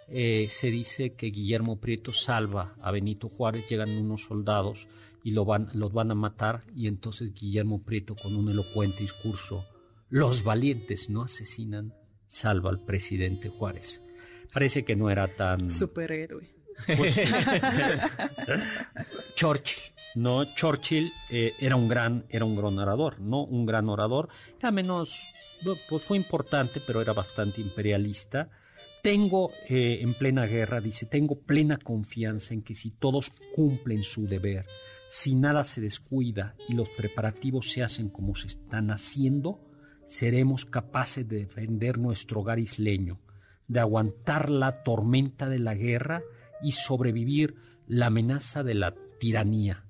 eh, 0.08 0.48
se 0.50 0.72
dice 0.72 1.14
que 1.14 1.28
Guillermo 1.28 1.80
Prieto 1.80 2.12
salva 2.12 2.76
a 2.82 2.92
Benito 2.92 3.30
Juárez, 3.30 3.68
llegan 3.70 3.92
unos 3.92 4.24
soldados 4.24 4.88
y 5.24 5.32
lo 5.32 5.46
van, 5.46 5.70
los 5.74 5.94
van 5.94 6.12
a 6.12 6.16
matar 6.16 6.64
y 6.76 6.88
entonces 6.88 7.34
Guillermo 7.34 7.84
Prieto 7.84 8.16
con 8.16 8.36
un 8.36 8.50
elocuente 8.50 9.02
discurso, 9.02 9.66
los 10.10 10.44
valientes 10.44 11.10
no 11.10 11.24
asesinan, 11.24 11.94
salva 12.28 12.70
al 12.70 12.84
presidente 12.84 13.50
Juárez. 13.50 14.02
Parece 14.54 14.84
que 14.84 14.96
no 14.96 15.10
era 15.10 15.36
tan... 15.36 15.70
Superhéroe. 15.70 16.50
pues, 16.98 17.16
Churchill. 19.36 19.94
No, 20.16 20.44
Churchill 20.44 21.12
eh, 21.30 21.54
era 21.60 21.76
un 21.76 21.88
gran, 21.88 22.26
era 22.30 22.44
un 22.44 22.56
gran 22.56 22.78
orador, 22.78 23.20
no 23.22 23.46
un 23.46 23.66
gran 23.66 23.88
orador, 23.88 24.28
era 24.60 24.72
menos, 24.72 25.16
pues 25.90 26.04
fue 26.04 26.18
importante, 26.18 26.82
pero 26.86 27.02
era 27.02 27.14
bastante 27.14 27.62
imperialista. 27.62 28.50
Tengo 29.04 29.52
eh, 29.68 30.00
en 30.02 30.14
plena 30.14 30.46
guerra, 30.46 30.80
dice, 30.80 31.06
tengo 31.06 31.40
plena 31.40 31.78
confianza 31.78 32.54
en 32.54 32.62
que 32.62 32.76
si 32.76 32.92
todos 32.92 33.32
cumplen 33.56 34.04
su 34.04 34.28
deber, 34.28 34.66
si 35.10 35.36
nada 35.36 35.64
se 35.64 35.82
descuida 35.82 36.56
y 36.70 36.74
los 36.74 36.90
preparativos 36.90 37.72
se 37.72 37.84
hacen 37.84 38.10
como 38.10 38.36
se 38.36 38.48
están 38.48 38.92
haciendo, 38.92 39.60
seremos 40.06 40.66
capaces 40.66 41.28
de 41.28 41.40
defender 41.40 41.98
nuestro 41.98 42.42
hogar 42.42 42.60
isleño, 42.60 43.20
de 43.68 43.80
aguantar 43.80 44.50
la 44.50 44.84
tormenta 44.84 45.50
de 45.50 45.60
la 45.60 45.74
guerra 45.74 46.22
y 46.62 46.74
sobrevivir 46.74 47.56
la 47.88 48.08
amenaza 48.08 48.64
de 48.64 48.76
la 48.76 48.94
tiranía 49.20 49.86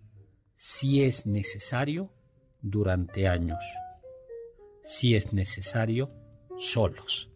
si 0.64 1.04
es 1.04 1.26
necesario, 1.26 2.14
durante 2.62 3.28
años. 3.28 3.64
Si 4.84 5.16
es 5.16 5.34
necesario, 5.34 6.12
solos. 6.60 7.31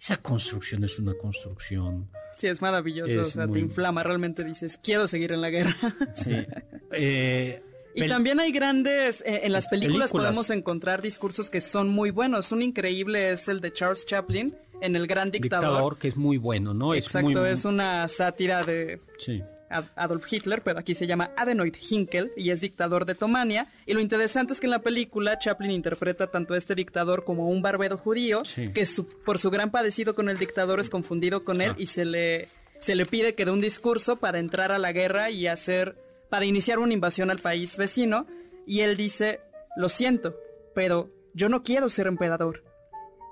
Esa 0.00 0.16
construcción 0.16 0.82
es 0.84 0.98
una 0.98 1.12
construcción. 1.14 2.08
Sí, 2.36 2.46
es 2.46 2.62
maravilloso. 2.62 3.20
o 3.20 3.24
sea, 3.24 3.46
te 3.46 3.58
inflama. 3.58 4.02
Realmente 4.02 4.42
dices, 4.42 4.80
quiero 4.82 5.06
seguir 5.06 5.32
en 5.32 5.42
la 5.42 5.50
guerra. 5.50 5.76
Sí. 6.14 6.46
Eh, 6.92 7.62
y 7.94 8.08
también 8.08 8.40
hay 8.40 8.50
grandes, 8.50 9.20
eh, 9.26 9.40
en 9.42 9.52
las 9.52 9.68
películas, 9.68 10.10
podemos 10.12 10.48
encontrar 10.50 11.02
discursos 11.02 11.50
que 11.50 11.60
son 11.60 11.88
muy 11.88 12.10
buenos. 12.10 12.50
Un 12.50 12.62
increíble 12.62 13.32
es 13.32 13.48
el 13.48 13.60
de 13.60 13.72
Charles 13.72 14.06
Chaplin 14.06 14.56
en 14.80 14.96
El 14.96 15.06
Gran 15.06 15.30
Dictador. 15.30 15.68
Dictador, 15.68 15.98
que 15.98 16.08
es 16.08 16.16
muy 16.16 16.38
bueno, 16.38 16.72
¿no? 16.72 16.94
Exacto, 16.94 17.44
es, 17.44 17.64
una 17.64 18.08
sátira 18.08 18.62
de... 18.62 19.00
Sí 19.18 19.42
Adolf 19.70 20.30
Hitler, 20.30 20.62
pero 20.62 20.78
aquí 20.78 20.94
se 20.94 21.06
llama 21.06 21.30
Adenoid 21.36 21.74
Hinkel 21.88 22.32
y 22.36 22.50
es 22.50 22.60
dictador 22.60 23.06
de 23.06 23.14
Tomania. 23.14 23.68
Y 23.86 23.94
lo 23.94 24.00
interesante 24.00 24.52
es 24.52 24.60
que 24.60 24.66
en 24.66 24.72
la 24.72 24.82
película 24.82 25.38
Chaplin 25.38 25.70
interpreta 25.70 26.26
tanto 26.26 26.54
a 26.54 26.56
este 26.56 26.74
dictador 26.74 27.24
como 27.24 27.44
a 27.44 27.46
un 27.46 27.62
barbero 27.62 27.96
judío, 27.96 28.42
que 28.54 28.86
por 29.24 29.38
su 29.38 29.50
gran 29.50 29.70
padecido 29.70 30.14
con 30.14 30.28
el 30.28 30.38
dictador 30.38 30.80
es 30.80 30.90
confundido 30.90 31.44
con 31.44 31.60
él 31.60 31.72
ah. 31.72 31.76
y 31.78 31.86
se 31.86 32.04
le, 32.04 32.48
se 32.80 32.94
le 32.94 33.06
pide 33.06 33.34
que 33.34 33.44
dé 33.44 33.52
un 33.52 33.60
discurso 33.60 34.16
para 34.16 34.38
entrar 34.38 34.72
a 34.72 34.78
la 34.78 34.92
guerra 34.92 35.30
y 35.30 35.46
hacer, 35.46 35.96
para 36.28 36.44
iniciar 36.44 36.78
una 36.78 36.94
invasión 36.94 37.30
al 37.30 37.38
país 37.38 37.76
vecino. 37.76 38.26
Y 38.66 38.80
él 38.80 38.96
dice, 38.96 39.40
lo 39.76 39.88
siento, 39.88 40.36
pero 40.74 41.10
yo 41.34 41.48
no 41.48 41.62
quiero 41.62 41.88
ser 41.88 42.06
emperador. 42.06 42.64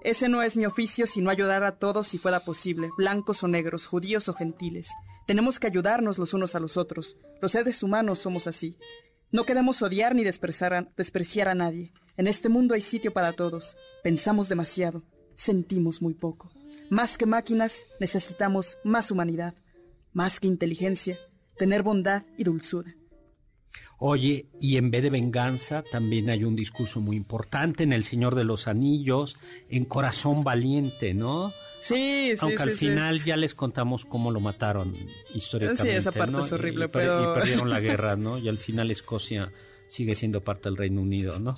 Ese 0.03 0.29
no 0.29 0.43
es 0.43 0.57
mi 0.57 0.65
oficio 0.65 1.07
sino 1.07 1.31
ayudar 1.31 1.65
a 1.65 1.77
todos 1.77 2.09
si 2.09 2.19
fuera 2.19 2.41
posible, 2.41 2.91
blancos 2.97 3.43
o 3.43 3.49
negros, 3.49 3.87
judíos 3.87 4.29
o 4.29 4.35
gentiles. 4.35 4.89
Tenemos 5.29 5.61
que 5.61 5.67
ayudarnos 5.67 6.17
los 6.17 6.33
unos 6.33 6.55
a 6.55 6.59
los 6.59 6.79
otros. 6.79 7.19
Los 7.43 7.53
seres 7.53 7.83
humanos 7.83 8.19
somos 8.19 8.47
así. 8.47 8.79
No 9.31 9.45
queremos 9.45 9.83
odiar 9.83 10.15
ni 10.15 10.25
despreciar 10.25 10.73
a, 10.73 11.55
nadie. 11.55 11.93
En 12.17 12.27
este 12.27 12.49
mundo 12.49 12.73
hay 12.73 12.81
sitio 12.81 13.13
para 13.13 13.35
todos. 13.35 13.77
Pensamos 14.03 14.49
demasiado. 14.49 15.03
Sentimos 15.35 16.01
muy 16.01 16.15
poco. 16.15 16.51
Más 16.89 17.19
que 17.19 17.27
máquinas, 17.27 17.85
necesitamos 18.01 18.79
más 18.85 19.11
humanidad. 19.11 19.53
Más 20.15 20.41
que 20.41 20.47
inteligencia, 20.47 21.19
tener 21.59 21.83
bondad 21.83 22.23
y 22.39 22.45
dulzura. 22.45 22.97
Oye, 24.01 24.47
y 24.61 24.77
en 24.77 24.93
vez 24.93 25.03
de 25.03 25.11
venganza, 25.11 25.83
también 25.83 26.31
hay 26.31 26.45
un 26.45 26.55
discurso 26.55 27.01
muy 27.01 27.17
importante 27.17 27.83
en 27.83 27.93
El 27.93 28.05
Señor 28.05 28.37
de 28.37 28.45
los 28.45 28.69
Anillos, 28.69 29.37
en 29.69 29.85
Corazón 29.85 30.45
Valiente, 30.45 31.15
¿no? 31.15 31.51
Sí, 31.83 32.33
sí, 32.33 32.37
Aunque 32.41 32.63
al 32.63 32.71
final 32.73 33.25
ya 33.25 33.37
les 33.37 33.55
contamos 33.55 34.05
cómo 34.05 34.31
lo 34.31 34.39
mataron 34.39 34.95
históricamente. 35.35 35.83
Sí, 35.83 35.89
esa 35.91 36.13
parte 36.13 36.41
es 36.41 36.53
horrible, 36.53 36.85
y, 36.85 36.89
pero... 36.89 37.33
Y 37.33 37.35
perdieron 37.35 37.71
la 37.71 37.81
guerra, 37.81 38.17
¿no? 38.17 38.39
Y 38.39 38.49
al 38.49 38.59
final 38.59 38.91
Escocia 38.93 39.53
sigue 39.89 40.15
siendo 40.15 40.45
parte 40.45 40.69
del 40.69 40.77
Reino 40.77 41.01
Unido, 41.01 41.41
¿no? 41.41 41.57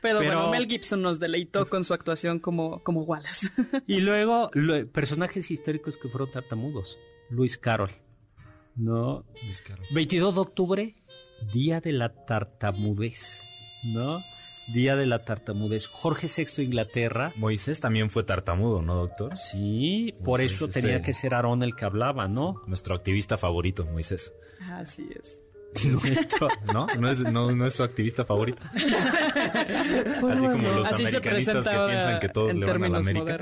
Pero, 0.00 0.18
bueno, 0.18 0.50
Mel 0.50 0.68
Gibson 0.68 1.02
nos 1.02 1.18
deleitó 1.18 1.68
con 1.68 1.82
su 1.82 1.94
actuación 1.94 2.38
como, 2.38 2.82
como 2.84 3.02
Wallace. 3.02 3.48
y 3.88 4.00
luego, 4.00 4.50
personajes 4.92 5.50
históricos 5.50 5.96
que 5.96 6.08
fueron 6.08 6.30
tartamudos. 6.30 6.98
Luis 7.30 7.58
Carroll, 7.58 7.92
¿no? 8.76 9.24
Luis 9.44 9.62
Carroll. 9.62 9.86
22 9.92 10.34
de 10.34 10.40
octubre, 10.40 10.94
Día 11.52 11.80
de 11.80 11.92
la 11.92 12.10
Tartamudez, 12.10 13.82
¿no? 13.92 14.20
Día 14.72 14.94
de 14.94 15.06
la 15.06 15.24
tartamudez. 15.24 15.86
Jorge 15.88 16.28
VI 16.28 16.62
Inglaterra. 16.62 17.32
Moisés 17.34 17.80
también 17.80 18.08
fue 18.08 18.22
tartamudo, 18.22 18.82
¿no, 18.82 18.94
doctor? 18.94 19.36
Sí, 19.36 20.14
por 20.24 20.40
eso 20.40 20.68
tenía 20.68 20.96
este 20.96 21.06
que 21.06 21.12
ser 21.12 21.34
Aarón 21.34 21.64
el 21.64 21.74
que 21.74 21.84
hablaba, 21.84 22.28
¿no? 22.28 22.62
nuestro 22.68 22.94
activista 22.94 23.36
favorito, 23.36 23.84
Moisés. 23.86 24.32
Así 24.60 25.08
es. 25.18 25.42
¿No? 26.72 26.86
¿No 26.98 27.66
es, 27.66 27.74
su 27.74 27.82
activista 27.82 28.24
favorito. 28.24 28.62
Así 28.74 30.46
como 30.46 30.72
los 30.72 30.92
americanistas 30.92 31.64
que 31.64 31.76
piensan 31.88 32.20
que 32.20 32.28
todos 32.28 32.54
le 32.54 32.66
van 32.66 32.84
a 32.84 32.88
la 32.88 32.98
América. 32.98 33.38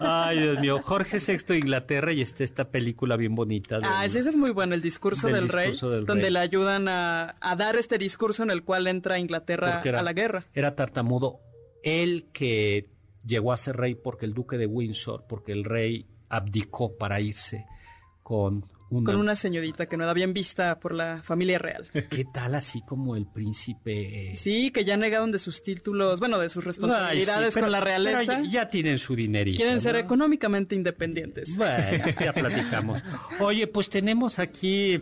Ay, 0.00 0.40
Dios 0.40 0.60
mío. 0.60 0.80
Jorge 0.82 1.18
VI 1.18 1.56
Inglaterra 1.56 2.12
y 2.12 2.22
está 2.22 2.44
esta 2.44 2.70
película 2.70 3.16
bien 3.16 3.34
bonita. 3.34 3.78
ah, 3.82 4.04
ese 4.04 4.20
es 4.20 4.36
muy 4.36 4.50
bueno, 4.50 4.74
el 4.74 4.82
discurso 4.82 5.28
del, 5.28 5.48
rey, 5.48 5.76
donde 6.06 6.30
le 6.30 6.38
ayudan 6.38 6.88
a, 6.88 7.36
dar 7.56 7.76
este 7.76 7.98
discurso 7.98 8.42
en 8.42 8.50
el 8.50 8.62
cual 8.64 8.86
entra 8.86 9.18
Inglaterra 9.18 9.80
a 9.80 10.02
la 10.02 10.12
guerra. 10.12 10.46
Era 10.54 10.74
tartamudo. 10.74 11.40
Él 11.82 12.28
que 12.32 12.90
llegó 13.24 13.52
a 13.52 13.56
ser 13.56 13.76
rey 13.76 13.94
porque 13.94 14.26
el 14.26 14.34
duque 14.34 14.56
de 14.58 14.66
Windsor, 14.66 15.26
porque 15.28 15.52
el 15.52 15.64
rey 15.64 16.06
abdicó 16.28 16.96
para 16.96 17.20
irse 17.20 17.66
con 18.22 18.64
con 18.88 19.16
una 19.16 19.36
señorita 19.36 19.86
que 19.86 19.96
no 19.96 20.04
la 20.04 20.10
habían 20.10 20.32
vista 20.32 20.78
por 20.78 20.94
la 20.94 21.22
familia 21.22 21.58
real. 21.58 21.88
¿Qué 21.92 22.24
tal 22.32 22.54
así 22.54 22.82
como 22.82 23.16
el 23.16 23.26
príncipe? 23.26 24.32
Sí, 24.34 24.70
que 24.70 24.84
ya 24.84 24.96
negaron 24.96 25.30
de 25.30 25.38
sus 25.38 25.62
títulos, 25.62 26.20
bueno, 26.20 26.38
de 26.38 26.48
sus 26.48 26.64
responsabilidades 26.64 27.54
con 27.54 27.70
la 27.70 27.80
realeza. 27.80 28.42
Ya, 28.50 28.68
tienen 28.68 28.98
su 28.98 29.14
dinerito. 29.14 29.56
Quieren 29.56 29.80
ser 29.80 29.96
económicamente 29.96 30.74
independientes. 30.74 31.56
Bueno, 31.56 32.04
ya 32.20 32.32
platicamos. 32.32 33.02
Oye, 33.40 33.66
pues 33.66 33.88
tenemos 33.88 34.38
aquí 34.38 35.00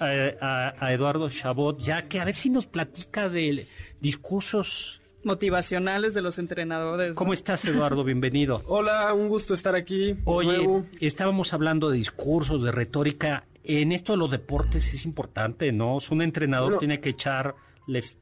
a, 0.00 0.74
a 0.78 0.92
Eduardo 0.92 1.28
Chabot, 1.28 1.78
ya 1.78 2.08
que 2.08 2.20
a 2.20 2.24
ver 2.24 2.34
si 2.34 2.50
nos 2.50 2.66
platica 2.66 3.28
de 3.28 3.66
discursos 4.00 5.00
motivacionales 5.26 6.14
de 6.14 6.22
los 6.22 6.38
entrenadores. 6.38 7.14
¿Cómo 7.14 7.34
estás, 7.34 7.64
Eduardo? 7.66 8.04
Bienvenido. 8.04 8.62
Hola, 8.66 9.12
un 9.12 9.28
gusto 9.28 9.52
estar 9.52 9.74
aquí. 9.74 10.16
Oye, 10.24 10.84
estábamos 11.00 11.52
hablando 11.52 11.90
de 11.90 11.98
discursos, 11.98 12.62
de 12.62 12.72
retórica. 12.72 13.44
En 13.64 13.92
esto 13.92 14.12
de 14.12 14.18
los 14.18 14.30
deportes 14.30 14.94
es 14.94 15.04
importante, 15.04 15.72
¿no? 15.72 15.98
Un 16.10 16.22
entrenador 16.22 16.78
tiene 16.78 17.00
que 17.00 17.10
echarles 17.10 18.16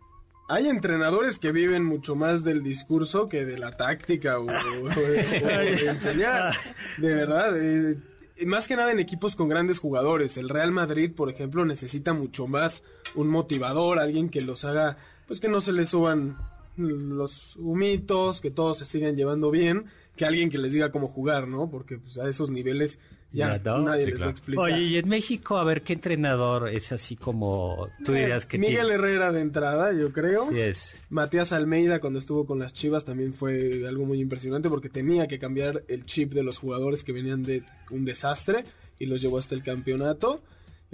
hay 0.46 0.68
entrenadores 0.68 1.38
que 1.38 1.52
viven 1.52 1.84
mucho 1.84 2.14
más 2.14 2.44
del 2.44 2.62
discurso 2.62 3.30
que 3.30 3.46
de 3.46 3.56
la 3.56 3.72
táctica 3.72 4.38
o, 4.38 4.44
de, 4.96 5.88
enseñar. 5.88 6.52
De 6.98 7.14
verdad, 7.14 7.56
eh, 7.56 7.96
más 8.44 8.68
que 8.68 8.76
nada 8.76 8.92
en 8.92 9.00
equipos 9.00 9.36
con 9.36 9.48
grandes 9.48 9.78
jugadores. 9.78 10.36
El 10.36 10.50
Real 10.50 10.70
Madrid, 10.70 11.12
por 11.14 11.30
ejemplo, 11.30 11.64
necesita 11.64 12.12
mucho 12.12 12.46
más 12.46 12.82
un 13.14 13.28
motivador, 13.28 13.98
alguien 13.98 14.28
que 14.28 14.42
los 14.42 14.66
haga, 14.66 14.98
pues 15.26 15.40
que 15.40 15.48
no 15.48 15.62
se 15.62 15.72
les 15.72 15.88
suban 15.88 16.36
los 16.76 17.56
humitos, 17.56 18.40
que 18.40 18.50
todos 18.50 18.78
se 18.78 18.84
sigan 18.84 19.16
llevando 19.16 19.50
bien, 19.50 19.86
que 20.16 20.24
alguien 20.24 20.50
que 20.50 20.58
les 20.58 20.72
diga 20.72 20.92
cómo 20.92 21.08
jugar, 21.08 21.48
¿no? 21.48 21.70
Porque 21.70 21.98
pues, 21.98 22.18
a 22.18 22.28
esos 22.28 22.50
niveles 22.50 22.98
ya 23.34 23.58
nadie 23.58 24.06
les 24.06 24.20
lo 24.20 24.30
explica. 24.30 24.62
Oye, 24.62 24.82
y 24.82 24.96
en 24.96 25.08
México, 25.08 25.58
a 25.58 25.64
ver, 25.64 25.82
¿qué 25.82 25.94
entrenador 25.94 26.68
es 26.68 26.92
así 26.92 27.16
como 27.16 27.88
tú 28.04 28.12
eh, 28.12 28.20
dirías 28.20 28.46
que 28.46 28.58
Miguel 28.58 28.90
Herrera 28.90 29.32
de 29.32 29.40
entrada, 29.40 29.92
yo 29.92 30.12
creo. 30.12 30.48
Sí 30.50 30.60
es. 30.60 31.02
Matías 31.10 31.52
Almeida 31.52 32.00
cuando 32.00 32.20
estuvo 32.20 32.46
con 32.46 32.60
las 32.60 32.72
Chivas 32.72 33.04
también 33.04 33.34
fue 33.34 33.86
algo 33.88 34.04
muy 34.04 34.20
impresionante 34.20 34.68
porque 34.68 34.88
tenía 34.88 35.26
que 35.26 35.40
cambiar 35.40 35.82
el 35.88 36.06
chip 36.06 36.32
de 36.32 36.44
los 36.44 36.58
jugadores 36.58 37.02
que 37.02 37.12
venían 37.12 37.42
de 37.42 37.64
un 37.90 38.04
desastre 38.04 38.64
y 39.00 39.06
los 39.06 39.20
llevó 39.20 39.38
hasta 39.38 39.56
el 39.56 39.64
campeonato. 39.64 40.40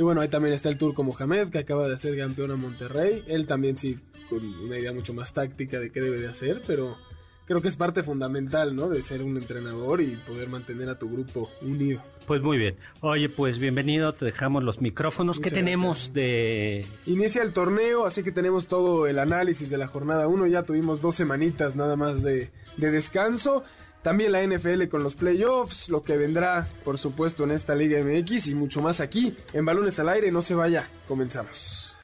Y 0.01 0.03
bueno, 0.03 0.23
ahí 0.23 0.29
también 0.29 0.55
está 0.55 0.71
el 0.71 0.79
turco 0.79 1.03
Mohamed, 1.03 1.51
que 1.51 1.59
acaba 1.59 1.87
de 1.87 1.99
ser 1.99 2.17
campeón 2.17 2.51
a 2.53 2.57
Monterrey. 2.57 3.23
Él 3.27 3.47
también 3.47 3.77
sí, 3.77 3.99
con 4.31 4.43
una 4.65 4.79
idea 4.79 4.95
mucho 4.95 5.13
más 5.13 5.35
táctica 5.35 5.79
de 5.79 5.93
qué 5.93 6.01
debe 6.01 6.17
de 6.17 6.27
hacer, 6.27 6.63
pero 6.67 6.97
creo 7.45 7.61
que 7.61 7.69
es 7.69 7.77
parte 7.77 8.03
fundamental, 8.03 8.75
¿no? 8.75 8.89
De 8.89 9.03
ser 9.03 9.23
un 9.23 9.37
entrenador 9.37 10.01
y 10.01 10.17
poder 10.27 10.49
mantener 10.49 10.89
a 10.89 10.99
tu 10.99 11.11
grupo 11.11 11.51
unido. 11.61 12.03
Pues 12.27 12.41
muy 12.41 12.57
bien. 12.57 12.77
Oye, 13.01 13.29
pues 13.29 13.59
bienvenido, 13.59 14.15
te 14.15 14.25
dejamos 14.25 14.65
los 14.65 14.81
micrófonos. 14.81 15.39
¿Qué 15.39 15.51
tenemos 15.51 16.15
de...? 16.15 16.87
Inicia 17.05 17.43
el 17.43 17.53
torneo, 17.53 18.07
así 18.07 18.23
que 18.23 18.33
tenemos 18.33 18.69
todo 18.69 19.07
el 19.07 19.19
análisis 19.19 19.69
de 19.69 19.77
la 19.77 19.87
jornada 19.87 20.29
1. 20.29 20.47
Ya 20.47 20.63
tuvimos 20.63 21.03
dos 21.03 21.17
semanitas 21.17 21.77
nada 21.77 21.97
más 21.97 22.23
de, 22.23 22.51
de 22.79 22.91
descanso. 22.91 23.65
También 24.03 24.33
la 24.33 24.43
NFL 24.43 24.89
con 24.89 25.03
los 25.03 25.15
playoffs, 25.15 25.89
lo 25.91 26.03
que 26.03 26.17
vendrá, 26.17 26.69
por 26.85 26.99
supuesto, 26.99 27.45
en 27.45 27.51
esta 27.51 27.75
Liga 27.75 28.03
MX 28.03 28.47
y 28.47 28.55
mucho 28.55 28.81
más 28.81 29.01
aquí, 29.01 29.37
en 29.53 29.65
Balones 29.65 29.99
al 29.99 30.09
Aire. 30.09 30.33
No 30.33 30.41
se 30.41 30.55
vaya, 30.55 30.89
comenzamos. 31.07 31.97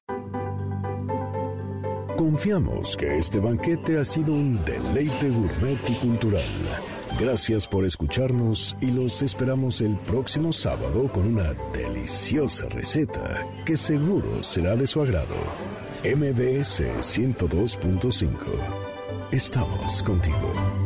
Confiamos 2.17 2.97
que 2.97 3.19
este 3.19 3.39
banquete 3.39 3.99
ha 3.99 4.05
sido 4.05 4.33
un 4.33 4.63
deleite 4.65 5.29
gourmet 5.29 5.79
y 5.89 5.95
cultural. 5.95 6.43
Gracias 7.19 7.67
por 7.67 7.85
escucharnos 7.87 8.77
y 8.81 8.91
los 8.91 9.23
esperamos 9.23 9.81
el 9.81 9.97
próximo 9.97 10.53
sábado 10.53 11.11
con 11.13 11.27
una 11.27 11.55
deliciosa 11.73 12.69
receta 12.69 13.47
que 13.65 13.77
seguro 13.77 14.43
será 14.43 14.77
de 14.77 14.87
su 14.87 15.01
agrado. 15.01 15.37
MBS 16.05 16.83
102.5. 17.01 18.37
Estamos 19.31 20.03
contigo. 20.03 20.86